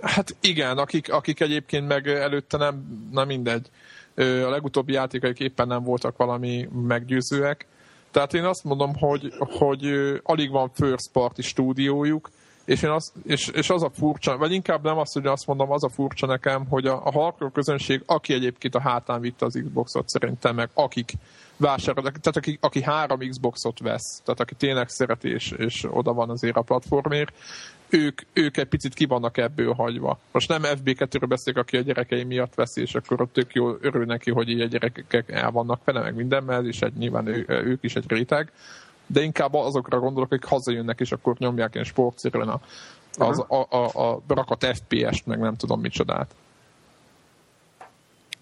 [0.00, 3.70] Hát igen, akik, akik egyébként meg előtte nem, nem mindegy.
[4.14, 7.66] A legutóbbi játékaik éppen nem voltak valami meggyőzőek.
[8.10, 9.84] Tehát én azt mondom, hogy, hogy
[10.22, 12.30] alig van first party stúdiójuk,
[12.64, 15.70] és, én az, és, és az a furcsa, vagy inkább nem azt, hogy azt mondom,
[15.70, 19.60] az a furcsa nekem, hogy a, a hardcore közönség, aki egyébként a hátán vitte az
[19.64, 21.12] Xboxot szerintem, meg akik
[21.56, 26.30] vásárolnak, tehát aki, aki három Xboxot vesz, tehát aki tényleg szereti, és, és oda van
[26.30, 27.32] azért a platformért,
[27.90, 30.18] ők, ők egy picit ki vannak ebből hagyva.
[30.32, 34.04] Most nem FB2-ről beszélek, aki a gyerekei miatt veszi, és akkor ott tök jó örül
[34.04, 37.44] neki, hogy így a gyerekek el vannak vele, meg minden, mert is egy, nyilván ő,
[37.48, 38.52] ők is egy réteg,
[39.06, 42.60] de inkább azokra gondolok, akik hazajönnek, és akkor nyomják ilyen sportcirőn a,
[43.18, 46.34] az, a, a, a, a rakat FPS-t, meg nem tudom micsodát.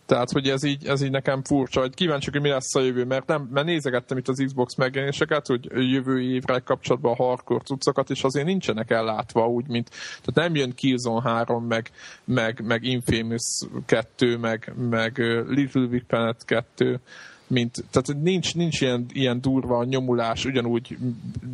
[0.08, 3.04] Tehát, hogy ez így, ez így nekem furcsa, hogy kíváncsi, hogy mi lesz a jövő,
[3.04, 8.10] mert, nem, mert nézegettem itt az Xbox megjelenéseket, hogy jövő évre kapcsolatban a hardcore cuccokat,
[8.10, 9.90] és azért nincsenek ellátva úgy, mint,
[10.22, 11.90] tehát nem jön Killzone 3, meg,
[12.24, 15.18] meg, meg Infamous 2, meg, meg
[15.48, 17.00] Little Big Planet 2,
[17.46, 20.96] mint, tehát nincs, nincs ilyen, ilyen durva nyomulás, ugyanúgy,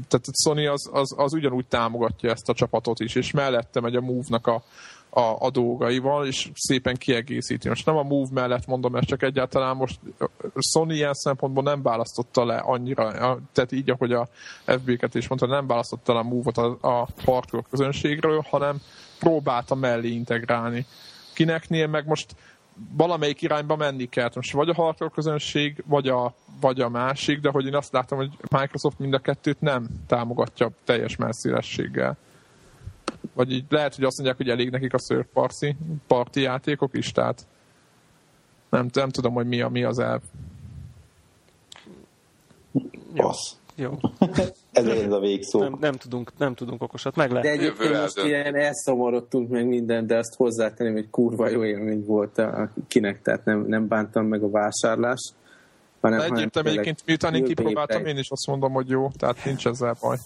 [0.08, 4.00] tehát Sony az, az, az ugyanúgy támogatja ezt a csapatot is, és mellette megy a
[4.00, 4.62] Move-nak a,
[5.14, 7.68] a, a dolgaival, és szépen kiegészíti.
[7.68, 9.98] Most nem a Move mellett mondom, ezt csak egyáltalán most
[10.58, 14.28] Sony ilyen szempontból nem választotta le annyira, tehát így, ahogy a
[14.64, 18.80] FB-ket is mondta, nem választotta le a Move-ot a, a hardcore közönségről, hanem
[19.18, 20.86] próbálta mellé integrálni.
[21.32, 22.34] Kineknél meg most
[22.96, 24.30] valamelyik irányba menni kell.
[24.34, 28.18] Most vagy a hardcore közönség, vagy a, vagy a másik, de hogy én azt látom,
[28.18, 32.16] hogy Microsoft mind a kettőt nem támogatja teljes messzélességgel.
[33.32, 35.76] Vagy így lehet, hogy azt mondják, hogy elég nekik a third party,
[36.06, 37.46] party játékok is, tehát
[38.70, 40.20] nem, nem tudom, hogy mi, a, mi az elv.
[43.14, 43.56] Passz.
[43.74, 43.98] Jó.
[44.72, 45.60] ez, ez a végszó.
[45.60, 47.44] Nem, nem, tudunk, nem tudunk okosat, meg lehet.
[47.44, 52.38] De egyébként most ilyen elszomorodtunk meg minden, de azt hozzátenném, hogy kurva jó élmény volt
[52.38, 55.32] a kinek, tehát nem, nem bántam meg a vásárlás.
[56.00, 59.96] Hanem, egyébként egyébként miután én kipróbáltam, én is azt mondom, hogy jó, tehát nincs ezzel
[60.00, 60.16] baj.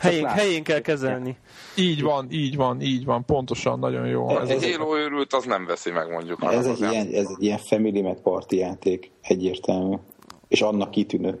[0.00, 1.36] Helyén, helyén kell kezelni.
[1.76, 4.38] Így van, így van, így van, pontosan, nagyon jó.
[4.38, 6.38] Ez, ez Halo őrült, az nem veszi meg mondjuk.
[6.42, 9.96] Ez egy, ilyen, ez egy ilyen Family Mat Party játék, egyértelmű.
[10.48, 11.38] És annak kitűnő.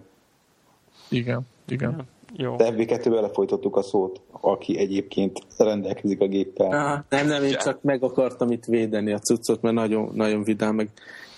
[1.08, 1.90] Igen, igen.
[1.90, 2.04] Ja.
[2.36, 2.56] Jó.
[2.56, 6.70] De FB2-vel lefolytottuk a szót, aki egyébként rendelkezik a géppel.
[6.70, 10.74] Ah, nem, nem, én csak meg akartam itt védeni a cuccot, mert nagyon, nagyon vidám,
[10.74, 10.88] meg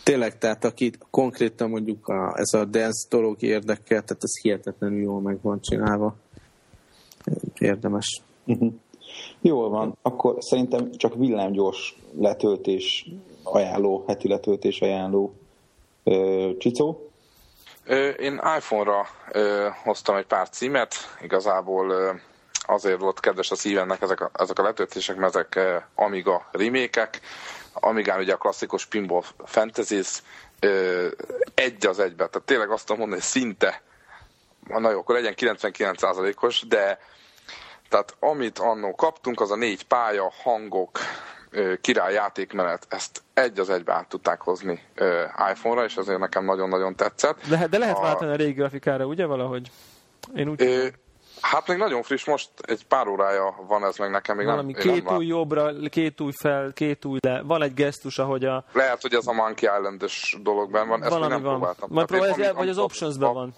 [0.02, 5.20] tényleg, tehát aki konkrétan mondjuk a, ez a dance dolog érdekel, tehát ez hihetetlenül jól
[5.20, 6.16] meg van csinálva
[7.58, 8.20] érdemes.
[8.44, 8.72] Uh-huh.
[9.40, 13.08] Jól van, akkor szerintem csak villámgyors letöltés
[13.42, 15.34] ajánló, heti letöltés ajánló.
[16.58, 17.10] Csicó?
[18.18, 19.06] Én iPhone-ra
[19.84, 21.94] hoztam egy pár címet, igazából
[22.66, 25.60] azért volt kedves a szívemnek ezek a, ezek a letöltések, mert ezek
[25.94, 27.20] Amiga remékek,
[27.72, 30.22] Amigán ugye a klasszikus Pinball Fantasies
[31.54, 33.82] egy az egybe, tehát tényleg azt tudom mondani, hogy szinte
[34.66, 36.98] na jó, akkor legyen 99%-os, de
[37.88, 40.98] tehát amit annó kaptunk, az a négy pálya, hangok,
[41.80, 44.82] király játékmenet, ezt egy az egybe át tudták hozni
[45.50, 47.48] iPhone-ra, és azért nekem nagyon-nagyon tetszett.
[47.48, 48.00] De, de lehet a...
[48.00, 49.70] váltani a régi grafikára, ugye valahogy?
[50.34, 50.86] Én úgy ö,
[51.40, 54.36] Hát még nagyon friss, most egy pár órája van ez meg nekem.
[54.36, 57.42] Még Valami nem, két nem új jobbra, két új fel, két új le.
[57.42, 58.64] Van egy gesztus, ahogy a...
[58.72, 61.58] Lehet, hogy ez a Monkey Island-es dologban van, ezt Valami még nem van.
[61.58, 61.88] próbáltam.
[61.92, 63.54] Majd próbálj, vagy az options-ben van.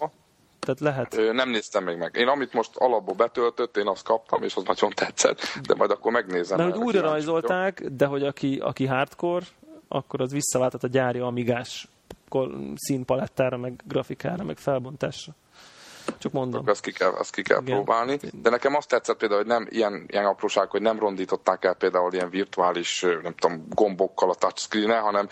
[0.65, 1.33] Tehát lehet.
[1.33, 2.15] Nem néztem még meg.
[2.15, 6.11] Én amit most alapból betöltött, én azt kaptam, és az nagyon tetszett, de majd akkor
[6.11, 6.57] megnézem.
[6.57, 9.45] De hogy újra rajzolták, de hogy aki, aki hardcore,
[9.87, 11.87] akkor az visszaváltott a gyári amigás
[12.75, 15.33] színpalettára, meg grafikára, meg felbontásra.
[16.17, 16.59] Csak mondom.
[16.59, 18.19] Akkor ezt ki kell, ezt ki kell próbálni.
[18.41, 22.13] De nekem azt tetszett például, hogy nem ilyen, ilyen apróság, hogy nem rondították el például
[22.13, 25.27] ilyen virtuális, nem tudom, gombokkal a touchscreen hanem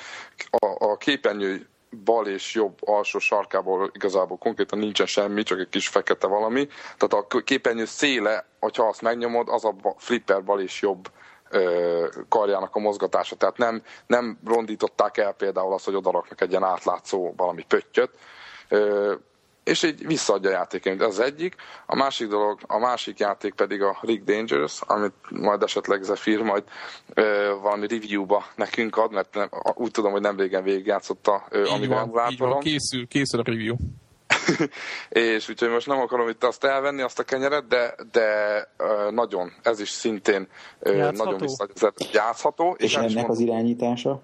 [0.50, 1.68] a, a képernyő
[2.04, 6.68] bal és jobb alsó sarkából igazából konkrétan nincsen semmi, csak egy kis fekete valami.
[6.98, 11.10] Tehát a képernyő széle, hogyha azt megnyomod, az a flipper bal és jobb
[12.30, 13.36] karjának a mozgatása.
[13.36, 18.10] Tehát nem, nem rondították el például azt, hogy odaraknak egy ilyen átlátszó valami pöttyöt
[19.64, 21.02] és így visszaadja a játéként.
[21.02, 21.56] Ez az egyik.
[21.86, 26.64] A másik dolog, a másik játék pedig a Rig Dangerous, amit majd esetleg Zephyr majd
[27.14, 32.12] ö, valami review-ba nekünk ad, mert nem, úgy tudom, hogy nem régen végigjátszotta így van,
[32.30, 33.76] így van, készül, készül a review.
[35.10, 38.28] és úgyhogy most nem akarom itt azt elvenni, azt a kenyeret, de, de
[38.80, 40.48] uh, nagyon, ez is szintén
[40.80, 42.76] uh, nagyon visszagyezett, játszható.
[42.78, 44.22] És, és ennek mondom, az irányítása?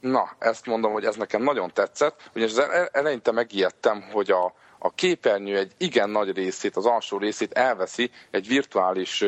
[0.00, 2.54] Na, ezt mondom, hogy ez nekem nagyon tetszett, ugyanis
[2.92, 4.54] eleinte megijedtem, hogy a,
[4.84, 9.24] a képernyő egy igen nagy részét, az alsó részét elveszi egy virtuális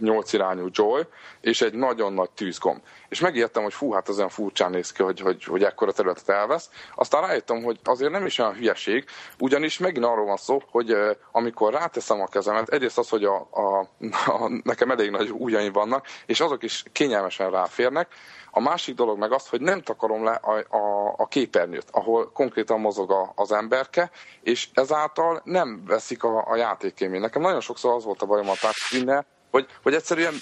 [0.00, 1.02] nyolcirányú joy
[1.40, 2.80] és egy nagyon nagy tűzgomb.
[3.08, 6.28] És megijedtem, hogy fú, hát az olyan furcsán néz ki, hogy, hogy, hogy ekkora területet
[6.28, 6.70] elvesz.
[6.94, 9.04] Aztán rájöttem, hogy azért nem is olyan hülyeség,
[9.38, 10.96] ugyanis megint arról van szó, hogy
[11.32, 13.78] amikor ráteszem a kezemet, egyrészt az, hogy a, a,
[14.26, 18.08] a, nekem elég nagy ujjaim vannak, és azok is kényelmesen ráférnek,
[18.50, 22.80] a másik dolog meg az, hogy nem takarom le a, a, a képernyőt, ahol konkrétan
[22.80, 24.10] mozog a, az emberke,
[24.48, 27.20] és ezáltal nem veszik a, a játékémény.
[27.20, 30.34] Nekem nagyon sokszor az volt a bajom a touchscreen hogy, hogy egyszerűen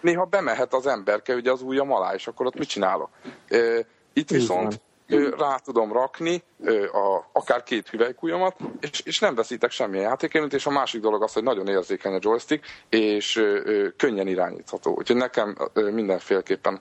[0.00, 3.10] néha bemehet az emberke ugye az ujjam alá, és akkor ott mit csinálok?
[4.12, 4.80] Itt viszont
[5.38, 6.42] rá tudom rakni
[6.92, 11.32] a, akár két hüvelykújamat, és, és nem veszítek semmilyen játékélményt, és a másik dolog az,
[11.32, 13.42] hogy nagyon érzékeny a joystick, és
[13.96, 14.94] könnyen irányítható.
[14.96, 16.80] Úgyhogy nekem mindenféleképpen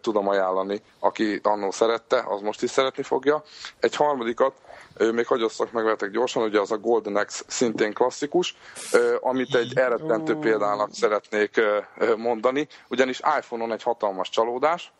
[0.00, 3.42] tudom ajánlani, aki annó szerette, az most is szeretni fogja.
[3.80, 4.54] Egy harmadikat,
[5.12, 8.56] még hagyosszak meg veletek gyorsan, ugye az a Golden Axe szintén klasszikus,
[9.20, 11.60] amit egy elrettentő példának szeretnék
[12.16, 14.92] mondani, ugyanis iPhone-on egy hatalmas csalódás,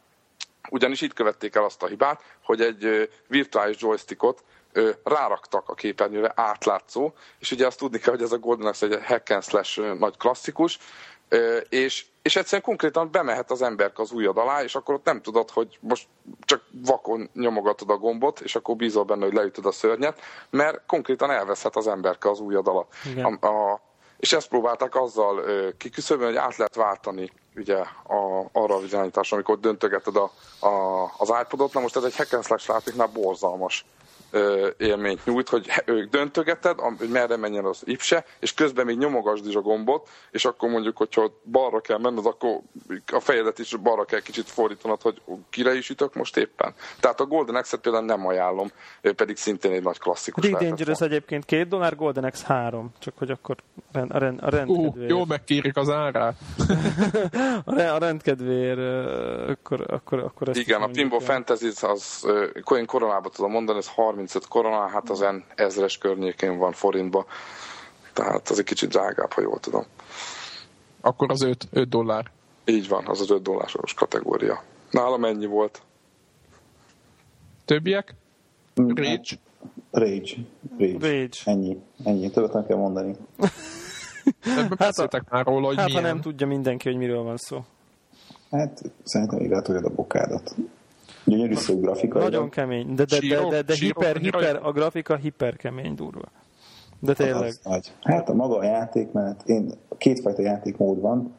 [0.69, 4.45] ugyanis itt követték el azt a hibát, hogy egy virtuális joystickot
[5.05, 9.05] ráraktak a képernyőre átlátszó, és ugye azt tudni kell, hogy ez a Golden Axe egy
[9.05, 10.79] hack and slash nagy klasszikus,
[11.69, 15.51] és, és egyszerűen konkrétan bemehet az ember az ujjad alá, és akkor ott nem tudod,
[15.51, 16.07] hogy most
[16.41, 20.21] csak vakon nyomogatod a gombot, és akkor bízol benne, hogy leütöd a szörnyet,
[20.51, 22.93] mert konkrétan elveszhet az emberke az ujjad alatt.
[23.41, 23.81] A, a,
[24.21, 25.43] és ezt próbálták azzal
[25.79, 30.31] kiküszöbölni, hogy át lehet váltani ugye a, arra a irányításra, amikor döntögeted a,
[30.67, 31.73] a, az iPodot.
[31.73, 33.85] Na most ez egy hack and slash játéknál borzalmas
[34.77, 39.55] élményt nyújt, hogy ők döntögeted, hogy merre menjen az ipse, és közben még nyomogasd is
[39.55, 42.61] a gombot, és akkor mondjuk, hogyha balra kell menned, akkor
[43.13, 45.21] a fejedet is balra kell kicsit fordítanod, hogy
[45.51, 46.75] kire is ütök most éppen.
[47.01, 48.71] Tehát a Golden Axe-et például nem ajánlom,
[49.17, 50.45] pedig szintén egy nagy klasszikus.
[50.45, 53.57] Big Dangerous egyébként két dollár, Golden Axe három, csak hogy akkor
[53.93, 54.97] a, rend, a rendkedvéért.
[54.97, 56.35] Uh, jó megkérik az árát.
[57.95, 58.79] a rendkedvéért,
[59.49, 62.27] akkor, akkor, akkor ezt Igen, a Pinball Fantasy az,
[62.77, 67.27] én koronában tudom mondani, ez 30 35 korona, hát az en ezres környékén van forintba,
[68.13, 69.85] tehát az egy kicsit drágább, ha jól tudom.
[71.01, 72.31] Akkor az 5, 5 dollár.
[72.65, 74.63] Így van, az az 5 dolláros kategória.
[74.91, 75.83] Nálam ennyi volt.
[77.65, 78.15] Többiek?
[78.75, 79.39] Rage?
[79.91, 80.37] Rage.
[80.79, 81.09] Rage.
[81.09, 81.39] Rage.
[81.45, 81.77] Ennyi.
[82.05, 82.31] Ennyi.
[82.31, 83.17] Többet nem kell mondani.
[84.79, 86.03] hát, a, már róla, hogy hát milyen.
[86.03, 87.65] ha nem tudja mindenki, hogy miről van szó.
[88.51, 90.55] Hát szerintem átolja a bokádat.
[91.25, 92.19] Gyönyörű szó grafika.
[92.19, 96.29] Nagyon kemény, de, de, de, de, de hiper, hiper, a grafika hiper kemény durva.
[97.01, 97.53] De tényleg.
[97.63, 101.35] Az, hát a maga a játék, mert én kétfajta játékmód van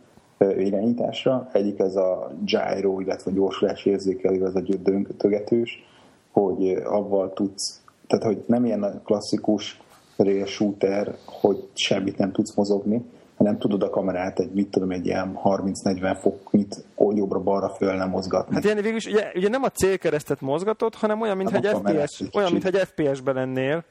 [0.57, 1.49] irányításra.
[1.51, 5.83] Egyik ez a gyro, illetve gyorsulás érzékelő, az a döntögetős,
[6.31, 9.81] hogy avval tudsz, tehát hogy nem ilyen klasszikus
[10.15, 13.05] rail shooter, hogy semmit nem tudsz mozogni,
[13.41, 18.53] hanem tudod a kamerát egy, mit tudom, egy ilyen 30-40 foknyit jobbra-balra föl nem mozgatni.
[18.53, 22.51] Hát ilyen végülis, ugye, ugye nem a célkeresztet mozgatod, hanem olyan, mintha egy FPS, olyan,
[22.51, 23.83] mintha egy FPS-ben lennél.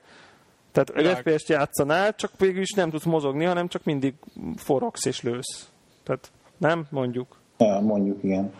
[0.72, 4.14] Tehát egy FPS-t játszanál, csak végül is nem tudsz mozogni, hanem csak mindig
[4.56, 5.68] forogsz és lősz.
[6.04, 7.36] Tehát nem, mondjuk.
[7.58, 8.52] Ja, mondjuk, igen.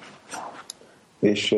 [1.19, 1.57] És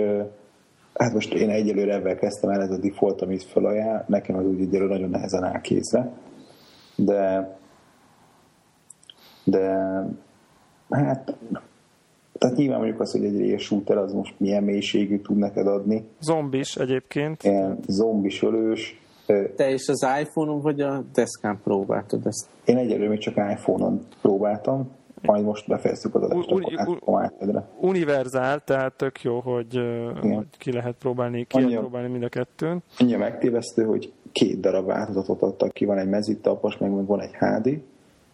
[0.95, 4.61] hát most én egyelőre ebben kezdtem el, ez a default, amit felajánl, nekem az úgy
[4.61, 6.13] egyelőre nagyon nehezen áll kézre.
[6.95, 7.51] De
[9.45, 9.77] de
[10.91, 11.37] hát
[12.43, 16.05] tehát nyilván mondjuk az, hogy egy real shooter az most milyen mélységű tud neked adni.
[16.21, 17.43] Zombis egyébként.
[17.43, 19.01] Ilyen zombis ölős.
[19.57, 22.47] Te is az iPhone-on vagy a deszkán próbáltad ezt?
[22.65, 24.91] Én egyelőre még csak iPhone-on próbáltam,
[25.23, 29.81] majd most befejeztük az adást, un, akkor un, Univerzál, tehát tök jó, hogy,
[30.21, 32.83] hogy ki lehet próbálni, ki lehet próbálni mind a kettőn.
[32.99, 37.83] Annyi megtévesztő, hogy két darab változatot adtak ki, van egy mezitapos, meg van egy HD,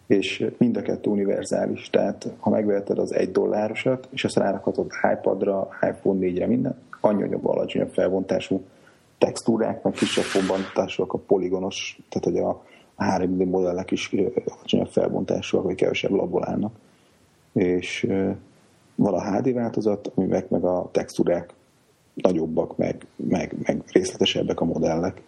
[0.09, 5.67] és mind a kettő univerzális, tehát ha megveheted az egy dollárosat, és azt rárakhatod iPadra,
[5.81, 8.61] iPhone 4-re, minden, annyi alacsonyabb felbontású
[9.17, 12.63] textúrák, meg kisebb felbontásúak a poligonos, tehát hogy a
[12.97, 14.15] 3D modellek is
[14.45, 16.73] alacsonyabb felbontásúak, vagy kevesebb labból állnak.
[17.53, 18.07] És
[18.95, 21.53] van a HD változat, ami meg, meg a textúrák
[22.13, 25.21] nagyobbak, meg, meg, meg részletesebbek a modellek.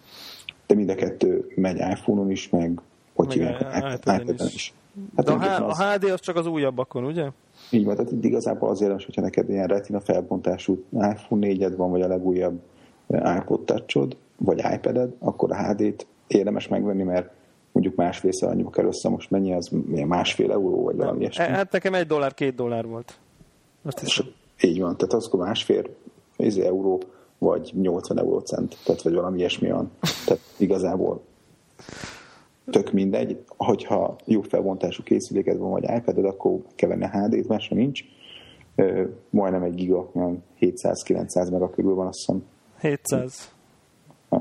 [0.68, 2.82] De mind a kettő megy iPhone-on is, meg
[3.26, 4.74] hogy hívják, iPad-en is.
[5.16, 7.28] Hát De a, a HD az csak az újabbakon, ugye?
[7.70, 11.92] Így van, tehát itt igazából azért is, hogyha neked ilyen retina felbontású iPhone 4 van,
[11.92, 12.60] vagy a legújabb
[13.08, 17.30] eh, iPod touch vagy iPad-ed, akkor a HD-t érdemes megvenni, mert
[17.72, 21.44] mondjuk másfélszer annyiba kell össze, most mennyi az, milyen másfél euró, vagy valami ilyesmi.
[21.44, 23.20] Hát nekem egy dollár, két dollár volt.
[23.84, 24.26] Azt hiszem.
[24.62, 25.84] Így van, tehát az akkor másfél
[26.38, 27.02] izé, euró,
[27.38, 29.92] vagy 80 eurócent, tehát vagy valami ilyesmi van.
[30.26, 31.22] Tehát igazából
[32.66, 38.04] tök mindegy, hogyha jó felbontású készüléked van, vagy ipad akkor kell venni HD-t, más nincs.
[39.30, 40.12] Majdnem egy giga,
[40.60, 42.44] 700-900 meg a körül van, azt hiszem.
[42.80, 43.52] 700.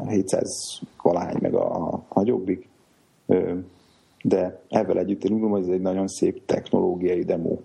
[0.09, 2.69] 700 valahány meg a, a nagyobbik.
[4.23, 7.57] De ebben együtt én úgy hogy ez egy nagyon szép technológiai demo.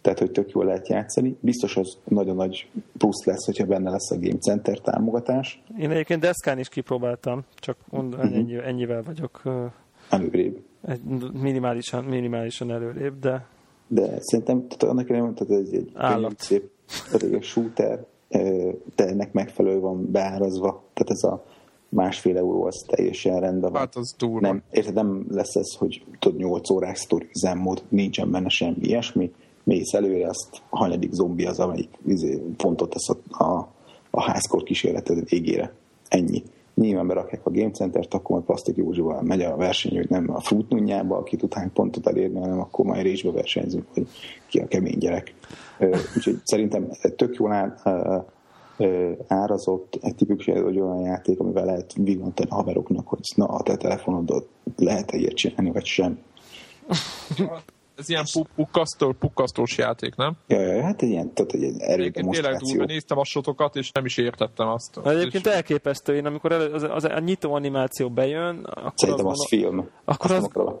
[0.00, 1.36] Tehát, hogy tök jól lehet játszani.
[1.40, 5.62] Biztos az nagyon nagy plusz lesz, hogyha benne lesz a Game Center támogatás.
[5.78, 8.38] Én egyébként deszkán is kipróbáltam, csak mondani, uh-huh.
[8.38, 9.42] ennyi, ennyivel vagyok
[10.08, 10.58] előrébb.
[10.86, 11.00] Egy
[11.32, 13.46] minimálisan, minimálisan előrébb, de...
[13.86, 16.38] De szerintem tehát annak nem tehát ez egy Állat.
[16.38, 16.70] szép,
[17.04, 18.04] tehát egy shooter,
[18.94, 20.82] de ennek megfelelő van beárazva.
[20.92, 21.44] Tehát ez a
[21.88, 23.80] másfél euró az teljesen rendben van.
[23.80, 24.40] Hát az durva.
[24.40, 29.32] Nem, érted, nem lesz ez, hogy tudod, 8 órás sztori üzemmód, nincsen benne semmi ilyesmi,
[29.64, 33.68] mész előre, azt a hanyadik zombi az, amelyik izé, fontot tesz a, a,
[34.10, 35.72] a házkor kísérleted végére.
[36.08, 36.42] Ennyi.
[36.74, 40.40] Nyilván berakják a Game Center-t, akkor majd Plastik Józsival megy a verseny, hogy nem a
[40.40, 44.06] futnunjába, aki tud hány pontot elérni, hanem akkor majd résbe versenyzünk, hogy
[44.48, 45.34] ki a kemény gyerek.
[46.16, 47.74] Úgyhogy szerintem tök jól áll,
[49.26, 53.76] árazott, egy tipikus hogy olyan játék, amivel lehet villantani a haveroknak, hogy na, a te
[53.76, 56.18] telefonodot lehet-e ilyet csinálni, vagy sem.
[58.00, 58.24] Ez ilyen
[58.54, 60.36] pukkasztó, pukkasztós játék, nem?
[60.46, 62.58] Ja, ja, hát egy ilyen, tehát egy erődemonstráció.
[62.58, 65.00] Tényleg durva, néztem a sotokat, és nem is értettem azt.
[65.04, 65.52] Egyébként és...
[65.52, 69.88] elképesztő, én amikor az, az, az, a nyitó animáció bejön, akkor Szerintem az, az film.
[70.04, 70.72] Akkor azt az,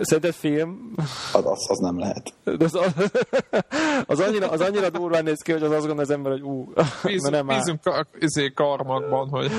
[0.00, 0.92] Szerinted film?
[1.32, 2.32] Az, az, az nem lehet.
[2.44, 2.74] De az,
[4.06, 6.72] az, annyira, az annyira durván néz ki, hogy az azt gondol az ember, hogy ú,
[7.02, 9.50] Bízunk, nem bízunk kar, izé karmakban, hogy...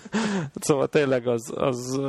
[0.66, 2.00] szóval tényleg az, az,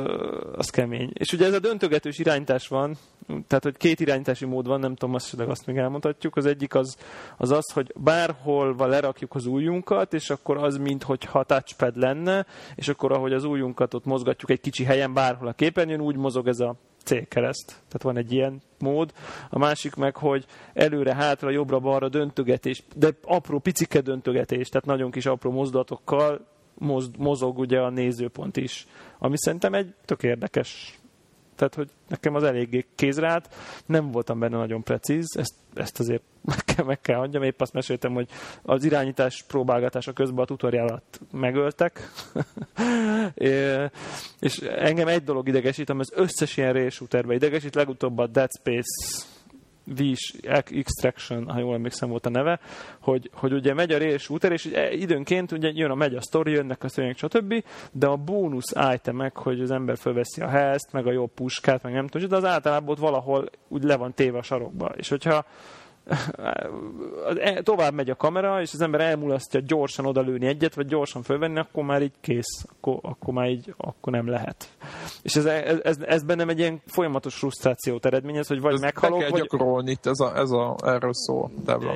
[0.56, 1.10] az kemény.
[1.12, 5.14] És ugye ez a döntögetős irányítás van, tehát hogy két irányítási mód van, nem tudom,
[5.14, 6.36] azt, azt még elmondhatjuk.
[6.36, 6.96] Az egyik az,
[7.36, 13.12] az az, hogy bárhol lerakjuk az ujjunkat, és akkor az, mintha touchpad lenne, és akkor
[13.12, 16.74] ahogy az ujjunkat ott mozgatjuk egy kicsi helyen, bárhol a képernyőn, úgy mozog ez a
[17.06, 17.66] célkereszt.
[17.66, 19.12] Tehát van egy ilyen mód.
[19.50, 25.50] A másik meg, hogy előre-hátra, jobbra-balra döntögetés, de apró, picike döntögetés, tehát nagyon kis apró
[25.50, 26.46] mozdulatokkal
[27.18, 28.86] mozog ugye a nézőpont is.
[29.18, 30.98] Ami szerintem egy tök érdekes
[31.56, 33.48] tehát hogy nekem az eléggé kézre állt,
[33.86, 37.72] nem voltam benne nagyon precíz, ezt, ezt azért meg kell, meg kell adjam, épp azt
[37.72, 38.28] meséltem, hogy
[38.62, 42.10] az irányítás próbálgatása közben a tutoriálat megöltek,
[44.40, 46.90] és engem egy dolog idegesít, ami az összes ilyen rail
[47.28, 49.34] idegesít, legutóbb a Dead Space
[49.94, 50.34] Vish
[50.70, 52.60] Extraction, ha jól emlékszem volt a neve,
[53.00, 56.52] hogy, hogy ugye megy a rail shooter, és időnként ugye jön a megy a story,
[56.52, 61.06] jönnek a szörnyek, stb., de a bónusz itemek, hogy az ember fölveszi a hezt, meg
[61.06, 64.38] a jobb puskát, meg nem tudom, de az általában ott valahol úgy le van téve
[64.38, 64.92] a sarokba.
[64.96, 65.44] És hogyha
[67.62, 71.84] tovább megy a kamera, és az ember elmulasztja gyorsan odalőni egyet, vagy gyorsan fölvenni, akkor
[71.84, 74.68] már így kész, akkor, akkor már így, akkor nem lehet.
[75.22, 79.18] És ez, ez, ez, ez bennem egy ilyen folyamatos frusztrációt eredményez, hogy vagy ez meghalok,
[79.18, 79.40] kell vagy...
[79.40, 81.92] gyakorolni, itt ez, a, ez a, erről szó, Debla.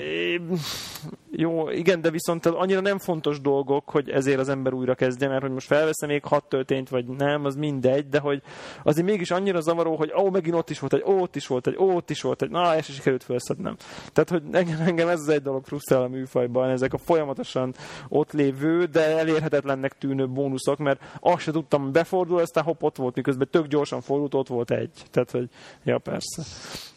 [1.32, 5.42] Jó, igen, de viszont annyira nem fontos dolgok, hogy ezért az ember újra kezdje, mert
[5.42, 8.42] hogy most felveszem még hat töltényt, vagy nem, az mindegy, de hogy
[8.82, 11.74] azért mégis annyira zavaró, hogy ó, megint ott is volt egy, ott is volt egy,
[11.76, 13.76] ott is volt egy, na, és sikerült felszednem.
[14.12, 17.74] Tehát, hogy engem, engem ez az egy dolog frusztrál a műfajban, ezek a folyamatosan
[18.08, 23.14] ott lévő, de elérhetetlennek tűnő bónuszok, mert azt se tudtam, befordul, aztán hopp, ott volt,
[23.14, 25.02] miközben tök gyorsan fordult, ott volt egy.
[25.10, 25.48] Tehát, hogy
[25.84, 26.42] ja, persze.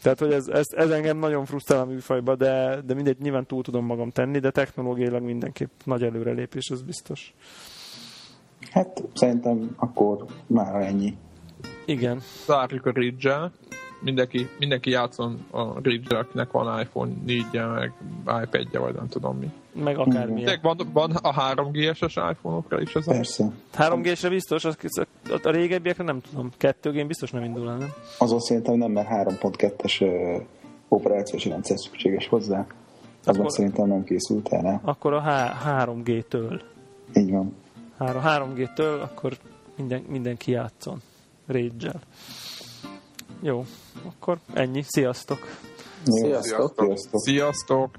[0.01, 3.63] Tehát, hogy ez, ez, ez engem nagyon frusztrál a műfajban, de, de mindegy, nyilván túl
[3.63, 7.33] tudom magam tenni, de technológiailag mindenképp nagy előrelépés, az biztos.
[8.71, 11.17] Hát szerintem akkor már ennyi.
[11.85, 12.21] Igen.
[12.45, 13.51] Zárjuk a ridge
[14.03, 17.93] mindenki, mindenki játszon a ridge akinek van iPhone 4 meg
[18.43, 19.51] iPad-je, vagy nem tudom mi.
[19.83, 20.43] Meg akármi.
[20.61, 23.51] Van, van a 3G-es iPhone-okra is ez Persze.
[23.77, 24.77] 3G-esre biztos, az,
[25.43, 26.49] a régebbiekre nem tudom.
[26.59, 27.93] 2G biztos nem indul el, nem?
[28.17, 30.43] Azon szerintem nem, mert 3.2-es uh,
[30.87, 32.65] operációs rendszer szükséges hozzá.
[33.25, 34.81] Az akkor, szerintem nem készült el.
[34.83, 36.61] Akkor a H- 3G-től.
[37.13, 37.55] Így van.
[37.99, 39.37] 3G-től, akkor
[39.77, 41.01] minden, mindenki játszon.
[41.45, 41.93] rage
[43.41, 43.65] Jó,
[44.05, 44.83] akkor ennyi.
[44.87, 45.39] Sziasztok!
[46.03, 46.73] Sziasztok!
[46.75, 47.19] Sziasztok!
[47.19, 47.97] Sziasztok.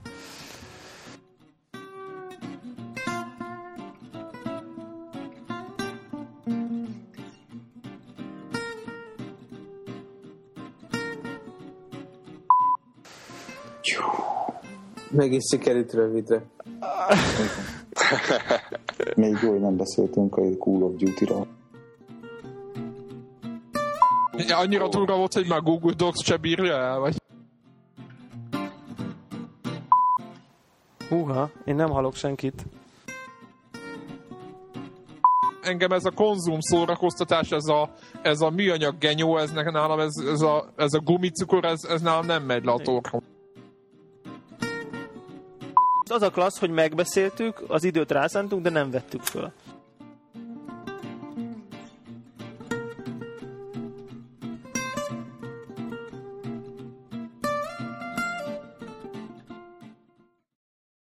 [15.15, 16.37] Meg is sikerült rövidre.
[19.17, 21.47] Még jó, hogy nem beszéltünk a Call of Duty-ról.
[24.37, 27.17] Ja, annyira durva volt, hogy már Google Docs se bírja el, vagy?
[31.09, 32.67] Húha, én nem halok senkit.
[35.63, 37.91] Engem ez a konzum szórakoztatás, ez a,
[38.23, 42.27] ez a műanyag genyó, ez nálam, ez, ez, a, ez a gumicukor, ez, ez nálam
[42.27, 43.34] nem megy le a torkom.
[46.09, 49.53] Az a klassz, hogy megbeszéltük, az időt rászántunk, de nem vettük föl.